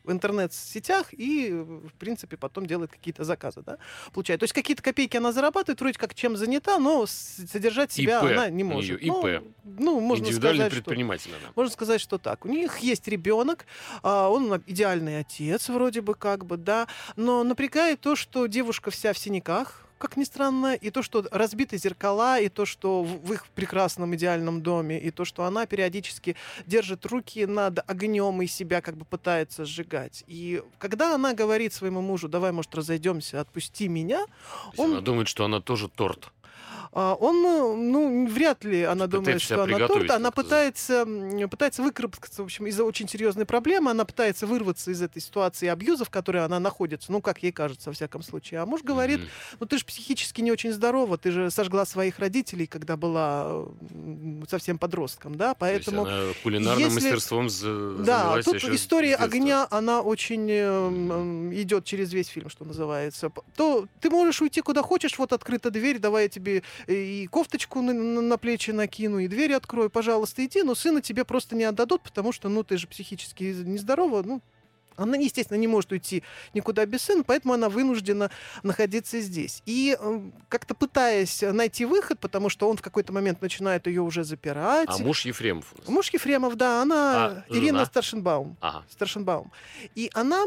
в 0.04 0.12
интернет-сетях 0.12 1.08
и, 1.12 1.52
в 1.52 1.92
принципе, 1.98 2.36
потом 2.36 2.66
делает 2.66 2.90
какие-то 2.90 3.24
заказы, 3.24 3.62
да, 3.64 3.78
получает. 4.12 4.40
То 4.40 4.44
есть 4.44 4.54
какие-то 4.54 4.82
копейки 4.82 5.16
она 5.16 5.32
зарабатывает, 5.32 5.80
вроде 5.80 5.98
как 5.98 6.14
чем 6.14 6.36
занята, 6.36 6.78
но 6.78 7.06
содержать 7.06 7.92
себя 7.92 8.20
ИП. 8.20 8.24
она 8.24 8.50
не 8.56 8.64
может. 8.64 9.00
Ее 9.00 9.08
ИП. 9.08 9.44
Ну, 9.64 9.78
ну 9.78 10.00
можно 10.00 10.24
Индивидуальный 10.24 10.66
сказать, 10.66 10.72
предприниматель 10.72 11.30
что, 11.30 11.38
она. 11.38 11.52
Можно 11.56 11.72
сказать, 11.72 12.00
что 12.00 12.18
так. 12.18 12.44
У 12.44 12.48
них 12.48 12.78
есть 12.78 13.06
ребенок, 13.08 13.66
а, 14.02 14.28
он 14.28 14.62
идеальный 14.66 15.20
отец 15.20 15.68
вроде 15.68 16.00
бы 16.00 16.14
как 16.14 16.44
бы, 16.44 16.56
да, 16.56 16.86
но 17.16 17.44
напрягает 17.44 18.00
то, 18.00 18.16
что 18.16 18.46
девушка 18.46 18.90
вся 18.90 19.12
в 19.12 19.18
синяках, 19.18 19.84
как 20.04 20.18
ни 20.18 20.24
странно, 20.24 20.74
и 20.74 20.90
то, 20.90 21.02
что 21.02 21.24
разбиты 21.30 21.78
зеркала, 21.78 22.38
и 22.38 22.50
то, 22.50 22.66
что 22.66 23.02
в, 23.02 23.26
в 23.26 23.32
их 23.32 23.46
прекрасном 23.54 24.14
идеальном 24.14 24.62
доме, 24.62 25.00
и 25.00 25.10
то, 25.10 25.24
что 25.24 25.44
она 25.44 25.64
периодически 25.64 26.36
держит 26.66 27.06
руки 27.06 27.46
над 27.46 27.78
огнем 27.88 28.42
и 28.42 28.46
себя 28.46 28.82
как 28.82 28.98
бы 28.98 29.06
пытается 29.06 29.64
сжигать. 29.64 30.22
И 30.26 30.62
когда 30.78 31.14
она 31.14 31.32
говорит 31.32 31.72
своему 31.72 32.02
мужу, 32.02 32.28
давай, 32.28 32.52
может, 32.52 32.74
разойдемся, 32.74 33.40
отпусти 33.40 33.88
меня, 33.88 34.26
он... 34.76 34.92
Она 34.92 35.00
думает, 35.00 35.28
что 35.28 35.46
она 35.46 35.60
тоже 35.60 35.88
торт. 35.88 36.33
А, 36.96 37.14
он, 37.14 37.42
ну, 37.42 38.26
вряд 38.28 38.64
ли 38.64 38.84
она 38.84 39.08
думает, 39.08 39.42
что 39.42 39.64
она 39.64 39.86
торт. 39.88 40.10
Она 40.10 40.30
пытается, 40.30 41.04
пытается 41.50 41.82
выкарабкаться, 41.82 42.42
в 42.42 42.44
общем, 42.44 42.66
из-за 42.68 42.84
очень 42.84 43.08
серьезной 43.08 43.46
проблемы. 43.46 43.90
Она 43.90 44.04
пытается 44.04 44.46
вырваться 44.46 44.92
из 44.92 45.02
этой 45.02 45.20
ситуации 45.20 45.66
абьюза, 45.66 46.04
в 46.04 46.10
которой 46.10 46.44
она 46.44 46.60
находится. 46.60 47.10
Ну, 47.10 47.20
как 47.20 47.42
ей 47.42 47.50
кажется, 47.50 47.90
во 47.90 47.94
всяком 47.94 48.22
случае. 48.22 48.60
А 48.60 48.66
муж 48.66 48.82
говорит, 48.82 49.20
mm-hmm. 49.20 49.56
ну, 49.58 49.66
ты 49.66 49.78
же 49.78 49.84
психически 49.84 50.40
не 50.40 50.52
очень 50.52 50.72
здорова. 50.72 51.18
Ты 51.18 51.32
же 51.32 51.50
сожгла 51.50 51.84
своих 51.84 52.20
родителей, 52.20 52.66
когда 52.66 52.96
была 52.96 53.64
совсем 54.48 54.78
подростком, 54.78 55.34
да? 55.34 55.54
Поэтому... 55.54 56.04
То 56.04 56.10
есть 56.10 56.22
она 56.22 56.34
кулинарным 56.44 56.84
если... 56.84 56.94
мастерством 56.94 57.48
за... 57.48 57.94
Да, 57.98 58.40
тут 58.42 58.62
история 58.64 59.16
огня, 59.16 59.66
она 59.70 60.00
очень 60.00 60.46
э, 60.48 61.60
идет 61.60 61.84
через 61.84 62.12
весь 62.12 62.28
фильм, 62.28 62.48
что 62.50 62.64
называется. 62.64 63.32
То 63.56 63.86
ты 64.00 64.10
можешь 64.10 64.40
уйти 64.40 64.60
куда 64.60 64.82
хочешь, 64.82 65.18
вот 65.18 65.32
открыта 65.32 65.70
дверь, 65.70 65.98
давай 65.98 66.24
я 66.24 66.28
тебе 66.28 66.62
и 66.86 67.26
кофточку 67.30 67.82
на, 67.82 67.92
на 67.92 68.38
плечи 68.38 68.70
накину, 68.70 69.18
и 69.18 69.28
дверь 69.28 69.54
открою, 69.54 69.90
пожалуйста, 69.90 70.44
иди, 70.44 70.62
но 70.62 70.74
сына 70.74 71.00
тебе 71.00 71.24
просто 71.24 71.56
не 71.56 71.64
отдадут, 71.64 72.02
потому 72.02 72.32
что, 72.32 72.48
ну, 72.48 72.62
ты 72.62 72.76
же 72.76 72.86
психически 72.86 73.44
нездорова, 73.44 74.22
ну, 74.22 74.40
она, 74.96 75.16
естественно, 75.16 75.58
не 75.58 75.66
может 75.66 75.92
уйти 75.92 76.22
никуда 76.52 76.86
без 76.86 77.02
сына, 77.02 77.24
поэтому 77.24 77.54
она 77.54 77.68
вынуждена 77.68 78.30
находиться 78.62 79.20
здесь. 79.20 79.62
И 79.66 79.96
э, 79.98 80.20
как-то 80.48 80.74
пытаясь 80.74 81.42
найти 81.42 81.84
выход, 81.84 82.20
потому 82.20 82.48
что 82.48 82.68
он 82.68 82.76
в 82.76 82.82
какой-то 82.82 83.12
момент 83.12 83.42
начинает 83.42 83.86
ее 83.86 84.02
уже 84.02 84.24
запирать. 84.24 84.88
А 84.88 84.98
муж 84.98 85.24
Ефремов? 85.24 85.74
Муж 85.88 86.10
Ефремов, 86.10 86.56
да, 86.56 86.82
она 86.82 87.26
а, 87.26 87.44
Ирина 87.48 87.78
жена? 87.78 87.86
Старшенбаум. 87.86 88.56
Ага. 88.60 88.84
Старшенбаум. 88.90 89.50
И 89.94 90.10
она 90.14 90.44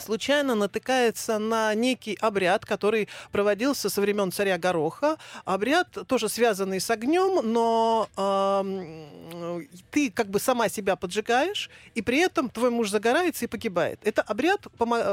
случайно 0.00 0.54
натыкается 0.54 1.38
на 1.38 1.74
некий 1.74 2.16
обряд, 2.20 2.64
который 2.64 3.08
проводился 3.32 3.88
со 3.88 4.00
времен 4.00 4.32
царя 4.32 4.58
Гороха. 4.58 5.18
Обряд 5.44 5.88
тоже 6.06 6.28
связанный 6.28 6.80
с 6.80 6.90
огнем, 6.90 7.52
но 7.52 8.08
э, 8.16 9.62
ты 9.90 10.10
как 10.10 10.28
бы 10.28 10.38
сама 10.38 10.68
себя 10.68 10.96
поджигаешь, 10.96 11.70
и 11.94 12.02
при 12.02 12.18
этом 12.18 12.48
твой 12.48 12.70
муж 12.70 12.90
загорается 12.90 13.44
и 13.44 13.48
погибает. 13.48 14.00
Это 14.02 14.22
обряд, 14.22 14.66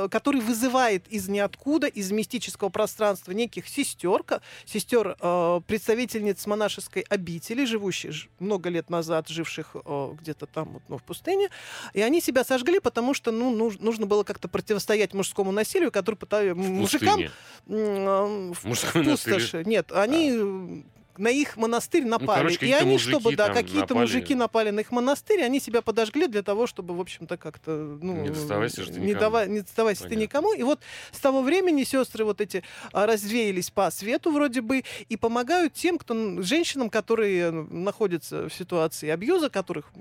который 0.10 0.42
вызывает 0.42 1.08
из 1.08 1.28
ниоткуда, 1.28 1.88
из 1.88 2.12
мистического 2.12 2.70
пространства 2.70 3.32
неких 3.32 3.68
сестер, 3.68 4.24
сестер 4.66 5.16
э, 5.20 5.62
представительниц 5.68 6.46
монашеской 6.46 7.06
обители, 7.10 7.66
живущих 7.66 8.28
много 8.40 8.70
лет 8.70 8.90
назад, 8.90 9.30
живших 9.30 9.76
э, 9.86 10.14
где-то 10.20 10.46
там 10.46 10.74
вот, 10.74 10.84
ну, 10.90 10.98
в 10.98 11.04
пустыне, 11.04 11.50
и 11.94 12.02
они 12.02 12.22
себя 12.22 12.44
сожгли, 12.44 12.80
потому 12.80 13.14
что 13.14 13.32
ну, 13.32 13.72
нужно 13.80 14.06
было 14.06 14.24
как-то 14.24 14.48
против 14.48 14.71
противостоять 14.72 15.14
мужскому 15.14 15.52
насилию, 15.52 15.92
который 15.92 16.16
пытаются 16.16 16.56
мужикам 16.56 17.22
в, 17.66 18.54
в 18.54 18.94
пустоши. 19.04 19.64
Нет, 19.66 19.92
они 19.92 20.32
а 20.32 20.84
на 21.20 21.30
их 21.30 21.58
монастырь 21.58 22.04
ну, 22.04 22.12
напали. 22.12 22.44
Ну, 22.44 22.50
короче, 22.50 22.66
и 22.66 22.72
они, 22.72 22.98
чтобы, 22.98 23.36
да, 23.36 23.50
какие-то 23.54 23.96
мужики 23.96 24.36
напали 24.36 24.70
на 24.70 24.82
их 24.82 24.92
монастырь, 24.92 25.44
они 25.44 25.60
себя 25.60 25.82
подожгли 25.82 26.28
для 26.28 26.44
того, 26.44 26.68
чтобы, 26.68 26.96
в 26.96 27.02
общем-то, 27.02 27.38
как-то... 27.38 27.72
Ну, 28.02 28.22
не 28.22 28.30
доставайся 28.30 28.84
же 28.84 28.92
не, 28.92 29.14
давай, 29.14 29.48
не 29.50 29.62
доставайся 29.62 30.08
ты 30.08 30.16
никому. 30.16 30.54
И 30.54 30.64
вот 30.64 30.80
с 31.12 31.20
того 31.20 31.42
времени 31.42 31.84
сестры 31.84 32.26
вот 32.26 32.42
эти 32.42 32.64
а, 32.92 33.06
развеялись 33.06 33.70
по 33.72 33.90
свету 33.92 34.32
вроде 34.32 34.62
бы 34.62 34.84
и 35.10 35.18
помогают 35.18 35.74
тем, 35.74 35.98
кто, 35.98 36.42
женщинам, 36.42 36.90
которые 36.90 37.52
находятся 37.52 38.50
в 38.50 38.54
ситуации 38.54 39.10
абьюза, 39.10 39.50
которых, 39.50 39.92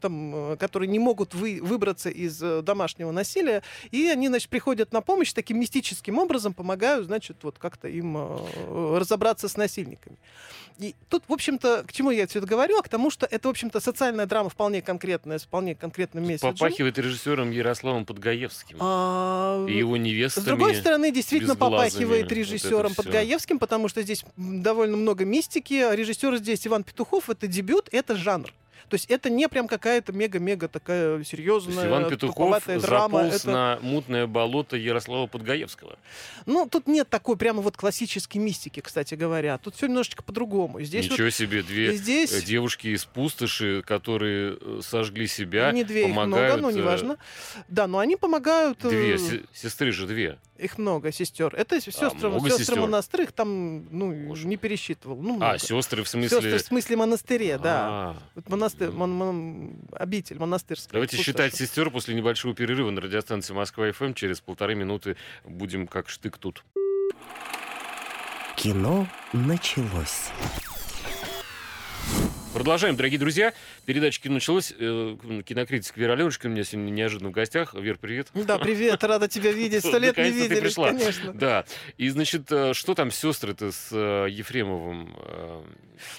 там, 0.00 0.56
которые 0.58 0.88
не 0.88 0.98
могут 0.98 1.34
вы, 1.34 1.60
выбраться 1.62 2.10
из 2.10 2.42
э, 2.42 2.62
домашнего 2.62 3.10
насилия, 3.10 3.62
и 3.90 4.06
они, 4.08 4.28
значит, 4.28 4.48
приходят 4.48 4.92
на 4.92 5.00
помощь 5.00 5.32
таким 5.32 5.60
мистическим 5.60 6.18
образом, 6.18 6.54
помогают, 6.54 7.06
значит, 7.06 7.36
вот 7.42 7.58
как-то 7.58 7.88
им 7.88 8.16
э, 8.16 8.98
разобраться 8.98 9.48
с 9.48 9.56
насильниками. 9.56 10.16
И 10.78 10.94
тут, 11.08 11.24
в 11.26 11.32
общем-то, 11.32 11.84
к 11.86 11.92
чему 11.92 12.10
я 12.10 12.26
все 12.28 12.38
это 12.38 12.46
говорю? 12.46 12.78
А 12.78 12.82
к 12.82 12.88
тому, 12.88 13.10
что 13.10 13.26
это, 13.28 13.48
в 13.48 13.50
общем-то, 13.50 13.80
социальная 13.80 14.26
драма 14.26 14.48
вполне 14.48 14.80
конкретная, 14.80 15.38
с 15.38 15.42
вполне 15.42 15.74
конкретным 15.74 16.24
месседжем. 16.24 16.52
Попахивает 16.52 16.98
режиссером 16.98 17.50
Ярославом 17.50 18.04
Подгаевским. 18.04 18.76
А... 18.80 19.66
И 19.68 19.76
его 19.76 19.96
невестами. 19.96 20.44
С 20.44 20.46
другой 20.46 20.76
стороны, 20.76 21.10
действительно 21.10 21.56
попахивает 21.56 22.30
режиссером 22.30 22.88
вот 22.94 22.96
Подгаевским, 22.96 23.58
потому 23.58 23.88
что 23.88 24.02
здесь 24.02 24.24
довольно 24.36 24.96
много 24.96 25.24
мистики. 25.24 25.94
Режиссер 25.94 26.36
здесь 26.36 26.66
Иван 26.66 26.84
Петухов. 26.84 27.28
Это 27.28 27.48
дебют, 27.48 27.88
это 27.90 28.14
жанр. 28.14 28.52
То 28.88 28.94
есть 28.94 29.06
это 29.06 29.30
не 29.30 29.48
прям 29.48 29.68
какая-то 29.68 30.12
мега-мега 30.12 30.68
такая 30.68 31.22
серьезная, 31.24 31.86
Иван 31.86 32.08
Петухов 32.08 32.64
драма. 32.64 32.80
заполз 32.80 33.34
это... 33.34 33.50
на 33.50 33.78
мутное 33.82 34.26
болото 34.26 34.76
Ярослава 34.76 35.26
Подгаевского. 35.26 35.98
Ну, 36.46 36.66
тут 36.68 36.86
нет 36.86 37.08
такой 37.08 37.36
прямо 37.36 37.60
вот 37.60 37.76
классической 37.76 38.38
мистики, 38.38 38.80
кстати 38.80 39.14
говоря. 39.14 39.58
Тут 39.58 39.74
все 39.76 39.86
немножечко 39.86 40.22
по-другому. 40.22 40.80
Здесь 40.80 41.10
Ничего 41.10 41.26
вот... 41.26 41.34
себе, 41.34 41.62
две 41.62 41.94
Здесь... 41.94 42.32
Э, 42.32 42.42
девушки 42.42 42.88
из 42.88 43.04
пустоши, 43.04 43.82
которые 43.86 44.56
э, 44.60 44.80
сожгли 44.82 45.26
себя, 45.26 45.72
Не 45.72 45.84
две, 45.84 46.04
помогают... 46.08 46.54
их 46.54 46.58
много, 46.58 46.72
но 46.72 46.78
неважно. 46.78 47.18
Да, 47.68 47.86
но 47.86 47.98
они 47.98 48.16
помогают... 48.16 48.78
Две, 48.80 49.18
сестры 49.52 49.92
же 49.92 50.06
две. 50.06 50.38
Их 50.58 50.76
много 50.76 51.12
сестер. 51.12 51.54
Это 51.54 51.80
сестры, 51.80 52.08
а, 52.08 52.40
сестры 52.40 52.50
сестер? 52.50 52.80
монастырь, 52.80 53.28
там, 53.30 53.86
ну, 53.96 54.12
Боже. 54.26 54.48
не 54.48 54.56
пересчитывал. 54.56 55.16
Ну, 55.16 55.36
много. 55.36 55.52
А, 55.52 55.58
сестры 55.58 56.02
в 56.02 56.08
смысле... 56.08 56.28
Сестры 56.28 56.58
в 56.58 56.62
смысле 56.62 56.96
монастыре, 56.96 57.58
да. 57.58 57.86
А. 57.88 58.16
Вот 58.34 58.48
монастырь, 58.48 58.67
мон, 58.80 59.12
мон, 59.12 59.72
обитель 59.92 60.38
монастырская. 60.38 60.92
Давайте 60.92 61.16
пустошь. 61.16 61.26
считать 61.26 61.54
сестер 61.54 61.90
после 61.90 62.14
небольшого 62.14 62.54
перерыва 62.54 62.90
на 62.90 63.00
радиостанции 63.00 63.52
Москва-ФМ. 63.52 64.14
Через 64.14 64.40
полторы 64.40 64.74
минуты 64.74 65.16
будем 65.44 65.86
как 65.86 66.08
штык 66.08 66.38
тут. 66.38 66.64
Кино 68.56 69.06
началось. 69.32 70.30
Продолжаем, 72.54 72.96
дорогие 72.96 73.18
друзья. 73.18 73.52
Передача 73.84 74.22
«Кино 74.22 74.34
началась». 74.34 74.72
Э, 74.78 75.16
кинокритик 75.44 75.96
Вера 75.96 76.14
Аленушка 76.14 76.46
у 76.46 76.48
меня 76.48 76.64
сегодня 76.64 76.90
неожиданно 76.90 77.28
в 77.28 77.32
гостях. 77.32 77.74
Вер, 77.74 77.98
привет. 77.98 78.28
Да, 78.32 78.58
привет, 78.58 79.04
рада 79.04 79.28
тебя 79.28 79.52
видеть. 79.52 79.84
Сто 79.84 79.98
лет 79.98 80.16
не 80.16 80.30
виделись, 80.30 80.74
конечно. 80.74 81.32
Да. 81.34 81.64
И, 81.98 82.08
значит, 82.08 82.50
э, 82.50 82.72
что 82.72 82.94
там 82.94 83.10
сестры-то 83.10 83.70
с 83.70 83.88
э, 83.92 84.28
Ефремовым? 84.30 85.14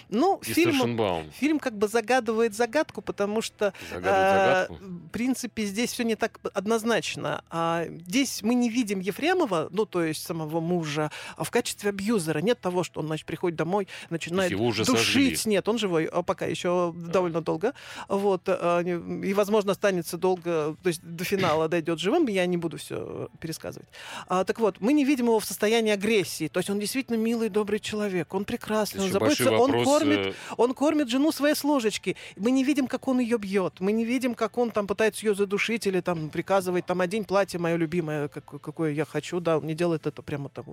Ну, 0.09 0.39
фильм, 0.43 1.31
фильм 1.31 1.59
как 1.59 1.77
бы 1.77 1.87
загадывает 1.87 2.53
загадку, 2.53 3.01
потому 3.01 3.41
что, 3.41 3.73
э, 3.91 4.67
в 4.69 5.09
принципе, 5.09 5.63
здесь 5.63 5.93
все 5.93 6.03
не 6.03 6.15
так 6.15 6.39
однозначно. 6.53 7.43
А 7.49 7.85
здесь 7.87 8.41
мы 8.41 8.55
не 8.55 8.69
видим 8.69 8.99
Ефремова, 8.99 9.69
ну, 9.71 9.85
то 9.85 10.03
есть 10.03 10.25
самого 10.25 10.59
мужа, 10.59 11.11
а 11.37 11.43
в 11.43 11.51
качестве 11.51 11.91
абьюзера. 11.91 12.39
Нет 12.39 12.59
того, 12.59 12.83
что 12.83 12.99
он, 12.99 13.07
значит, 13.07 13.25
приходит 13.25 13.57
домой, 13.57 13.87
начинает 14.09 14.51
душить. 14.55 14.85
Сожгли. 14.85 15.37
Нет, 15.45 15.67
он 15.67 15.77
живой, 15.77 16.05
а 16.05 16.23
пока 16.29 16.45
еще 16.45 16.93
довольно 16.95 17.41
долго. 17.41 17.73
Вот. 18.07 18.43
А, 18.45 18.81
и, 18.81 19.33
возможно, 19.33 19.71
останется 19.71 20.15
долго, 20.17 20.75
то 20.83 20.89
есть 20.89 21.01
до 21.01 21.23
финала 21.23 21.67
дойдет 21.67 21.97
живым, 21.97 22.27
я 22.27 22.45
не 22.45 22.57
буду 22.57 22.77
все 22.77 23.29
пересказывать. 23.39 23.89
А, 24.27 24.43
так 24.43 24.59
вот, 24.59 24.75
мы 24.79 24.93
не 24.93 25.05
видим 25.05 25.25
его 25.25 25.39
в 25.39 25.45
состоянии 25.45 25.91
агрессии. 25.91 26.47
То 26.47 26.59
есть 26.59 26.69
он 26.69 26.79
действительно 26.79 27.17
милый, 27.17 27.49
добрый 27.49 27.79
человек, 27.79 28.35
он 28.35 28.45
прекрасный, 28.45 29.05
он 29.05 29.11
заботится, 29.11 29.51
он 29.51 29.83
кормит, 29.83 30.19
э, 30.19 30.33
он 30.57 30.75
кормит 30.75 31.09
жену 31.09 31.31
своей 31.31 31.55
с 31.55 31.63
ложечки. 31.63 32.15
Мы 32.37 32.51
не 32.51 32.63
видим, 32.63 32.85
как 32.85 33.07
он 33.07 33.19
ее 33.19 33.39
бьет. 33.39 33.79
Мы 33.79 33.91
не 33.91 34.05
видим, 34.05 34.35
как 34.35 34.59
он 34.59 34.69
там 34.69 34.85
пытается 34.85 35.25
ее 35.25 35.33
задушить 35.33 35.87
или 35.87 35.99
там 36.01 36.29
приказывает 36.29 36.85
там 36.85 37.01
одень 37.01 37.25
платье 37.25 37.59
мое 37.59 37.75
любимое, 37.75 38.27
какое 38.27 38.91
я 38.91 39.05
хочу. 39.05 39.39
Да, 39.39 39.57
он 39.57 39.65
не 39.65 39.73
делает 39.73 40.05
это 40.05 40.21
прямо 40.21 40.49
там 40.49 40.65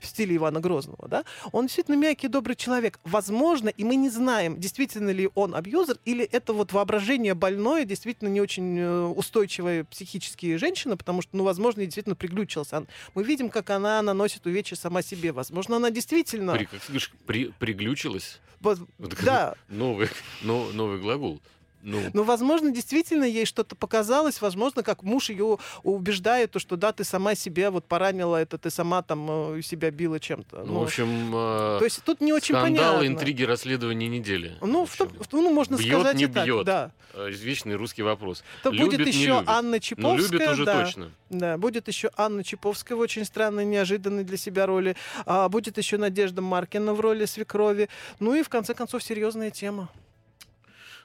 в 0.00 0.06
стиле 0.06 0.34
Ивана 0.34 0.58
Грозного. 0.58 1.06
Да? 1.08 1.24
Он 1.52 1.66
действительно 1.66 1.94
мягкий, 1.96 2.26
добрый 2.26 2.56
человек. 2.56 2.98
Возможно, 3.04 3.68
и 3.68 3.84
мы 3.84 3.94
не 3.94 4.10
знаем, 4.10 4.37
действительно 4.48 5.10
ли 5.10 5.28
он 5.34 5.54
абьюзер 5.54 5.98
или 6.04 6.24
это 6.24 6.52
вот 6.52 6.72
воображение 6.72 7.34
больное, 7.34 7.84
действительно 7.84 8.28
не 8.28 8.40
очень 8.40 8.78
э, 8.78 9.04
устойчивая 9.06 9.84
психические 9.84 10.58
женщина, 10.58 10.96
потому 10.96 11.22
что, 11.22 11.36
ну, 11.36 11.44
возможно, 11.44 11.84
действительно 11.84 12.16
приглючился. 12.16 12.86
Мы 13.14 13.24
видим, 13.24 13.50
как 13.50 13.70
она 13.70 14.00
наносит 14.02 14.46
увечья 14.46 14.76
сама 14.76 15.02
себе. 15.02 15.32
Возможно, 15.32 15.76
она 15.76 15.90
действительно... 15.90 16.52
При, 16.52 16.64
как 16.64 16.80
ты 16.80 16.86
говоришь, 16.88 17.12
при, 17.26 17.52
приглючилась? 17.58 18.40
Вот, 18.60 18.80
да. 18.98 19.54
Новый, 19.68 20.08
но, 20.42 20.70
новый 20.72 20.98
глагол. 20.98 21.40
Ну. 21.82 22.00
ну, 22.12 22.22
возможно, 22.24 22.70
действительно 22.70 23.24
ей 23.24 23.44
что-то 23.44 23.76
показалось, 23.76 24.40
возможно, 24.40 24.82
как 24.82 25.02
муж 25.02 25.30
ее 25.30 25.58
убеждает, 25.82 26.50
то, 26.50 26.58
что 26.58 26.76
да, 26.76 26.92
ты 26.92 27.04
сама 27.04 27.34
себе 27.34 27.70
вот 27.70 27.84
поранила 27.84 28.36
это, 28.36 28.58
ты 28.58 28.70
сама 28.70 29.02
там 29.02 29.56
э, 29.56 29.62
себя 29.62 29.90
била 29.90 30.18
чем-то. 30.18 30.64
Ну, 30.64 30.72
ну, 30.72 30.80
в 30.80 30.82
общем, 30.84 31.30
э, 31.34 31.78
то 31.78 31.84
есть 31.84 32.02
тут 32.04 32.20
не 32.20 32.32
очень 32.32 32.54
скандал, 32.54 32.96
понятно. 32.96 33.06
интриги, 33.06 33.44
расследования 33.44 34.08
недели. 34.08 34.56
Ну, 34.60 34.86
в 34.86 34.96
том, 34.96 35.08
ну 35.32 35.52
можно 35.52 35.76
бьет, 35.76 35.88
сказать 35.88 36.16
не 36.16 36.24
и 36.24 36.26
бьет. 36.26 36.34
так, 36.34 36.64
да. 36.64 36.92
Э, 37.14 37.30
извечный 37.30 37.76
русский 37.76 38.02
вопрос. 38.02 38.42
То 38.62 38.70
любит, 38.70 38.98
будет 38.98 39.06
еще 39.06 39.28
любит. 39.28 39.48
Анна 39.48 39.80
Чиповская. 39.80 40.16
Ну, 40.16 40.32
любит 40.32 40.48
уже 40.48 40.64
да, 40.64 40.84
точно. 40.84 41.10
Да, 41.30 41.58
будет 41.58 41.88
еще 41.88 42.10
Анна 42.16 42.44
Чиповская 42.44 42.96
в 42.96 43.00
очень 43.00 43.24
странной, 43.24 43.64
неожиданной 43.64 44.24
для 44.24 44.36
себя 44.36 44.66
роли. 44.66 44.96
А, 45.26 45.48
будет 45.48 45.78
еще 45.78 45.96
Надежда 45.96 46.42
Маркина 46.42 46.94
в 46.94 47.00
роли 47.00 47.24
свекрови. 47.24 47.88
Ну 48.20 48.34
и, 48.34 48.42
в 48.42 48.48
конце 48.48 48.74
концов, 48.74 49.02
серьезная 49.02 49.50
тема. 49.50 49.88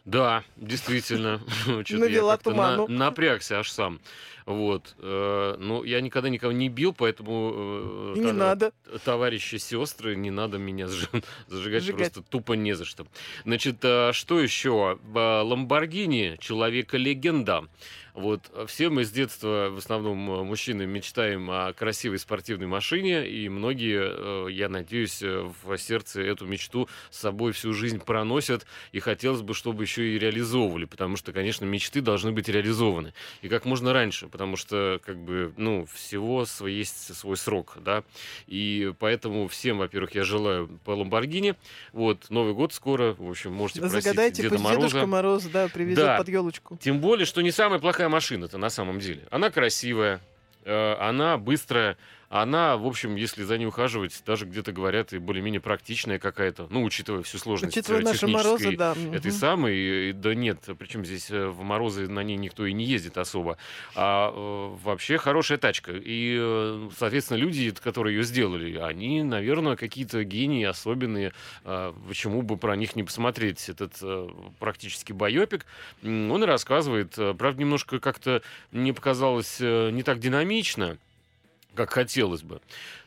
Да, 0.06 0.44
действительно. 0.58 1.42
Навела 1.90 2.38
туману. 2.38 2.88
На, 2.88 3.06
напрягся 3.06 3.60
аж 3.60 3.72
сам. 3.72 4.00
Вот. 4.46 4.96
Э, 5.00 5.56
ну, 5.58 5.84
я 5.84 6.02
никогда 6.02 6.30
никого 6.30 6.52
не 6.52 6.68
бил, 6.68 6.94
поэтому... 6.94 8.14
Э, 8.16 8.20
не 8.20 8.34
надо. 8.34 8.74
Товарищи, 9.06 9.56
сестры, 9.56 10.16
не 10.16 10.32
надо 10.32 10.58
меня 10.58 10.88
зажигать, 11.48 11.96
просто 11.96 12.22
тупо 12.22 12.54
не 12.54 12.74
за 12.74 12.84
что. 12.84 13.08
Значит, 13.46 13.78
э, 13.84 14.12
что 14.12 14.40
еще? 14.42 15.00
Ламборгини, 15.14 16.38
человека-легенда. 16.40 17.66
Вот 18.14 18.52
все 18.68 18.90
мы 18.90 19.06
с 19.06 19.12
детства, 19.12 19.70
в 19.72 19.78
основном 19.78 20.30
э, 20.30 20.44
мужчины, 20.44 20.86
мечтаем 20.86 21.50
о 21.50 21.74
красивой 21.74 22.20
спортивной 22.20 22.68
машине, 22.68 23.28
и 23.28 23.50
многие, 23.50 24.48
э, 24.48 24.52
я 24.52 24.70
надеюсь, 24.70 25.24
э, 25.24 25.50
в 25.64 25.78
сердце 25.80 26.22
эту 26.22 26.46
мечту 26.46 26.88
с 27.10 27.20
собой 27.20 27.54
всю 27.54 27.74
жизнь 27.74 28.00
проносят, 28.00 28.68
и 28.92 29.00
хотелось 29.00 29.42
бы, 29.42 29.56
чтобы 29.56 29.84
еще 29.84 30.14
и 30.14 30.20
реализовывали, 30.20 30.86
потому 30.86 31.18
что, 31.18 31.34
конечно, 31.34 31.66
мечты 31.66 32.02
должны 32.02 32.32
быть 32.32 32.50
реализованы. 32.50 33.14
И 33.42 33.50
как 33.50 33.66
можно 33.66 33.94
раньше, 33.94 34.28
потому 34.28 34.58
что, 34.58 35.02
как 35.04 35.18
бы, 35.18 35.52
ну, 35.58 35.88
всего 35.92 36.46
есть 36.68 37.16
свой 37.16 37.36
срок, 37.36 37.78
да, 37.82 38.04
и 38.46 38.94
поэтому 39.00 39.48
всем, 39.48 39.80
во-первых, 39.80 40.14
я 40.14 40.24
желаю 40.24 40.68
по 40.86 40.92
Ламборгини, 40.92 41.56
вот, 41.94 42.30
Новый 42.30 42.54
год 42.54 42.74
скоро, 42.74 43.16
в 43.18 43.28
общем, 43.28 43.54
можете 43.54 43.80
просить 43.80 44.04
Загадайте 44.04 44.44
Деда 44.44 44.60
Мороза. 44.60 44.88
Дедушка 44.88 45.08
Мороз, 45.08 45.44
да, 45.46 45.68
привезет 45.68 46.06
да. 46.06 46.18
под 46.18 46.30
елочку. 46.30 46.78
Тем 46.80 47.00
более, 47.00 47.26
что 47.26 47.42
не 47.42 47.50
самая 47.50 47.80
плохая 47.80 48.03
какая 48.04 48.10
машина-то 48.10 48.58
на 48.58 48.70
самом 48.70 49.00
деле? 49.00 49.22
Она 49.32 49.50
красивая, 49.50 50.20
э, 50.66 50.96
она 51.00 51.38
быстрая, 51.38 51.98
она, 52.34 52.78
в 52.78 52.88
общем, 52.88 53.16
если 53.16 53.44
за 53.44 53.60
ней 53.60 53.68
ухаживать, 53.68 54.24
даже 54.26 54.46
где-то 54.46 54.72
говорят, 54.72 55.14
и 55.14 55.20
более-менее 55.20 55.62
практичная 55.62 56.18
какая-то, 56.18 56.66
ну, 56.72 56.84
учитывая 56.84 57.22
всю 57.22 57.38
сложность 57.38 57.78
учитывая 57.78 58.02
наши 58.02 58.26
морозы, 58.26 58.76
да. 58.76 58.96
этой 59.14 59.30
угу. 59.30 59.38
самой, 59.38 60.14
да 60.14 60.34
нет, 60.34 60.58
причем 60.80 61.06
здесь 61.06 61.30
э, 61.30 61.46
в 61.46 61.62
морозы 61.62 62.08
на 62.08 62.24
ней 62.24 62.36
никто 62.38 62.66
и 62.66 62.74
не 62.74 62.86
ездит 62.86 63.20
особо, 63.20 63.60
а 63.94 64.32
э, 64.34 64.78
вообще 64.84 65.20
хорошая 65.20 65.60
тачка. 65.60 65.92
И, 65.94 66.36
э, 66.40 66.90
соответственно, 66.98 67.38
люди, 67.38 67.70
которые 67.70 68.18
ее 68.18 68.24
сделали, 68.24 68.78
они, 68.78 69.22
наверное, 69.22 69.76
какие-то 69.76 70.24
гении 70.24 70.66
особенные, 70.66 71.34
э, 71.66 71.94
почему 72.08 72.42
бы 72.42 72.58
про 72.58 72.76
них 72.76 72.96
не 72.96 73.04
посмотреть 73.04 73.70
этот 73.70 73.94
э, 74.02 74.28
практически 74.58 75.14
байопик. 75.14 75.68
Он 76.02 76.44
и 76.44 76.48
рассказывает, 76.48 77.14
э, 77.16 77.36
правда, 77.36 77.60
немножко 77.60 78.00
как-то 78.00 78.42
мне 78.72 78.92
показалось 78.92 79.58
э, 79.60 79.92
не 79.92 80.02
так 80.02 80.18
динамично, 80.18 80.98
как 81.76 81.92
хотелось 81.92 82.44
бы. 82.44 82.62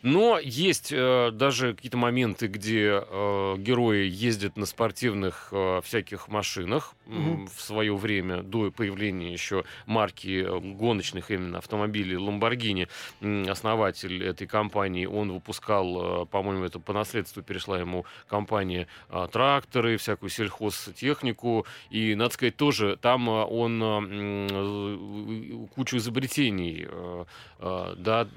Но 0.07 0.39
есть 0.39 0.93
э, 0.93 1.33
даже 1.33 1.75
какие-то 1.75 1.97
моменты, 1.97 2.47
где 2.47 3.03
э, 3.03 3.55
герои 3.59 4.07
ездят 4.07 4.57
на 4.57 4.65
спортивных 4.65 5.49
э, 5.51 5.81
всяких 5.83 6.29
машинах 6.29 6.95
mm-hmm. 7.07 7.49
в 7.53 7.61
свое 7.61 7.97
время, 7.97 8.45
до 8.45 8.71
появления 8.71 9.33
еще 9.33 9.65
марки 9.85 10.45
э, 10.47 10.61
гоночных 10.61 11.33
именно 11.33 11.59
автомобилей 11.59 12.15
Lamborghini. 12.15 12.89
Основатель 13.51 14.23
этой 14.23 14.47
компании, 14.47 15.07
он 15.07 15.33
выпускал, 15.33 16.23
э, 16.23 16.27
по-моему, 16.27 16.63
это 16.63 16.79
по 16.79 16.93
наследству 16.93 17.43
перешла 17.43 17.81
ему 17.81 18.07
компания 18.29 18.87
э, 19.09 19.27
тракторы, 19.33 19.97
всякую 19.97 20.31
сельхозтехнику. 20.31 21.67
И, 21.91 22.15
надо 22.15 22.33
сказать, 22.33 22.57
тоже 22.57 22.97
там 22.97 23.27
он 23.29 23.81
кучу 25.75 25.97
изобретений 25.97 26.87
да, 27.59 28.29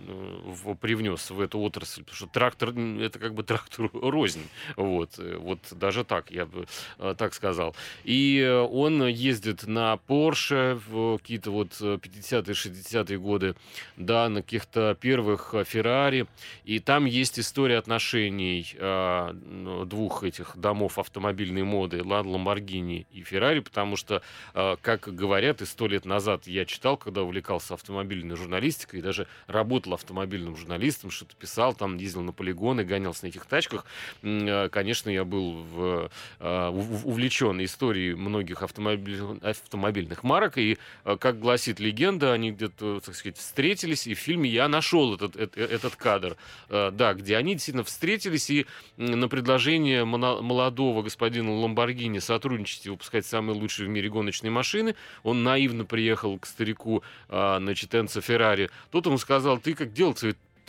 привнес 0.81 1.29
в 1.29 1.39
эту 1.39 1.58
отрасль, 1.59 2.03
потому 2.03 2.15
что 2.15 2.27
трактор 2.27 2.69
это 2.69 3.19
как 3.19 3.33
бы 3.33 3.43
трактор 3.43 3.89
рознь, 3.93 4.47
вот, 4.75 5.19
э, 5.19 5.37
вот 5.37 5.59
даже 5.71 6.03
так 6.03 6.31
я 6.31 6.45
бы 6.45 6.65
э, 6.97 7.15
так 7.17 7.33
сказал. 7.33 7.75
И 8.03 8.39
э, 8.39 8.59
он 8.59 9.05
ездит 9.07 9.67
на 9.67 9.99
Porsche 10.07 10.81
в 10.87 11.17
какие-то 11.17 11.51
вот 11.51 11.71
50-е, 11.79 12.53
60-е 12.53 13.19
годы, 13.19 13.55
да, 13.97 14.29
на 14.29 14.41
каких-то 14.41 14.97
первых 14.99 15.53
Ferrari, 15.53 16.27
и 16.63 16.79
там 16.79 17.05
есть 17.05 17.39
история 17.39 17.77
отношений 17.77 18.75
ну, 18.79 19.85
двух 19.85 20.23
этих 20.23 20.57
домов 20.57 20.99
автомобильной 20.99 21.63
моды, 21.63 21.99
Lamborghini 21.99 23.05
и 23.11 23.21
Ferrari, 23.21 23.61
потому 23.61 23.95
что, 23.95 24.21
как 24.53 25.13
говорят, 25.13 25.61
и 25.61 25.65
сто 25.65 25.87
лет 25.87 26.05
назад 26.05 26.47
я 26.47 26.65
читал, 26.65 26.97
когда 26.97 27.23
увлекался 27.23 27.73
автомобильной 27.73 28.35
журналистикой, 28.35 28.99
и 28.99 29.03
даже 29.03 29.27
работал 29.47 29.93
автомобильным 29.93 30.55
журналистом, 30.55 31.11
что-то 31.11 31.35
писал, 31.39 31.73
там 31.73 31.97
ездил 31.97 32.21
на 32.21 32.31
полигоны, 32.31 32.83
гонялся 32.83 33.25
на 33.25 33.29
этих 33.29 33.45
тачках. 33.45 33.85
Э, 34.21 34.69
конечно, 34.69 35.09
я 35.09 35.23
был 35.23 35.63
в, 35.63 36.11
э, 36.39 36.69
увлечен 36.69 37.63
историей 37.63 38.13
многих 38.13 38.61
автомобиль, 38.61 39.19
автомобильных 39.41 40.23
марок, 40.23 40.57
и, 40.57 40.77
э, 41.05 41.17
как 41.19 41.39
гласит 41.39 41.79
легенда, 41.79 42.33
они 42.33 42.51
где-то, 42.51 42.99
так 42.99 43.15
сказать, 43.15 43.37
встретились, 43.37 44.05
и 44.07 44.13
в 44.13 44.19
фильме 44.19 44.49
я 44.49 44.67
нашел 44.67 45.15
этот, 45.15 45.35
этот, 45.35 45.95
кадр, 45.95 46.37
да, 46.69 47.13
где 47.13 47.37
они 47.37 47.53
действительно 47.53 47.83
встретились, 47.83 48.49
и 48.49 48.65
на 48.97 49.27
предложение 49.27 50.05
молодого 50.05 51.01
господина 51.01 51.51
Ламборгини 51.51 52.19
сотрудничать 52.19 52.85
и 52.85 52.89
выпускать 52.89 53.25
самые 53.25 53.57
лучшие 53.57 53.87
в 53.87 53.89
мире 53.89 54.09
гоночные 54.09 54.51
машины, 54.51 54.95
он 55.23 55.43
наивно 55.43 55.85
приехал 55.85 56.37
к 56.37 56.45
старику, 56.45 57.03
значит, 57.27 57.95
Энцо 57.95 58.21
Феррари. 58.21 58.69
Тот 58.91 59.05
ему 59.05 59.17
сказал, 59.17 59.57
ты 59.57 59.73
как 59.73 59.93
делать 59.93 60.19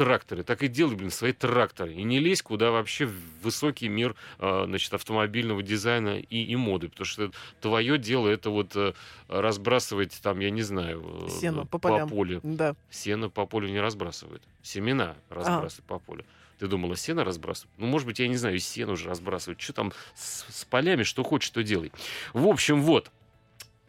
тракторы, 0.00 0.44
так 0.44 0.62
и 0.62 0.68
делай, 0.68 0.96
блин, 0.96 1.10
свои 1.10 1.34
тракторы. 1.34 1.92
И 1.92 2.02
не 2.04 2.20
лезь 2.20 2.40
куда 2.40 2.70
вообще 2.70 3.04
в 3.04 3.14
высокий 3.42 3.90
мир, 3.90 4.16
а, 4.38 4.64
значит, 4.64 4.94
автомобильного 4.94 5.62
дизайна 5.62 6.18
и, 6.18 6.42
и 6.42 6.56
моды, 6.56 6.88
потому 6.88 7.04
что 7.04 7.30
твое 7.60 7.98
дело 7.98 8.26
это 8.26 8.48
вот 8.48 8.74
э, 8.76 8.94
разбрасывать 9.28 10.18
там, 10.22 10.40
я 10.40 10.48
не 10.48 10.62
знаю, 10.62 11.26
э, 11.26 11.28
Сено 11.28 11.66
по, 11.66 11.78
по 11.78 12.06
полю. 12.06 12.40
Да. 12.42 12.76
Сено 12.88 13.28
по 13.28 13.44
полю 13.44 13.68
не 13.68 13.78
разбрасывают. 13.78 14.42
Семена 14.62 15.16
разбрасывают 15.28 15.84
а. 15.86 15.92
по 15.92 15.98
полю. 15.98 16.24
Ты 16.58 16.66
думала, 16.66 16.96
сено 16.96 17.22
разбрасывать? 17.22 17.70
Ну, 17.76 17.86
может 17.86 18.06
быть, 18.06 18.20
я 18.20 18.28
не 18.28 18.36
знаю, 18.36 18.58
сено 18.58 18.92
уже 18.92 19.06
разбрасывать. 19.06 19.60
Что 19.60 19.74
там 19.74 19.92
с, 20.14 20.46
с 20.48 20.64
полями, 20.64 21.02
что 21.02 21.24
хочешь, 21.24 21.50
то 21.50 21.62
делай. 21.62 21.92
В 22.32 22.46
общем, 22.46 22.80
вот. 22.80 23.10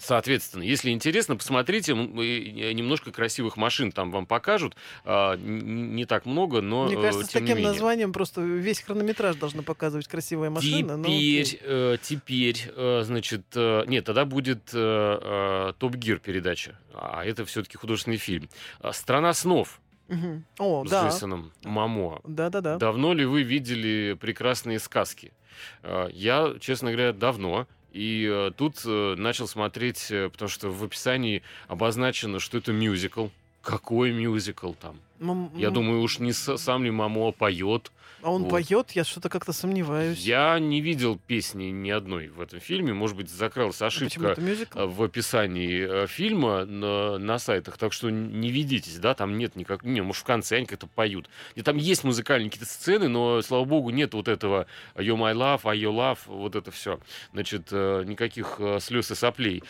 Соответственно, 0.02 0.64
если 0.64 0.90
интересно, 0.90 1.36
посмотрите, 1.36 1.94
немножко 1.94 3.12
красивых 3.12 3.56
машин 3.56 3.92
там 3.92 4.12
вам 4.12 4.26
покажут. 4.26 4.76
А, 5.06 5.38
не 5.38 6.06
так 6.06 6.26
много, 6.26 6.62
но 6.62 6.86
Мне 6.86 6.96
кажется, 6.96 7.26
э, 7.26 7.30
с 7.30 7.30
таким 7.30 7.62
названием 7.62 8.12
просто 8.12 8.42
весь 8.42 8.82
хронометраж 8.82 9.36
должна 9.36 9.62
показывать 9.62 10.08
красивая 10.08 10.50
машина. 10.50 10.98
Теперь, 10.98 11.60
но... 11.62 11.70
Э, 11.70 11.98
теперь, 12.02 12.72
э, 12.76 13.04
значит, 13.06 13.44
нет, 13.56 14.06
тогда 14.06 14.26
будет 14.26 14.66
Топ 14.72 15.96
Гир 15.96 16.18
передача, 16.18 16.80
а 16.94 17.24
это 17.24 17.46
все-таки 17.46 17.78
художественный 17.78 18.18
фильм. 18.18 18.50
Страна 18.92 19.34
снов. 19.34 19.80
Угу. 20.10 20.44
О, 20.58 20.86
с 20.86 20.90
да. 20.90 21.04
Джейсоном 21.04 21.52
Мамо. 21.64 22.22
Да-да-да. 22.24 22.78
Давно 22.78 23.14
ли 23.14 23.26
вы 23.26 23.44
видели 23.44 24.18
прекрасные 24.20 24.80
сказки? 24.80 25.32
Я, 25.84 26.56
честно 26.60 26.92
говоря, 26.92 27.14
давно. 27.14 27.68
И 27.92 28.28
э, 28.32 28.52
тут 28.56 28.82
э, 28.86 29.16
начал 29.18 29.48
смотреть, 29.48 30.08
э, 30.12 30.30
потому 30.30 30.50
что 30.50 30.70
в 30.70 30.84
описании 30.84 31.44
обозначено, 31.68 32.40
что 32.40 32.58
это 32.58 32.72
мюзикл. 32.72 33.28
Какой 33.62 34.12
мюзикл 34.12 34.74
там? 34.74 34.98
М- 35.20 35.52
Я 35.58 35.70
думаю, 35.72 36.02
уж 36.02 36.20
не 36.20 36.32
сам 36.34 36.84
ли 36.84 36.92
Мамо 36.92 37.32
поет. 37.32 37.92
А 38.22 38.32
он 38.32 38.44
вот. 38.44 38.50
поет? 38.50 38.92
Я 38.92 39.04
что-то 39.04 39.30
как-то 39.30 39.54
сомневаюсь. 39.54 40.20
Я 40.20 40.60
не 40.60 40.82
видел 40.82 41.18
песни 41.18 41.66
ни 41.66 41.90
одной 41.90 42.28
в 42.28 42.40
этом 42.40 42.60
фильме. 42.60 42.94
Может 42.94 43.18
быть, 43.18 43.30
закралась 43.30 43.82
ошибка 43.82 44.36
а 44.74 44.86
в 44.86 45.02
описании 45.02 46.04
э, 46.04 46.08
фильма 46.08 46.66
на, 46.66 47.18
на 47.18 47.40
сайтах. 47.40 47.78
Так 47.78 47.94
что 47.94 48.10
не 48.10 48.52
ведитесь, 48.52 49.00
да, 49.00 49.14
там 49.14 49.38
нет 49.38 49.56
никак... 49.56 49.84
Не, 49.84 50.02
может, 50.02 50.24
в 50.24 50.26
конце 50.26 50.58
они 50.58 50.66
как-то 50.66 50.88
поют. 50.88 51.30
И 51.56 51.62
там 51.62 51.78
есть 51.78 52.04
музыкальные 52.04 52.50
какие-то 52.50 52.72
сцены, 52.72 53.08
но, 53.08 53.42
слава 53.42 53.66
богу, 53.66 53.90
нет 53.90 54.14
вот 54.14 54.28
этого 54.28 54.68
You 54.96 55.16
My 55.16 55.34
Love, 55.34 55.62
I 55.64 55.78
Your 55.78 55.96
Love, 55.96 56.20
вот 56.28 56.56
это 56.56 56.72
все. 56.72 57.00
Значит, 57.34 57.68
э, 57.72 58.04
никаких 58.06 58.56
э, 58.60 58.80
слез 58.80 59.12
и 59.12 59.16
соплей. 59.16 59.64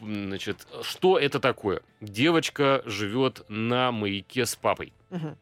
Значит, 0.00 0.66
что 0.82 1.18
это 1.18 1.40
такое? 1.40 1.82
Девочка 2.00 2.82
живет 2.86 3.44
на 3.48 3.92
маяке 3.92 4.46
с 4.46 4.56
папой. 4.56 4.92
Угу. 5.10 5.36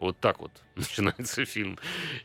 Вот 0.00 0.18
так 0.18 0.40
вот 0.40 0.50
начинается 0.74 1.44
фильм. 1.44 1.78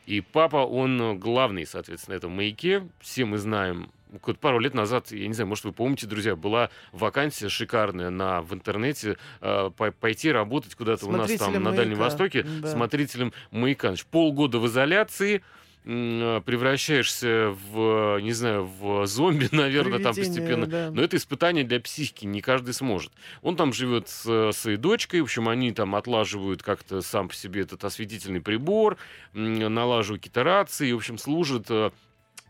И 0.06 0.22
папа, 0.22 0.58
он 0.66 1.20
главный, 1.20 1.68
соответственно, 1.68 2.16
это 2.16 2.30
маяке. 2.30 2.88
Все 3.00 3.26
мы 3.26 3.38
знаем 3.38 3.92
пару 4.40 4.60
лет 4.60 4.74
назад, 4.74 5.12
я 5.12 5.28
не 5.28 5.34
знаю, 5.34 5.50
может, 5.50 5.66
вы 5.66 5.74
помните, 5.74 6.08
друзья, 6.08 6.38
была 6.38 6.70
вакансия 6.94 7.50
шикарная 7.50 8.10
на, 8.10 8.42
в 8.42 8.54
интернете 8.54 9.18
э, 9.42 9.72
пойти 10.00 10.32
работать 10.32 10.74
куда-то 10.76 11.06
у 11.08 11.12
нас 11.12 11.32
там 11.34 11.52
маяка. 11.52 11.60
на 11.60 11.72
Дальнем 11.74 11.98
Востоке 11.98 12.44
да. 12.44 12.68
смотрителем 12.70 13.34
маяка. 13.52 13.90
Значит, 13.90 14.08
полгода 14.08 14.60
в 14.60 14.68
изоляции, 14.68 15.44
превращаешься 15.86 17.56
в, 17.72 18.20
не 18.20 18.32
знаю, 18.34 18.66
в 18.66 19.06
зомби, 19.06 19.48
наверное, 19.56 20.00
там 20.00 20.16
постепенно. 20.16 20.66
Да. 20.66 20.90
Но 20.92 21.02
это 21.04 21.18
испытание 21.18 21.64
для 21.64 21.80
психики, 21.80 22.26
не 22.26 22.42
каждый 22.42 22.74
сможет. 22.74 23.12
Он 23.44 23.56
там 23.56 23.72
живет 23.72 24.10
с 24.10 24.52
своей 24.54 24.78
дочкой, 24.78 25.22
в 25.22 25.26
общем, 25.26 25.48
они 25.48 25.72
там 25.72 25.96
отлаживают 25.96 26.64
как-то 26.64 27.02
сам 27.02 27.28
по 27.28 27.36
себе 27.36 27.62
этот 27.62 27.84
осветительный 27.84 28.42
прибор, 28.42 28.98
налаживают 29.34 30.24
какие-то 30.24 30.44
рации, 30.44 30.92
в 30.92 30.98
общем, 30.98 31.20
служат 31.20 31.68
э, 31.70 31.92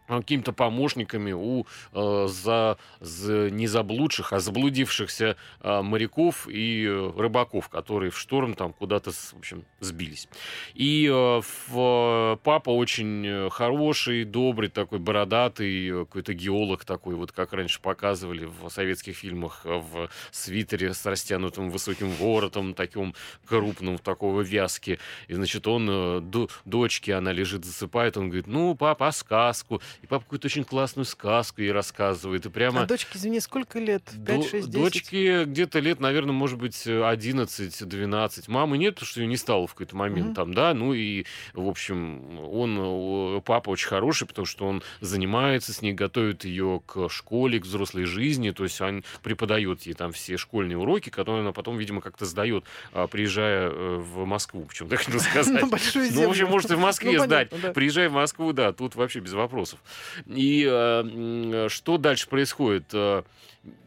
какими-то 0.07 0.53
помощниками 0.53 1.31
у 1.31 1.65
э, 1.93 2.27
за, 2.29 2.77
за 2.99 3.49
не 3.49 3.67
заблудших, 3.67 4.33
а 4.33 4.39
заблудившихся 4.39 5.35
э, 5.61 5.81
моряков 5.81 6.47
и 6.47 6.85
э, 6.85 7.11
рыбаков, 7.17 7.69
которые 7.69 8.11
в 8.11 8.17
шторм 8.17 8.53
там 8.53 8.73
куда-то, 8.73 9.11
в 9.11 9.33
общем, 9.37 9.65
сбились. 9.79 10.27
И 10.73 11.07
э, 11.07 11.41
в, 11.67 12.39
папа 12.43 12.69
очень 12.69 13.49
хороший, 13.49 14.23
добрый 14.25 14.69
такой, 14.69 14.99
бородатый, 14.99 15.89
э, 15.89 16.05
какой-то 16.05 16.33
геолог 16.33 16.85
такой, 16.85 17.15
вот 17.15 17.31
как 17.31 17.53
раньше 17.53 17.81
показывали 17.81 18.45
в 18.45 18.69
советских 18.69 19.15
фильмах, 19.15 19.61
э, 19.65 19.77
в 19.77 20.09
свитере 20.31 20.93
с 20.93 21.05
растянутым 21.05 21.69
высоким 21.69 22.09
воротом, 22.11 22.73
таким 22.73 23.15
крупным, 23.45 23.97
такого 23.97 24.41
вязки. 24.41 24.99
И, 25.27 25.33
значит, 25.33 25.67
он, 25.67 25.87
э, 25.89 26.47
дочке, 26.65 27.15
она 27.15 27.31
лежит, 27.31 27.65
засыпает, 27.65 28.17
он 28.17 28.29
говорит, 28.29 28.47
ну, 28.47 28.75
папа, 28.75 29.11
сказку 29.11 29.81
и 30.01 30.07
папа 30.07 30.23
какую-то 30.23 30.47
очень 30.47 30.63
классную 30.63 31.05
сказку 31.05 31.61
ей 31.61 31.71
рассказывает. 31.71 32.45
И 32.45 32.49
прямо... 32.49 32.81
А 32.81 32.85
дочке, 32.85 33.17
извини, 33.17 33.39
сколько 33.39 33.79
лет? 33.79 34.03
5, 34.25 34.49
6, 34.49 34.51
10? 34.69 34.71
Дочке 34.71 35.45
где-то 35.45 35.79
лет, 35.79 35.99
наверное, 35.99 36.33
может 36.33 36.57
быть, 36.59 36.85
11-12. 36.85 38.43
Мамы 38.47 38.77
нет, 38.77 38.95
потому 38.95 39.07
что 39.07 39.21
ее 39.21 39.27
не 39.27 39.37
стало 39.37 39.67
в 39.67 39.71
какой-то 39.71 39.95
момент 39.95 40.31
mm-hmm. 40.31 40.35
там, 40.35 40.53
да. 40.53 40.73
Ну 40.73 40.93
и, 40.93 41.25
в 41.53 41.67
общем, 41.67 42.39
он, 42.39 43.41
папа 43.41 43.69
очень 43.69 43.87
хороший, 43.87 44.27
потому 44.27 44.45
что 44.45 44.65
он 44.67 44.83
занимается 45.01 45.73
с 45.73 45.81
ней, 45.81 45.93
готовит 45.93 46.45
ее 46.45 46.81
к 46.85 47.09
школе, 47.09 47.59
к 47.59 47.63
взрослой 47.63 48.05
жизни. 48.05 48.51
То 48.51 48.63
есть 48.63 48.79
он 48.81 49.03
преподает 49.23 49.81
ей 49.83 49.93
там 49.93 50.11
все 50.11 50.37
школьные 50.37 50.77
уроки, 50.77 51.09
которые 51.09 51.41
она 51.41 51.51
потом, 51.51 51.77
видимо, 51.77 52.01
как-то 52.01 52.25
сдает, 52.25 52.65
а, 52.93 53.07
приезжая 53.07 53.69
э, 53.69 53.95
в 53.97 54.25
Москву. 54.25 54.65
Почему 54.65 54.89
так 54.89 54.99
хотел 54.99 55.19
сказать? 55.19 55.61
Ну, 55.61 55.69
в 55.69 56.29
общем, 56.29 56.47
может 56.47 56.71
и 56.71 56.75
в 56.75 56.79
Москве 56.79 57.17
ну, 57.17 57.25
сдать. 57.25 57.49
Приезжай 57.73 58.07
в 58.07 58.13
Москву, 58.13 58.53
да, 58.53 58.73
тут 58.73 58.95
вообще 58.95 59.19
без 59.19 59.33
вопросов. 59.33 59.79
И 60.25 60.65
э, 60.69 61.67
что 61.69 61.97
дальше 61.97 62.27
происходит? 62.27 62.85
Э, 62.93 63.23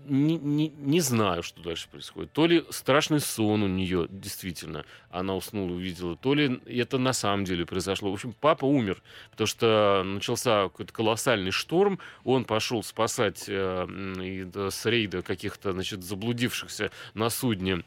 не, 0.06 0.38
не, 0.38 0.68
не 0.68 1.00
знаю, 1.00 1.42
что 1.42 1.62
дальше 1.62 1.88
происходит. 1.88 2.32
То 2.32 2.46
ли 2.46 2.64
страшный 2.70 3.20
сон 3.20 3.62
у 3.62 3.68
нее, 3.68 4.06
действительно, 4.10 4.84
она 5.10 5.36
уснула, 5.36 5.72
увидела, 5.72 6.16
то 6.16 6.34
ли 6.34 6.60
это 6.66 6.98
на 6.98 7.12
самом 7.12 7.44
деле 7.44 7.66
произошло. 7.66 8.10
В 8.10 8.14
общем, 8.14 8.34
папа 8.40 8.64
умер, 8.64 9.02
потому 9.30 9.46
что 9.46 10.02
начался 10.04 10.64
какой-то 10.64 10.92
колоссальный 10.92 11.50
шторм, 11.50 11.98
он 12.24 12.44
пошел 12.44 12.82
спасать 12.82 13.44
э, 13.48 14.68
с 14.70 14.86
рейда 14.86 15.22
каких-то, 15.22 15.72
значит, 15.72 16.02
заблудившихся 16.02 16.90
на 17.14 17.28
судне 17.30 17.84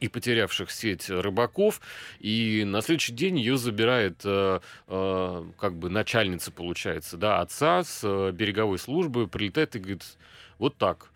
и 0.00 0.08
потерявших 0.08 0.70
сеть 0.70 1.10
рыбаков. 1.10 1.80
И 2.20 2.64
на 2.66 2.82
следующий 2.82 3.12
день 3.12 3.38
ее 3.38 3.56
забирает 3.56 4.20
э, 4.24 4.60
э, 4.86 5.44
как 5.58 5.76
бы 5.76 5.88
начальница, 5.90 6.50
получается, 6.50 7.16
да, 7.16 7.40
отца 7.40 7.84
с 7.84 8.00
э, 8.02 8.32
береговой 8.32 8.78
службы, 8.78 9.28
прилетает 9.28 9.76
и 9.76 9.78
говорит, 9.78 10.04
вот 10.58 10.76
так. 10.76 11.10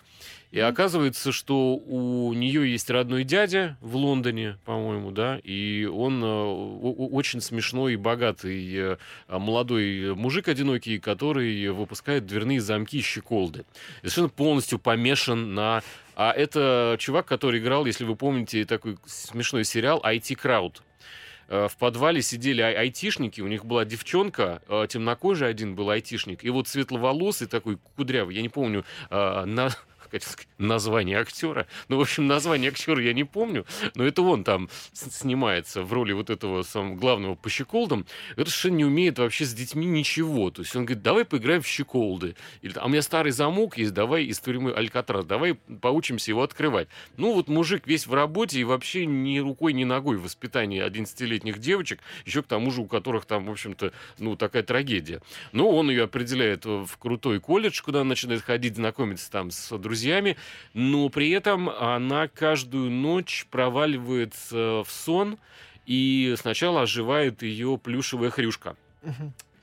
И 0.52 0.60
оказывается, 0.60 1.32
что 1.32 1.76
у 1.76 2.30
нее 2.34 2.70
есть 2.70 2.90
родной 2.90 3.24
дядя 3.24 3.78
в 3.80 3.96
Лондоне, 3.96 4.58
по-моему, 4.66 5.10
да, 5.10 5.40
и 5.42 5.86
он 5.90 6.22
э, 6.22 6.26
очень 6.26 7.40
смешной 7.40 7.94
и 7.94 7.96
богатый 7.96 8.76
э, 8.76 8.96
молодой 9.28 10.14
мужик 10.14 10.48
одинокий, 10.48 10.98
который 10.98 11.70
выпускает 11.70 12.26
дверные 12.26 12.60
замки 12.60 12.98
и 12.98 13.02
щеколды. 13.02 13.64
И 14.02 14.08
совершенно 14.08 14.28
полностью 14.28 14.78
помешан 14.78 15.54
на... 15.54 15.82
А 16.14 16.32
это 16.32 16.96
чувак, 16.98 17.26
который 17.26 17.60
играл, 17.60 17.86
если 17.86 18.04
вы 18.04 18.16
помните, 18.16 18.64
такой 18.64 18.98
смешной 19.06 19.64
сериал 19.64 20.00
«IT 20.04 20.36
Крауд» 20.36 20.82
э, 21.48 21.68
в 21.68 21.76
подвале 21.76 22.22
сидели 22.22 22.60
ай- 22.60 22.74
айтишники, 22.74 23.40
у 23.40 23.48
них 23.48 23.64
была 23.64 23.84
девчонка, 23.84 24.62
темнокожий 24.88 25.48
один 25.48 25.74
был 25.74 25.90
айтишник, 25.90 26.44
и 26.44 26.50
вот 26.50 26.68
светловолосый 26.68 27.46
такой 27.46 27.78
кудрявый, 27.96 28.34
я 28.36 28.42
не 28.42 28.48
помню, 28.48 28.84
на, 29.10 29.70
сказать, 30.20 30.48
название 30.58 31.18
актера. 31.18 31.66
Ну, 31.88 31.96
в 31.96 32.00
общем, 32.00 32.26
название 32.26 32.70
актера 32.70 33.02
я 33.02 33.12
не 33.12 33.24
помню, 33.24 33.66
но 33.94 34.04
это 34.04 34.22
он 34.22 34.44
там 34.44 34.68
снимается 34.92 35.82
в 35.82 35.92
роли 35.92 36.12
вот 36.12 36.30
этого 36.30 36.62
самого 36.62 36.96
главного 36.96 37.34
по 37.34 37.48
щеколдам. 37.48 38.06
Это 38.36 38.50
совершенно 38.50 38.76
не 38.76 38.84
умеет 38.84 39.18
вообще 39.18 39.44
с 39.44 39.54
детьми 39.54 39.86
ничего. 39.86 40.50
То 40.50 40.62
есть 40.62 40.76
он 40.76 40.84
говорит, 40.84 41.02
давай 41.02 41.24
поиграем 41.24 41.62
в 41.62 41.66
щеколды. 41.66 42.36
Или, 42.60 42.74
а 42.76 42.86
у 42.86 42.88
меня 42.88 43.02
старый 43.02 43.32
замок 43.32 43.78
есть, 43.78 43.94
давай 43.94 44.24
из 44.24 44.38
тюрьмы 44.40 44.72
Алькатрас, 44.72 45.24
давай 45.24 45.54
поучимся 45.54 46.30
его 46.30 46.42
открывать. 46.42 46.88
Ну, 47.16 47.32
вот 47.32 47.48
мужик 47.48 47.86
весь 47.86 48.06
в 48.06 48.14
работе 48.14 48.60
и 48.60 48.64
вообще 48.64 49.06
ни 49.06 49.38
рукой, 49.38 49.72
ни 49.72 49.84
ногой 49.84 50.16
в 50.16 50.24
воспитании 50.24 50.84
11-летних 50.86 51.58
девочек, 51.58 52.00
еще 52.26 52.42
к 52.42 52.46
тому 52.46 52.70
же 52.70 52.82
у 52.82 52.86
которых 52.86 53.24
там, 53.24 53.46
в 53.46 53.50
общем-то, 53.50 53.92
ну, 54.18 54.36
такая 54.36 54.62
трагедия. 54.62 55.22
Но 55.52 55.70
он 55.70 55.90
ее 55.90 56.04
определяет 56.04 56.64
в 56.64 56.90
крутой 56.98 57.40
колледж, 57.40 57.80
куда 57.82 58.00
она 58.00 58.10
начинает 58.10 58.42
ходить, 58.42 58.76
знакомиться 58.76 59.30
там 59.30 59.50
с 59.50 59.76
друзьями 59.78 60.01
друзьями, 60.02 60.36
но 60.74 61.08
при 61.08 61.30
этом 61.30 61.68
она 61.68 62.28
каждую 62.28 62.90
ночь 62.90 63.46
проваливается 63.50 64.82
в 64.84 64.88
сон, 64.88 65.38
и 65.86 66.34
сначала 66.38 66.82
оживает 66.82 67.42
ее 67.42 67.78
плюшевая 67.82 68.30
хрюшка. 68.30 68.76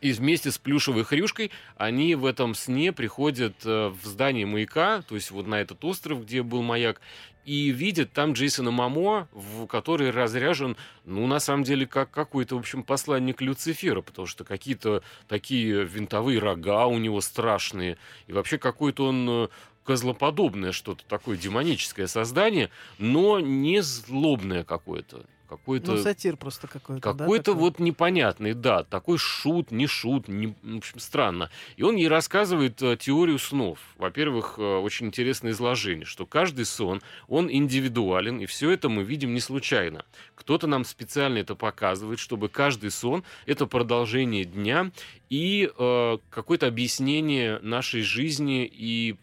И 0.01 0.13
вместе 0.13 0.49
с 0.49 0.57
плюшевой 0.57 1.03
хрюшкой 1.03 1.51
они 1.75 2.15
в 2.15 2.25
этом 2.25 2.55
сне 2.55 2.93
приходят 2.93 3.53
э, 3.65 3.89
в 3.89 4.05
здание 4.05 4.45
маяка, 4.45 5.01
то 5.01 5.15
есть 5.15 5.29
вот 5.29 5.45
на 5.45 5.55
этот 5.55 5.83
остров, 5.83 6.23
где 6.23 6.41
был 6.41 6.61
маяк, 6.61 7.01
и 7.49 7.71
видят 7.71 8.11
там 8.13 8.33
Джейсона 8.33 8.69
Мамо, 8.69 9.27
в 9.33 9.65
который 9.65 10.11
разряжен, 10.11 10.77
ну, 11.03 11.25
на 11.25 11.39
самом 11.39 11.63
деле, 11.63 11.87
как 11.87 12.11
какой-то, 12.11 12.55
в 12.55 12.59
общем, 12.59 12.83
посланник 12.83 13.41
Люцифера, 13.41 14.01
потому 14.01 14.27
что 14.27 14.43
какие-то 14.43 15.01
такие 15.27 15.83
винтовые 15.83 16.39
рога 16.39 16.85
у 16.85 16.97
него 16.97 17.21
страшные, 17.21 17.97
и 18.27 18.33
вообще 18.33 18.57
какой-то 18.57 19.07
он 19.07 19.27
э, 19.29 19.47
козлоподобное 19.83 20.71
что-то 20.71 21.03
такое 21.05 21.37
демоническое 21.37 22.07
создание, 22.07 22.69
но 22.97 23.39
не 23.39 23.81
злобное 23.81 24.63
какое-то. 24.63 25.25
Какой-то, 25.49 25.93
ну, 25.93 25.97
сатир 25.97 26.37
просто 26.37 26.67
какой-то. 26.67 27.01
Какой-то 27.01 27.53
да, 27.53 27.59
вот 27.59 27.79
непонятный, 27.79 28.53
да. 28.53 28.83
Такой 28.83 29.17
шут, 29.17 29.71
не 29.71 29.87
шут, 29.87 30.27
не, 30.27 30.55
в 30.61 30.77
общем, 30.77 30.99
странно. 30.99 31.49
И 31.75 31.81
он 31.81 31.95
ей 31.95 32.07
рассказывает 32.07 32.79
э, 32.83 32.95
теорию 32.97 33.39
снов. 33.39 33.79
Во-первых, 33.97 34.59
э, 34.59 34.61
очень 34.61 35.07
интересное 35.07 35.51
изложение, 35.51 36.05
что 36.05 36.27
каждый 36.27 36.65
сон, 36.65 37.01
он 37.27 37.49
индивидуален, 37.51 38.39
и 38.41 38.45
все 38.45 38.69
это 38.69 38.89
мы 38.89 39.03
видим 39.03 39.33
не 39.33 39.39
случайно. 39.39 40.05
Кто-то 40.35 40.67
нам 40.67 40.85
специально 40.85 41.39
это 41.39 41.55
показывает, 41.55 42.19
чтобы 42.19 42.47
каждый 42.47 42.91
сон— 42.91 43.23
это 43.47 43.65
продолжение 43.65 44.45
дня 44.45 44.91
и 45.31 45.67
э, 45.75 46.17
какое-то 46.29 46.67
объяснение 46.67 47.57
нашей 47.63 48.03
жизни 48.03 48.69
и 48.71 49.17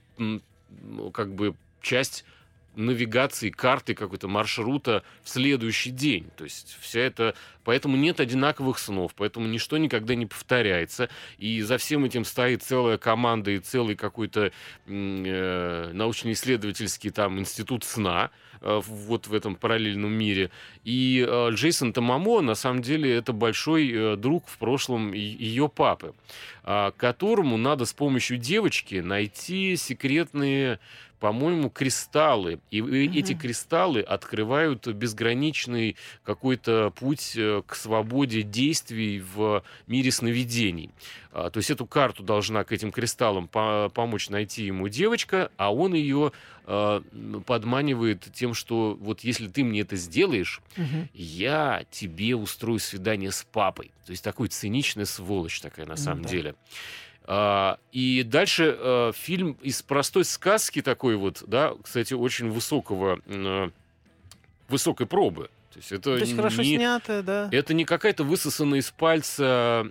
как 1.12 1.34
бы 1.34 1.54
часть 1.80 2.24
навигации, 2.76 3.50
карты 3.50 3.94
какой-то 3.94 4.28
маршрута 4.28 5.02
в 5.22 5.28
следующий 5.28 5.90
день. 5.90 6.30
То 6.36 6.44
есть 6.44 6.76
вся 6.80 7.00
это... 7.00 7.34
Поэтому 7.64 7.96
нет 7.96 8.20
одинаковых 8.20 8.78
снов, 8.78 9.12
поэтому 9.16 9.48
ничто 9.48 9.76
никогда 9.78 10.14
не 10.14 10.26
повторяется. 10.26 11.08
И 11.38 11.62
за 11.62 11.78
всем 11.78 12.04
этим 12.04 12.24
стоит 12.24 12.62
целая 12.62 12.98
команда 12.98 13.50
и 13.50 13.58
целый 13.58 13.96
какой-то 13.96 14.52
э, 14.86 15.90
научно-исследовательский 15.92 17.10
там 17.10 17.38
институт 17.40 17.82
сна, 17.82 18.30
вот 18.60 19.26
в 19.26 19.34
этом 19.34 19.54
параллельном 19.54 20.12
мире. 20.12 20.50
И 20.84 21.24
э, 21.26 21.50
Джейсон 21.52 21.92
Тамамо, 21.92 22.40
на 22.40 22.54
самом 22.54 22.82
деле, 22.82 23.14
это 23.14 23.32
большой 23.32 23.90
э, 23.92 24.16
друг 24.16 24.46
в 24.46 24.58
прошлом 24.58 25.12
ее 25.12 25.68
папы, 25.68 26.14
а, 26.64 26.92
которому 26.92 27.56
надо 27.56 27.84
с 27.84 27.92
помощью 27.92 28.38
девочки 28.38 28.96
найти 28.96 29.76
секретные 29.76 30.80
по-моему, 31.20 31.70
кристаллы. 31.70 32.58
И 32.70 32.80
угу. 32.80 32.90
эти 32.90 33.34
кристаллы 33.34 34.00
открывают 34.00 34.86
безграничный 34.86 35.96
какой-то 36.24 36.92
путь 36.98 37.36
к 37.66 37.74
свободе 37.74 38.42
действий 38.42 39.20
в 39.20 39.62
мире 39.86 40.10
сновидений. 40.10 40.90
А, 41.32 41.50
то 41.50 41.58
есть 41.58 41.70
эту 41.70 41.86
карту 41.86 42.22
должна 42.22 42.64
к 42.64 42.72
этим 42.72 42.90
кристаллам 42.90 43.48
помочь 43.48 44.30
найти 44.30 44.64
ему 44.64 44.88
девочка, 44.88 45.50
а 45.58 45.72
он 45.72 45.92
ее 45.92 46.32
а, 46.64 47.02
подманивает 47.44 48.26
тем, 48.32 48.54
что 48.54 48.96
вот 48.98 49.20
если 49.20 49.48
ты 49.48 49.62
мне 49.62 49.82
это 49.82 49.96
сделаешь, 49.96 50.62
угу. 50.76 51.08
я 51.12 51.84
тебе 51.90 52.34
устрою 52.34 52.78
свидание 52.78 53.32
с 53.32 53.46
папой. 53.52 53.90
То 54.06 54.12
есть 54.12 54.24
такой 54.24 54.48
циничная 54.48 55.04
сволочь 55.04 55.60
такая 55.60 55.84
на 55.84 55.96
самом 55.96 56.22
да. 56.22 56.28
деле. 56.28 56.54
А, 57.26 57.78
и 57.92 58.22
дальше 58.22 58.76
а, 58.78 59.12
фильм 59.12 59.58
из 59.62 59.82
простой 59.82 60.24
сказки 60.24 60.80
такой 60.80 61.16
вот, 61.16 61.42
да, 61.46 61.74
кстати, 61.82 62.14
очень 62.14 62.50
высокого, 62.50 63.20
а, 63.26 63.70
высокой 64.68 65.06
пробы. 65.06 65.50
То 65.76 65.80
есть 65.80 65.92
это 65.92 66.02
То 66.02 66.16
есть 66.16 66.32
не, 66.32 66.36
хорошо 66.36 66.62
снято, 66.62 67.22
да. 67.22 67.48
Это 67.52 67.74
не 67.74 67.84
какая-то 67.84 68.24
высосанная 68.24 68.78
из 68.78 68.90
пальца 68.90 69.86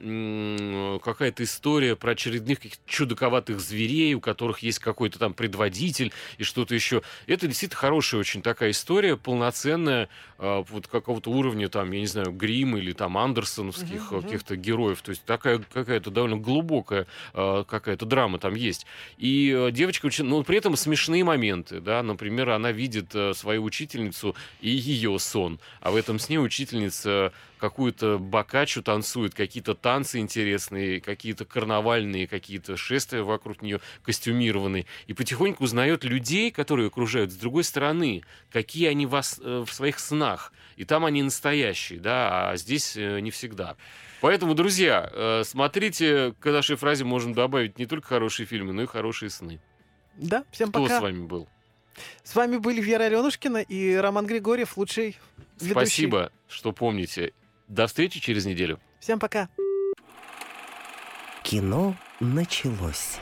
какая-то 1.03 1.43
история 1.43 1.95
про 1.95 2.13
очередных 2.13 2.57
чудаковатых 2.87 3.59
зверей, 3.59 4.15
у 4.15 4.19
которых 4.19 4.59
есть 4.59 4.79
какой-то 4.79 5.19
там 5.19 5.35
предводитель 5.35 6.11
и 6.39 6.43
что-то 6.43 6.73
еще. 6.73 7.03
Это 7.27 7.45
действительно 7.45 7.79
хорошая 7.79 8.19
очень 8.19 8.41
такая 8.41 8.71
история, 8.71 9.15
полноценная, 9.15 10.09
а, 10.39 10.63
вот 10.67 10.87
какого-то 10.87 11.29
уровня, 11.29 11.69
там, 11.69 11.91
я 11.91 11.99
не 11.99 12.07
знаю, 12.07 12.31
Грим 12.31 12.77
или 12.77 12.91
там 12.91 13.15
Андерсоновских 13.15 14.11
uh-huh. 14.11 14.23
каких-то 14.23 14.55
героев. 14.55 15.03
То 15.03 15.11
есть 15.11 15.23
такая 15.23 15.59
какая-то 15.59 16.09
довольно 16.09 16.37
глубокая 16.37 17.05
а, 17.35 17.63
какая-то 17.63 18.07
драма 18.07 18.39
там 18.39 18.55
есть. 18.55 18.87
И 19.19 19.53
э, 19.55 19.71
девочка 19.71 20.07
очень... 20.07 20.25
Но 20.25 20.43
при 20.43 20.57
этом 20.57 20.75
смешные 20.75 21.23
моменты, 21.23 21.79
да, 21.79 22.01
например, 22.01 22.49
она 22.49 22.71
видит 22.71 23.13
э, 23.13 23.33
свою 23.35 23.63
учительницу 23.63 24.35
и 24.61 24.69
ее 24.69 25.19
сон 25.19 25.59
а 25.85 25.91
в 25.91 25.95
этом 25.95 26.17
сне 26.17 26.39
учительница 26.39 27.31
какую-то 27.59 28.17
бакачу 28.17 28.81
танцует, 28.81 29.35
какие-то 29.35 29.75
танцы 29.75 30.17
интересные, 30.17 30.99
какие-то 30.99 31.45
карнавальные, 31.45 32.27
какие-то 32.27 32.75
шествия 32.75 33.21
вокруг 33.21 33.61
нее 33.61 33.79
костюмированные. 34.01 34.87
И 35.05 35.13
потихоньку 35.13 35.63
узнает 35.63 36.03
людей, 36.03 36.49
которые 36.49 36.87
окружают 36.87 37.31
с 37.31 37.35
другой 37.35 37.63
стороны, 37.63 38.23
какие 38.51 38.87
они 38.87 39.05
вас, 39.05 39.39
э, 39.39 39.63
в 39.63 39.71
своих 39.71 39.99
снах. 39.99 40.53
И 40.75 40.85
там 40.85 41.05
они 41.05 41.21
настоящие, 41.21 41.99
да, 41.99 42.49
а 42.49 42.57
здесь 42.57 42.97
э, 42.97 43.19
не 43.19 43.29
всегда. 43.29 43.75
Поэтому, 44.21 44.55
друзья, 44.55 45.07
э, 45.13 45.43
смотрите, 45.45 46.33
к 46.39 46.51
нашей 46.51 46.77
фразе 46.77 47.03
можем 47.03 47.35
добавить 47.35 47.77
не 47.77 47.85
только 47.85 48.07
хорошие 48.07 48.47
фильмы, 48.47 48.73
но 48.73 48.81
и 48.81 48.87
хорошие 48.87 49.29
сны. 49.29 49.59
Да, 50.17 50.45
всем 50.49 50.69
Кто 50.71 50.81
пока. 50.81 50.97
с 50.97 51.01
вами 51.03 51.27
был? 51.27 51.47
С 52.23 52.35
вами 52.35 52.57
были 52.57 52.81
Вера 52.81 53.03
Аленушкина 53.03 53.57
и 53.59 53.93
Роман 53.93 54.25
Григорьев, 54.25 54.77
лучший 54.77 55.17
ведущий. 55.59 55.71
Спасибо, 55.71 56.31
что 56.47 56.71
помните. 56.71 57.33
До 57.67 57.87
встречи 57.87 58.19
через 58.19 58.45
неделю. 58.45 58.79
Всем 58.99 59.19
пока. 59.19 59.49
Кино 61.43 61.95
началось. 62.19 63.19